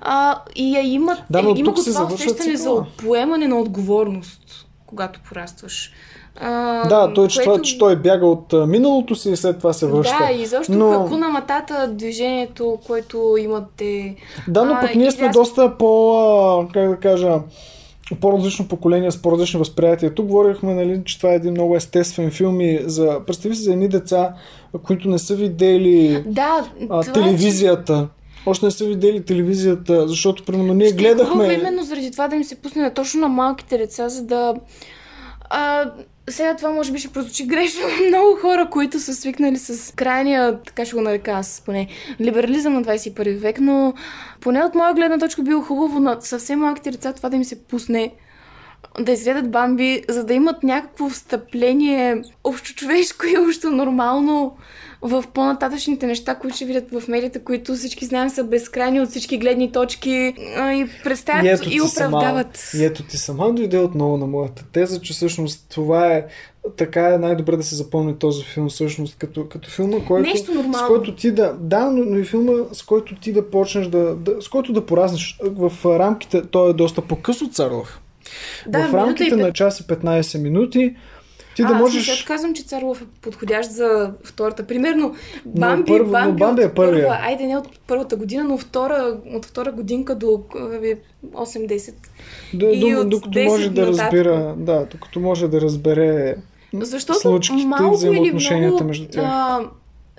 а, 0.00 0.38
и 0.56 0.74
я 0.74 0.82
имат, 0.82 1.18
Да, 1.30 1.38
е, 1.38 1.42
има 1.54 1.72
го 1.72 1.82
това 1.84 2.04
усещане 2.04 2.56
за 2.56 2.84
поемане 2.98 3.48
на 3.48 3.58
отговорност, 3.58 4.66
когато 4.86 5.20
порастваш. 5.20 5.92
А, 6.36 6.88
Да, 6.88 7.12
той, 7.14 7.28
че, 7.28 7.36
което- 7.36 7.50
това, 7.52 7.62
че 7.62 7.78
той 7.78 7.96
бяга 7.96 8.26
от 8.26 8.52
а, 8.52 8.66
миналото 8.66 9.14
си 9.14 9.30
и 9.30 9.36
след 9.36 9.58
това 9.58 9.72
се 9.72 9.86
връща. 9.86 10.16
Да, 10.20 10.32
и 10.32 10.46
защо 10.46 10.72
Но-. 10.72 11.02
Хакуна 11.02 11.28
Матата, 11.28 11.88
движението, 11.88 12.78
което 12.86 13.36
имате... 13.38 14.16
Да, 14.48 14.64
но 14.64 14.72
А, 14.74 14.80
пък 14.80 14.94
ние 14.94 15.06
и 15.06 15.10
сме 15.10 15.26
аз- 15.26 15.36
доста 15.36 15.78
по, 15.78 16.12
а, 16.60 16.72
как 16.72 16.88
да 16.88 16.96
кажа, 16.96 17.38
по-различно 18.20 18.68
поколение 18.68 19.10
с 19.10 19.22
по-различни 19.22 19.58
възприятия. 19.58 20.14
Тук 20.14 20.26
говорихме, 20.26 20.74
нали, 20.74 21.00
че 21.04 21.18
това 21.18 21.32
е 21.32 21.36
един 21.36 21.50
много 21.50 21.76
естествен 21.76 22.30
филм 22.30 22.60
и 22.60 22.78
за, 22.84 23.20
представи 23.26 23.54
си 23.56 23.62
за 23.62 23.72
едни 23.72 23.88
деца, 23.88 24.34
които 24.82 25.08
не 25.08 25.18
са 25.18 25.34
видели 25.34 26.22
Да, 26.26 26.64
а, 26.90 27.00
е, 27.00 27.12
телевизията. 27.12 28.08
Още 28.46 28.66
не 28.66 28.70
са 28.70 28.84
видели 28.84 29.24
телевизията, 29.24 30.08
защото 30.08 30.44
примерно 30.44 30.74
ние 30.74 30.86
Ще 30.86 30.94
е 30.94 30.98
гледахме... 30.98 31.52
именно 31.54 31.82
заради 31.82 32.10
това 32.10 32.28
да 32.28 32.36
им 32.36 32.44
се 32.44 32.54
пусне 32.54 32.94
точно 32.94 33.20
на 33.20 33.28
малките 33.28 33.78
деца, 33.78 34.08
за 34.08 34.22
да... 34.22 34.54
А, 35.50 35.90
сега 36.30 36.56
това 36.56 36.70
може 36.70 36.92
би 36.92 36.98
ще 36.98 37.08
прозвучи 37.08 37.46
грешно. 37.46 37.80
Много 38.08 38.36
хора, 38.40 38.68
които 38.70 39.00
са 39.00 39.14
свикнали 39.14 39.58
с 39.58 39.94
крайния, 39.94 40.62
така 40.62 40.84
ще 40.84 40.94
го 40.94 41.00
нарека 41.00 41.30
аз 41.30 41.62
поне, 41.66 41.88
либерализъм 42.20 42.72
на 42.72 42.82
21 42.82 43.38
век, 43.38 43.60
но 43.60 43.94
поне 44.40 44.64
от 44.64 44.74
моя 44.74 44.94
гледна 44.94 45.18
точка 45.18 45.42
било 45.42 45.62
хубаво 45.62 46.00
на 46.00 46.20
съвсем 46.20 46.58
малките 46.58 46.90
деца 46.90 47.12
това 47.12 47.28
да 47.28 47.36
им 47.36 47.44
се 47.44 47.64
пусне 47.64 48.12
да 49.00 49.12
изгледат 49.12 49.50
Бамби, 49.50 50.04
за 50.08 50.24
да 50.24 50.34
имат 50.34 50.62
някакво 50.62 51.08
встъпление 51.08 52.22
общо 52.44 52.74
човешко 52.74 53.26
и 53.26 53.38
общо 53.38 53.70
нормално 53.70 54.56
в 55.02 55.24
по-нататъчните 55.34 56.06
неща, 56.06 56.34
които 56.34 56.56
ще 56.56 56.64
видят 56.64 56.90
в 56.90 57.08
медията, 57.08 57.44
които 57.44 57.74
всички 57.74 58.04
знаем 58.04 58.30
са 58.30 58.44
безкрайни 58.44 59.00
от 59.00 59.08
всички 59.10 59.38
гледни 59.38 59.72
точки 59.72 60.34
и 60.58 60.86
представят 61.04 61.44
И 61.44 61.48
и, 61.48 61.50
ето 61.50 61.70
ти 61.70 61.80
оправдават. 61.80 62.56
Сама, 62.56 62.82
и 62.82 62.86
ето 62.86 63.02
ти 63.02 63.16
сама 63.16 63.52
дойде 63.52 63.78
отново 63.78 64.16
на 64.16 64.26
моята 64.26 64.64
теза, 64.72 65.00
че 65.00 65.12
всъщност 65.12 65.66
това 65.74 66.12
е 66.12 66.26
така 66.76 67.14
е 67.14 67.18
най-добре 67.18 67.56
да 67.56 67.62
се 67.62 67.74
запомни 67.74 68.18
този 68.18 68.44
филм 68.44 68.68
всъщност 68.68 69.16
като, 69.18 69.48
като 69.48 69.70
филма, 69.70 69.96
който, 70.06 70.28
Нещо 70.28 70.54
нормално. 70.54 70.86
с 70.86 70.86
който 70.86 71.14
ти 71.14 71.30
да, 71.30 71.56
да, 71.60 71.90
но, 71.90 72.04
но 72.04 72.18
и 72.18 72.24
филма, 72.24 72.52
с 72.72 72.82
който 72.82 73.14
ти 73.14 73.32
да 73.32 73.50
почнеш 73.50 73.86
да, 73.86 74.14
да 74.14 74.42
с 74.42 74.48
който 74.48 74.72
да 74.72 74.86
поразнеш 74.86 75.38
в 75.42 75.72
рамките, 75.98 76.42
той 76.42 76.70
е 76.70 76.72
доста 76.72 77.02
по-къс 77.02 77.42
от. 77.42 77.50
Да, 78.66 78.88
в 78.88 78.92
и 78.92 78.96
рамките 78.96 79.30
пет- 79.30 79.40
на 79.40 79.52
час 79.52 79.80
и 79.80 79.82
15 79.82 80.42
минути 80.42 80.96
ти 81.56 81.62
а, 81.62 81.66
да 81.66 81.74
Аз 81.74 81.80
можеш... 81.80 82.18
се 82.18 82.24
казвам, 82.24 82.54
че 82.54 82.64
Царлов 82.64 83.02
е 83.02 83.06
подходящ 83.20 83.70
за 83.70 84.12
втората. 84.24 84.66
Примерно, 84.66 85.14
Но 85.46 85.52
Бамби, 85.60 85.92
първо- 85.92 86.04
но 86.06 86.10
Бамби, 86.12 86.38
Бамби 86.38 86.62
е 86.62 86.74
първия. 86.74 87.08
първа, 87.08 87.18
айде 87.22 87.46
не 87.46 87.56
от 87.56 87.68
първата 87.86 88.16
година, 88.16 88.44
но 88.44 88.58
втора, 88.58 89.16
от 89.34 89.46
втора 89.46 89.72
годинка 89.72 90.14
до 90.14 90.40
е, 90.82 90.96
8-10. 91.32 91.94
До, 92.54 92.66
и 92.66 92.80
до, 92.80 93.00
от 93.00 93.08
докато 93.08 93.38
10 93.38 93.44
може 93.48 93.70
да 93.70 93.80
нататък. 93.80 94.02
разбира, 94.04 94.54
да, 94.58 94.86
докато 94.90 95.20
може 95.20 95.48
да 95.48 95.60
разбере 95.60 96.36
Защото 96.74 97.18
случките 97.20 97.66
малко 97.66 97.98
или 98.02 98.10
много, 98.10 98.84
между 98.84 99.08
тях. 99.08 99.24
А, 99.26 99.60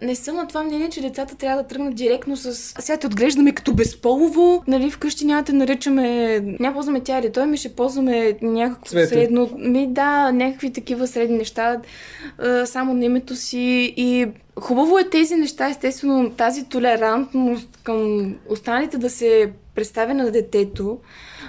не 0.04 0.16
съм 0.16 0.36
на 0.36 0.48
това 0.48 0.64
мнение, 0.64 0.90
че 0.90 1.02
децата 1.02 1.36
трябва 1.36 1.62
да 1.64 1.68
тръгнат 1.68 1.96
директно 1.96 2.38
с... 2.38 2.54
Сега 2.56 2.98
те 2.98 3.08
отглеждаме 3.08 3.52
като 3.52 3.74
безполово, 3.74 4.64
нали, 4.68 4.92
вкъщи 4.92 5.26
няма 5.26 5.44
да 5.44 5.54
наричаме... 5.54 6.40
Няма 6.60 6.74
ползваме 6.74 7.00
тя 7.00 7.20
или 7.20 7.32
той, 7.32 7.48
ми 7.48 7.58
ще 7.58 7.76
ползваме 7.76 8.38
някакво 8.42 8.86
Цвете. 8.86 9.08
средно... 9.08 9.50
Ми 9.58 9.88
да, 9.88 10.32
някакви 10.32 10.74
такива 10.74 11.08
средни 11.08 11.38
неща, 11.38 11.82
само 12.66 12.94
на 12.94 13.06
името 13.06 13.36
си 13.36 13.94
и... 13.98 14.28
Хубаво 14.60 15.00
е 15.00 15.10
тези 15.10 15.36
неща, 15.36 15.70
естествено, 15.70 16.30
тази 16.30 16.70
толерантност 16.70 17.80
към 17.84 18.36
останалите 18.50 18.98
да 18.98 19.10
се 19.10 19.52
представя 19.76 20.14
на 20.14 20.32
детето. 20.32 20.98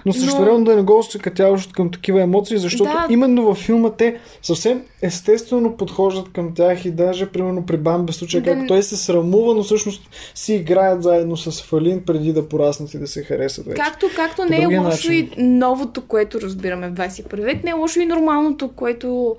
Но 0.06 0.12
също 0.12 0.40
време 0.40 0.64
да 0.64 0.76
не 0.76 0.82
го 0.82 0.98
осъкатяваш 0.98 1.66
към 1.66 1.90
такива 1.90 2.22
емоции, 2.22 2.58
защото 2.58 2.90
Да. 2.90 3.06
именно 3.10 3.44
във 3.44 3.58
филма 3.58 3.90
те 3.90 4.18
съвсем 4.42 4.82
естествено 5.02 5.76
подхождат 5.76 6.32
към 6.32 6.54
тях 6.54 6.84
и 6.84 6.90
даже 6.90 7.26
примерно 7.26 7.66
при 7.66 7.76
Бамби 7.76 8.12
случай, 8.12 8.40
Да 8.40 8.52
как 8.54 8.68
той 8.68 8.82
се 8.82 8.96
срамува, 8.96 9.54
но 9.54 9.62
всъщност 9.62 10.02
си 10.34 10.54
играят 10.54 11.02
заедно 11.02 11.36
с 11.36 11.62
Фалин 11.62 12.02
преди 12.06 12.32
да 12.32 12.48
пораснат 12.48 12.94
и 12.94 12.98
да 12.98 13.06
се 13.06 13.22
харесат 13.22 13.66
вече. 13.66 13.82
Както, 13.82 14.06
както 14.16 14.42
По 14.42 14.48
не 14.48 14.62
е 14.62 14.66
лошо 14.66 14.82
начин. 14.82 15.12
и 15.12 15.42
новото, 15.42 16.02
което 16.02 16.40
разбираме 16.40 16.88
в 16.88 16.92
21 16.92 17.40
век, 17.42 17.64
не 17.64 17.70
е 17.70 17.74
лошо 17.74 18.00
и 18.00 18.06
нормалното, 18.06 18.68
което 18.68 19.36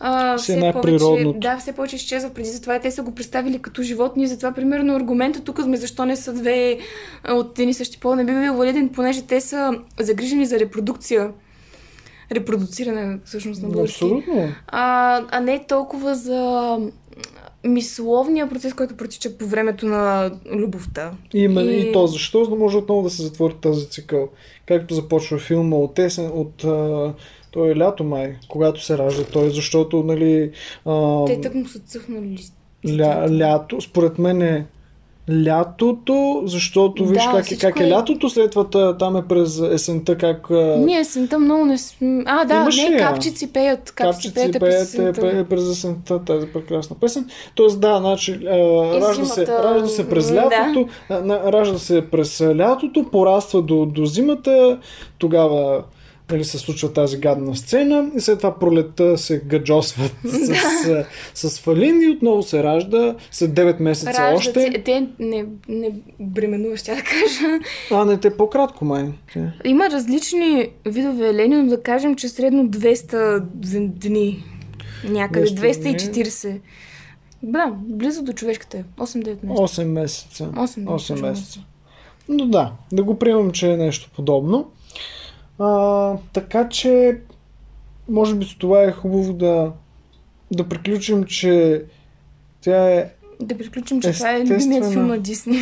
а, 0.00 0.38
все 0.38 0.56
най-природното. 0.56 1.22
повече, 1.22 1.38
да, 1.38 1.58
все 1.58 1.72
повече 1.72 1.96
изчезва 1.96 2.30
преди 2.30 2.48
затова. 2.48 2.78
Те 2.78 2.90
са 2.90 3.02
го 3.02 3.14
представили 3.14 3.58
като 3.58 3.82
животни. 3.82 4.26
Затова, 4.26 4.52
примерно, 4.52 4.96
аргумента 4.96 5.40
тук 5.40 5.60
сме 5.62 5.76
защо 5.76 6.04
не 6.04 6.16
са 6.16 6.32
две 6.32 6.78
от 7.28 7.58
един 7.58 7.68
и 7.68 7.74
същи 7.74 8.00
пол 8.00 8.14
не 8.14 8.24
би 8.24 8.32
бил 8.32 8.54
валиден, 8.54 8.88
понеже 8.88 9.22
те 9.22 9.40
са 9.40 9.72
загрижени 10.00 10.46
за 10.46 10.58
репродукция. 10.58 11.30
Репродуциране, 12.32 13.18
всъщност, 13.24 13.62
на 13.62 13.68
български. 13.68 14.04
Абсолютно. 14.04 14.48
А, 14.66 15.22
а 15.30 15.40
не 15.40 15.64
толкова 15.68 16.14
за 16.14 16.78
мисловния 17.64 18.48
процес, 18.48 18.74
който 18.74 18.96
протича 18.96 19.38
по 19.38 19.46
времето 19.46 19.86
на 19.86 20.30
любовта. 20.52 21.12
И, 21.34 21.44
и... 21.44 21.88
И- 21.88 21.92
то 21.92 22.06
защо, 22.06 22.44
за 22.44 22.50
да 22.50 22.56
може 22.56 22.76
отново 22.76 23.02
да 23.02 23.10
се 23.10 23.22
затвори 23.22 23.54
този 23.60 23.90
цикъл. 23.90 24.28
Както 24.66 24.94
започва 24.94 25.38
филма 25.38 25.76
от 25.76 25.98
есен, 25.98 26.30
от 26.34 26.64
а, 26.64 27.12
той 27.50 27.70
е 27.70 27.76
лято 27.76 28.04
май, 28.04 28.36
когато 28.48 28.84
се 28.84 28.98
ражда 28.98 29.24
той, 29.24 29.50
защото 29.50 30.02
нали, 30.02 30.50
а, 30.86 31.24
Те 31.24 31.40
тък 31.40 31.54
му 31.54 31.66
са 31.66 31.78
цъфнали 31.78 32.26
лист. 32.26 32.54
ля, 32.90 33.26
лято, 33.30 33.80
според 33.80 34.18
мен 34.18 34.42
е 34.42 34.66
лятото, 35.44 36.42
защото 36.44 37.06
виж 37.06 37.24
Да, 37.24 37.30
как, 37.32 37.50
е, 37.50 37.56
как 37.56 37.80
е 37.80 37.84
е- 37.84 37.90
лятото, 37.90 38.28
след 38.28 38.50
това 38.50 38.64
та- 38.64 38.96
там 38.96 39.16
е 39.16 39.22
през 39.22 39.60
есента, 39.60 40.18
как 40.18 40.50
Ние 40.78 40.98
есента 40.98 41.38
много 41.38 41.64
не. 41.64 41.76
А, 42.26 42.44
да, 42.44 42.54
Имаш 42.54 42.76
не, 42.78 42.96
капчици 42.96 43.52
пеят. 43.52 43.90
Капчици, 43.90 44.28
капчици 44.28 44.34
пеят 44.34 44.54
е 44.54 44.58
през 44.60 44.96
пеят 44.96 45.18
е, 45.18 45.20
пе- 45.20 45.40
е 45.40 45.44
през 45.44 45.70
есента, 45.70 46.18
тази 46.18 46.46
прекрасна 46.46 46.96
песен. 46.96 47.26
Тоест 47.54 47.80
да, 47.80 47.98
значи, 47.98 48.38
а, 48.44 48.56
ражда, 49.00 49.24
се, 49.24 49.34
зимата, 49.34 49.64
ражда 49.64 49.88
се 49.88 50.08
през 50.08 50.32
лятото, 50.32 50.88
а, 51.10 51.20
на- 51.20 51.52
ражда 51.52 51.78
се 51.78 52.10
през 52.10 52.40
лятото, 52.40 53.04
пораства 53.12 53.62
до, 53.62 53.86
до 53.86 54.06
зимата, 54.06 54.78
тогава 55.18 55.82
нали, 56.30 56.44
се 56.44 56.58
случва 56.58 56.92
тази 56.92 57.18
гадна 57.18 57.56
сцена 57.56 58.10
и 58.16 58.20
след 58.20 58.38
това 58.38 58.58
пролетта 58.58 59.18
се 59.18 59.38
гаджосват 59.38 60.12
с, 60.24 61.04
с, 61.34 61.50
с 61.50 61.60
Фалин 61.60 62.02
и 62.02 62.08
отново 62.08 62.42
се 62.42 62.62
ражда 62.62 63.14
след 63.30 63.50
9 63.50 63.80
месеца 63.80 64.12
Раждат 64.12 64.38
още. 64.38 64.60
се. 64.60 64.82
Те 64.84 65.08
не, 65.18 65.46
не 65.68 65.92
бременуваш, 66.20 66.82
тя 66.82 66.94
да 66.94 67.02
кажа. 67.02 67.58
А, 67.90 68.04
не, 68.04 68.20
те 68.20 68.36
по-кратко 68.36 68.84
май. 68.84 69.08
Има 69.64 69.90
различни 69.90 70.68
видове 70.86 71.28
елени, 71.28 71.56
но 71.56 71.66
да 71.66 71.82
кажем, 71.82 72.14
че 72.14 72.28
средно 72.28 72.68
200 72.68 73.40
дни. 73.80 74.44
Някъде 75.04 75.46
200 75.46 75.82
дни. 75.82 76.24
240. 76.24 76.60
Да, 77.42 77.72
близо 77.76 78.22
до 78.22 78.32
човешката 78.32 78.78
е. 78.78 78.84
8-9 78.96 79.26
месеца. 79.26 79.82
8 79.82 79.84
месеца. 79.84 80.44
8 80.44 80.84
8 80.84 81.20
месеца. 81.20 81.60
Но 82.28 82.46
да, 82.46 82.72
да 82.92 83.02
го 83.02 83.18
приемам, 83.18 83.50
че 83.50 83.72
е 83.72 83.76
нещо 83.76 84.10
подобно. 84.16 84.70
А, 85.58 86.16
така 86.32 86.68
че, 86.68 87.18
може 88.08 88.34
би 88.34 88.44
с 88.44 88.58
това 88.58 88.82
е 88.82 88.92
хубаво 88.92 89.32
да, 89.32 89.72
да 90.52 90.68
приключим, 90.68 91.24
че 91.24 91.82
тя 92.60 92.90
е. 92.90 93.10
Да 93.40 93.58
приключим, 93.58 94.00
че 94.00 94.12
това 94.12 94.30
е 94.32 94.40
Естествена. 94.40 94.56
любимият 94.56 94.92
филм 94.92 95.06
на 95.06 95.18
Дисни. 95.18 95.58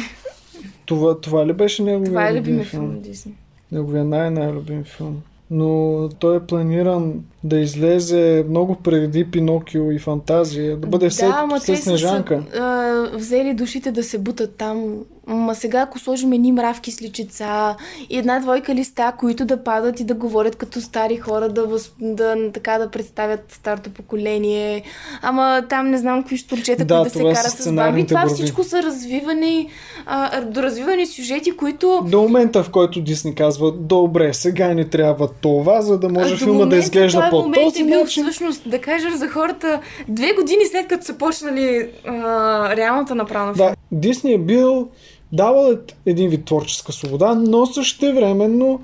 Това, 0.86 1.20
това 1.20 1.46
ли 1.46 1.52
беше 1.52 1.82
неговия 1.82 2.10
Това 2.10 2.28
е 2.28 2.30
любим 2.30 2.40
любимият 2.40 2.68
филм? 2.68 2.92
на 2.92 3.00
Дисни. 3.00 3.34
Неговия 3.72 4.04
най-най-любим 4.04 4.84
филм. 4.84 5.22
Но 5.50 6.08
той 6.18 6.36
е 6.36 6.40
планиран 6.40 7.24
да 7.44 7.58
излезе 7.58 8.44
много 8.48 8.74
преди 8.74 9.30
Пинокио 9.30 9.90
и 9.90 9.98
Фантазия, 9.98 10.76
да 10.76 10.86
бъде 10.86 11.10
след, 11.10 11.28
да, 11.28 11.60
след 11.60 11.76
те 11.76 11.82
Снежанка. 11.82 12.42
са 12.52 12.58
а, 12.60 13.16
взели 13.16 13.54
душите 13.54 13.92
да 13.92 14.02
се 14.02 14.18
бутат 14.18 14.56
там. 14.56 14.94
Ма 15.28 15.54
сега, 15.54 15.80
ако 15.80 15.98
сложим 15.98 16.32
едни 16.32 16.52
мравки 16.52 16.92
с 16.92 17.02
личица 17.02 17.76
и 18.10 18.18
една 18.18 18.40
двойка 18.40 18.74
листа, 18.74 19.12
които 19.18 19.44
да 19.44 19.64
падат 19.64 20.00
и 20.00 20.04
да 20.04 20.14
говорят 20.14 20.56
като 20.56 20.80
стари 20.80 21.16
хора, 21.16 21.48
да, 21.48 21.66
въз, 21.66 21.92
да, 22.00 22.52
така, 22.52 22.78
да 22.78 22.90
представят 22.90 23.40
старото 23.52 23.90
поколение. 23.90 24.82
Ама 25.22 25.62
там 25.68 25.90
не 25.90 25.98
знам 25.98 26.22
какви 26.22 26.36
штурчета, 26.36 26.84
Да, 26.84 26.96
които 26.96 27.18
да 27.18 27.34
се 27.34 27.40
карат 27.40 27.58
с 27.58 27.72
баби. 27.72 28.06
Това 28.06 28.20
борби. 28.20 28.34
всичко 28.34 28.64
са 28.64 28.82
развивани, 28.82 29.68
а, 30.06 30.40
доразвивани 30.40 31.06
сюжети, 31.06 31.50
които 31.56 32.02
До 32.10 32.22
момента, 32.22 32.62
в 32.62 32.70
който 32.70 33.00
Дисни 33.00 33.34
казва, 33.34 33.72
добре, 33.72 34.34
сега 34.34 34.74
ни 34.74 34.90
трябва 34.90 35.28
това, 35.40 35.80
за 35.80 35.98
да 35.98 36.08
може 36.08 36.34
До 36.34 36.38
филма 36.38 36.52
да 36.52 36.58
момента 36.58 36.84
изглежда 36.84 37.20
този 37.20 37.30
по 37.30 37.36
момент 37.36 37.64
този 37.64 37.82
е 37.82 37.86
бил 37.86 38.00
начин. 38.00 38.24
всъщност, 38.24 38.70
да 38.70 38.80
кажеш 38.80 39.12
за 39.12 39.28
хората, 39.28 39.80
две 40.08 40.32
години 40.32 40.64
след 40.70 40.86
като 40.86 41.04
са 41.04 41.18
почнали 41.18 41.88
а, 42.06 42.76
реалната 42.76 43.14
направа 43.14 43.46
на 43.46 43.54
филма. 43.54 43.70
Да, 43.70 43.76
Дисни 43.92 44.32
е 44.32 44.38
бил 44.38 44.88
давал 45.36 45.72
е 45.72 46.10
един 46.10 46.30
вид 46.30 46.44
творческа 46.44 46.92
свобода, 46.92 47.34
но 47.34 47.66
същевременно 47.66 48.80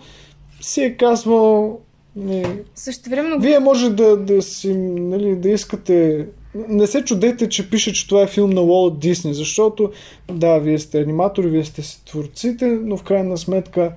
си 0.60 0.82
е 0.82 0.96
казвал 0.96 1.78
не, 2.16 2.44
Също 2.74 3.10
време 3.10 3.36
вие 3.38 3.58
може 3.58 3.90
да, 3.90 4.16
да 4.16 4.42
си, 4.42 4.74
нали, 4.74 5.36
да 5.36 5.48
искате 5.48 6.26
не 6.54 6.86
се 6.86 7.04
чудете, 7.04 7.48
че 7.48 7.70
пише, 7.70 7.92
че 7.92 8.08
това 8.08 8.22
е 8.22 8.26
филм 8.26 8.50
на 8.50 8.60
Уолт 8.60 8.98
Дисни, 8.98 9.34
защото 9.34 9.90
да, 10.32 10.58
вие 10.58 10.78
сте 10.78 11.00
аниматори, 11.00 11.48
вие 11.48 11.64
сте 11.64 11.82
си 11.82 12.04
творците, 12.04 12.66
но 12.66 12.96
в 12.96 13.02
крайна 13.02 13.38
сметка 13.38 13.92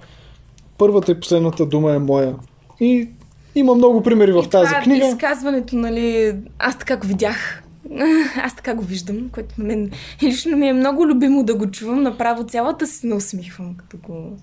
първата 0.77 1.11
и 1.11 1.19
последната 1.19 1.65
дума 1.65 1.93
е 1.93 1.99
моя. 1.99 2.35
И 2.79 3.09
има 3.55 3.75
много 3.75 4.03
примери 4.03 4.31
в 4.31 4.43
И 4.45 4.49
тази 4.49 4.69
това 4.69 4.81
книга. 4.81 5.07
изказването, 5.07 5.75
нали, 5.75 6.35
аз 6.59 6.77
така 6.77 6.97
го 6.97 7.07
видях. 7.07 7.63
Аз 8.43 8.55
така 8.55 8.75
го 8.75 8.83
виждам, 8.83 9.29
което 9.31 9.55
на 9.57 9.65
мен 9.65 9.91
лично 10.23 10.57
ми 10.57 10.67
е 10.67 10.73
много 10.73 11.07
любимо 11.07 11.43
да 11.43 11.55
го 11.55 11.71
чувам. 11.71 12.03
Направо 12.03 12.43
цялата 12.43 12.87
си 12.87 13.07
не 13.07 13.15
усмихвам, 13.15 13.75
като 13.77 13.97
го... 13.97 14.37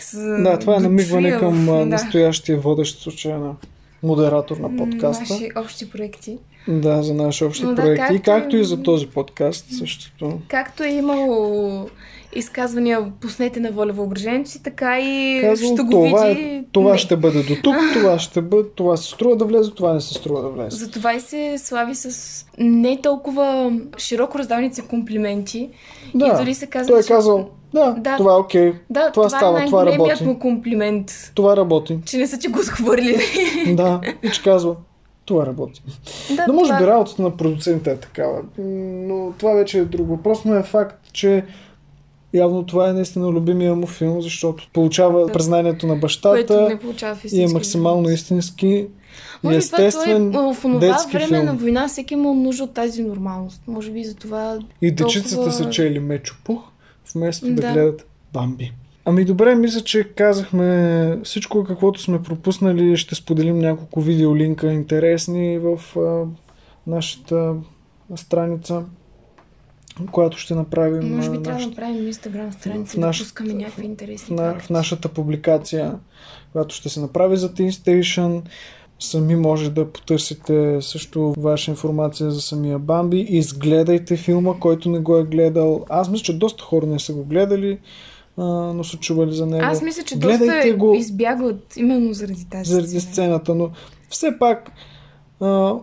С... 0.00 0.42
Да, 0.42 0.58
това 0.58 0.76
е 0.76 0.80
намигване 0.80 1.38
към 1.38 1.66
да. 1.66 1.86
настоящия 1.86 2.60
водещ 2.60 3.02
случая 3.02 3.38
на 3.38 3.54
модератор 4.02 4.56
на 4.56 4.76
подкаста. 4.76 5.34
Наши 5.34 5.50
общи 5.56 5.90
проекти. 5.90 6.38
Да, 6.68 7.02
за 7.02 7.14
наши 7.14 7.44
общи 7.44 7.64
Но 7.64 7.70
да, 7.70 7.82
проекти. 7.82 7.98
както 7.98 8.14
и 8.14 8.20
както 8.20 8.56
и- 8.56 8.64
за 8.64 8.82
този 8.82 9.06
подкаст 9.06 9.66
същото. 9.70 10.38
Както 10.48 10.82
е 10.82 10.88
имало 10.88 11.88
изказвания 12.34 13.12
пуснете 13.20 13.60
на 13.60 13.70
воля 13.70 13.92
въображението 13.92 14.50
си, 14.50 14.62
така 14.62 15.00
и 15.00 15.40
Казвам, 15.42 15.72
ще 15.72 15.82
го 15.82 15.90
това, 15.90 16.24
види... 16.24 16.40
е, 16.40 16.64
това 16.72 16.92
не. 16.92 16.98
ще 16.98 17.16
бъде 17.16 17.42
до 17.42 17.54
тук, 17.54 17.74
това 17.92 18.18
ще 18.18 18.40
бъде, 18.42 18.68
това 18.68 18.96
се 18.96 19.10
струва 19.10 19.36
да 19.36 19.44
влезе, 19.44 19.70
това 19.70 19.92
не 19.92 20.00
се 20.00 20.14
струва 20.14 20.42
да 20.42 20.48
влезе. 20.48 20.76
Затова 20.76 21.14
и 21.14 21.20
се 21.20 21.54
слави 21.58 21.94
с 21.94 22.46
не 22.58 23.00
толкова 23.00 23.72
широко 23.98 24.38
раздавници 24.38 24.82
комплименти. 24.82 25.68
Да, 26.14 26.26
и 26.26 26.38
дори 26.38 26.54
се 26.54 26.66
казва, 26.66 26.88
той 26.88 27.00
е 27.00 27.04
казал, 27.04 27.48
да, 27.74 27.96
Да. 27.98 28.16
това 28.16 28.32
е 28.32 28.36
окей, 28.36 28.72
Да, 28.90 29.00
това 29.00 29.10
това, 29.12 29.28
става, 29.28 29.62
е 29.62 29.66
това 29.66 29.86
работи. 29.86 30.24
му 30.24 30.38
комплимент. 30.38 31.32
това 31.34 31.56
работи. 31.56 31.98
Че 32.06 32.16
не 32.16 32.26
са 32.26 32.38
ти 32.38 32.48
го 32.48 32.62
схвърлили. 32.62 33.22
да, 33.68 34.00
и 34.22 34.30
че 34.30 34.42
казва, 34.42 34.76
това 35.30 35.46
работи. 35.46 35.82
да, 36.30 36.44
Но 36.48 36.54
може 36.54 36.68
това... 36.68 36.78
би 36.78 36.86
работата 36.86 37.22
на 37.22 37.36
продуцента 37.36 37.90
е 37.90 37.96
такава. 37.96 38.40
Но 38.58 39.32
това 39.32 39.52
вече 39.52 39.78
е 39.78 39.84
друг 39.84 40.08
въпрос, 40.08 40.44
но 40.44 40.54
е 40.54 40.62
факт, 40.62 41.12
че 41.12 41.44
явно 42.34 42.62
това 42.62 42.88
е 42.88 42.92
наистина 42.92 43.28
любимия 43.28 43.74
му 43.74 43.86
филм, 43.86 44.22
защото 44.22 44.68
получава 44.72 45.26
Да. 45.26 45.32
признанието 45.32 45.86
на 45.86 45.96
бащата 45.96 46.78
и 47.32 47.42
е 47.42 47.48
максимално 47.48 48.10
истински 48.10 48.86
Може 49.42 49.60
това 49.60 49.76
естествен 49.84 50.32
той 50.32 50.50
е, 50.50 50.54
в 50.54 50.78
детски 50.80 51.12
време 51.12 51.26
филм. 51.28 51.44
на 51.46 51.54
война 51.54 51.88
всеки 51.88 52.14
имал 52.14 52.34
нужда 52.34 52.64
от 52.64 52.72
тази 52.72 53.02
нормалност. 53.02 53.62
Може 53.66 53.90
би 53.90 54.04
за 54.04 54.14
това 54.14 54.58
И 54.82 54.90
дечицата 54.92 55.34
толкова- 55.34 55.52
са 55.54 55.70
чели 55.70 55.98
Мечо 55.98 56.34
Пух, 56.44 56.60
вместо 57.14 57.46
да, 57.46 57.54
Да. 57.54 57.72
гледат 57.72 58.06
Бамби. 58.32 58.72
Ами 59.04 59.24
добре, 59.24 59.54
мисля, 59.54 59.80
че 59.80 60.04
казахме 60.04 61.18
всичко, 61.24 61.64
каквото 61.64 62.00
сме 62.00 62.22
пропуснали. 62.22 62.96
Ще 62.96 63.14
споделим 63.14 63.58
няколко 63.58 64.00
видеолинка 64.00 64.72
интересни 64.72 65.58
в 65.58 65.80
а, 65.96 66.24
нашата 66.86 67.54
страница, 68.16 68.84
която 70.12 70.38
ще 70.38 70.54
направим 70.54 71.16
Може 71.16 71.28
а, 71.28 71.32
би 71.32 71.42
трябва 71.42 71.60
да 71.60 71.66
направим 71.66 72.06
инстаграм 72.06 72.52
страница 72.52 72.92
в 72.96 73.00
да 73.00 73.06
наш- 73.06 73.18
пускаме 73.18 73.54
някакви 73.54 73.84
интересни 73.84 74.36
на, 74.36 74.42
факти. 74.52 74.66
в 74.66 74.70
нашата 74.70 75.08
публикация, 75.08 75.94
която 76.52 76.74
ще 76.74 76.88
се 76.88 77.00
направи 77.00 77.36
за 77.36 77.54
Teen 77.54 77.70
Station. 77.70 78.42
Сами 79.02 79.36
може 79.36 79.70
да 79.70 79.92
потърсите 79.92 80.78
също 80.80 81.34
ваша 81.38 81.70
информация 81.70 82.30
за 82.30 82.40
самия 82.40 82.78
Бамби. 82.78 83.20
Изгледайте 83.20 84.16
филма, 84.16 84.54
който 84.60 84.90
не 84.90 84.98
го 84.98 85.16
е 85.16 85.24
гледал. 85.24 85.84
Аз 85.88 86.10
мисля, 86.10 86.24
че 86.24 86.38
доста 86.38 86.64
хора 86.64 86.86
не 86.86 86.98
са 86.98 87.12
го 87.14 87.24
гледали, 87.24 87.78
а, 88.36 88.42
но 88.44 88.84
са 88.84 88.96
чували 88.96 89.32
за 89.32 89.46
него. 89.46 89.64
Аз 89.64 89.82
мисля, 89.82 90.02
че 90.02 90.16
Гледайте 90.16 90.46
доста 90.46 90.76
го 90.76 90.94
избягват 90.94 91.76
именно 91.76 92.14
заради 92.14 92.44
тази 92.50 92.70
заради 92.70 92.88
сцена. 92.88 93.00
сцената, 93.12 93.54
но 93.54 93.70
все 94.10 94.38
пак 94.38 94.70
а, 95.40 95.74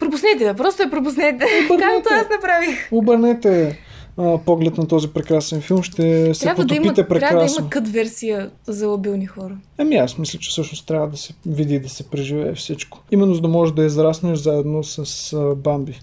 Пропуснете 0.00 0.44
я, 0.44 0.54
просто 0.54 0.82
я 0.82 0.90
пропуснете. 0.90 1.44
Обърнете. 1.64 2.02
Както 2.02 2.14
аз 2.14 2.26
направих. 2.30 2.88
обърнете 2.92 3.78
а, 4.16 4.38
поглед 4.38 4.78
на 4.78 4.86
този 4.88 5.08
прекрасен 5.08 5.60
филм, 5.60 5.82
ще 5.82 6.34
се 6.34 6.40
Трябва 6.42 6.64
да, 6.64 6.74
има, 6.74 6.82
потопите 6.82 7.08
прекрасно. 7.08 7.38
трябва 7.38 7.46
да 7.46 7.60
има 7.60 7.70
кът 7.70 7.88
версия 7.88 8.50
за 8.66 8.88
лабилни 8.88 9.26
хора. 9.26 9.56
Ами 9.78 9.96
аз 9.96 10.18
мисля, 10.18 10.38
че 10.38 10.50
всъщност 10.50 10.86
трябва 10.86 11.08
да 11.08 11.16
се 11.16 11.34
види 11.46 11.80
да 11.80 11.88
се 11.88 12.10
преживее 12.10 12.54
всичко. 12.54 13.00
Именно 13.10 13.34
за 13.34 13.40
да 13.40 13.48
можеш 13.48 13.74
да 13.74 13.84
израснеш 13.84 14.38
заедно 14.38 14.84
с 14.84 15.32
а, 15.32 15.54
Бамби. 15.54 16.00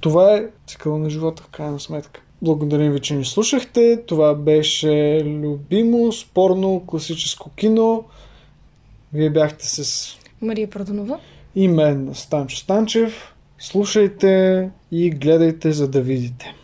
Това 0.00 0.32
е 0.32 0.44
цикъл 0.66 0.98
на 0.98 1.10
живота, 1.10 1.42
в 1.42 1.48
крайна 1.48 1.80
сметка. 1.80 2.20
Благодарим 2.42 2.92
ви, 2.92 3.00
че 3.00 3.14
ни 3.14 3.24
слушахте. 3.24 4.02
Това 4.06 4.34
беше 4.34 5.22
любимо, 5.24 6.12
спорно, 6.12 6.82
класическо 6.86 7.50
кино. 7.50 8.04
Вие 9.12 9.30
бяхте 9.30 9.66
с 9.66 10.06
Мария 10.42 10.70
Продонова. 10.70 11.18
и 11.54 11.68
мен, 11.68 12.10
Станчо 12.14 12.56
Станчев. 12.56 13.34
Слушайте 13.58 14.70
и 14.92 15.10
гледайте, 15.10 15.72
за 15.72 15.88
да 15.88 16.00
видите. 16.00 16.54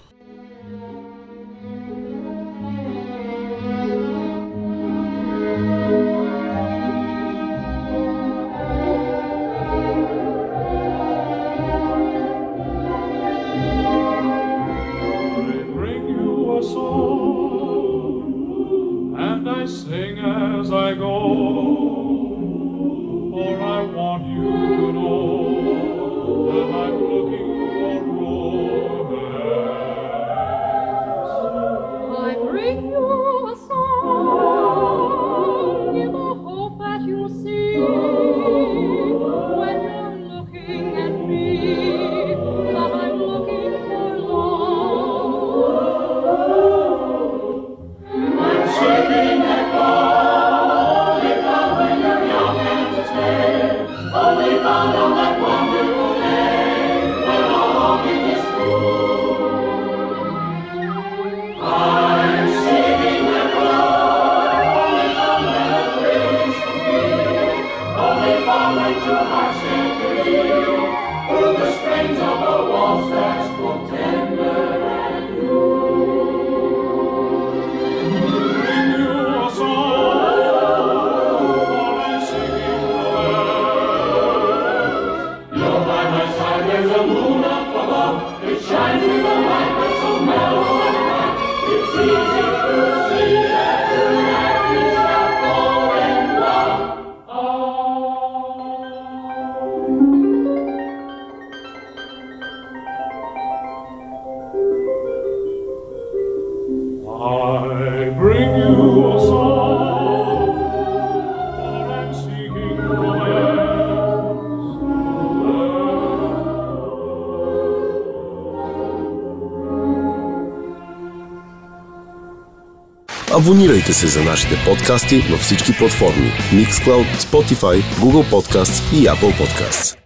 Абонирайте 123.45 123.92
се 123.92 124.07
за 124.07 124.24
нашите 124.24 124.55
подкасти 124.64 125.18
във 125.30 125.40
всички 125.40 125.72
платформи 125.78 126.32
Mixcloud, 126.53 127.16
Spotify, 127.16 127.82
Google 127.82 128.30
Podcasts 128.30 128.95
и 128.95 129.07
Apple 129.07 129.38
Podcasts. 129.40 130.03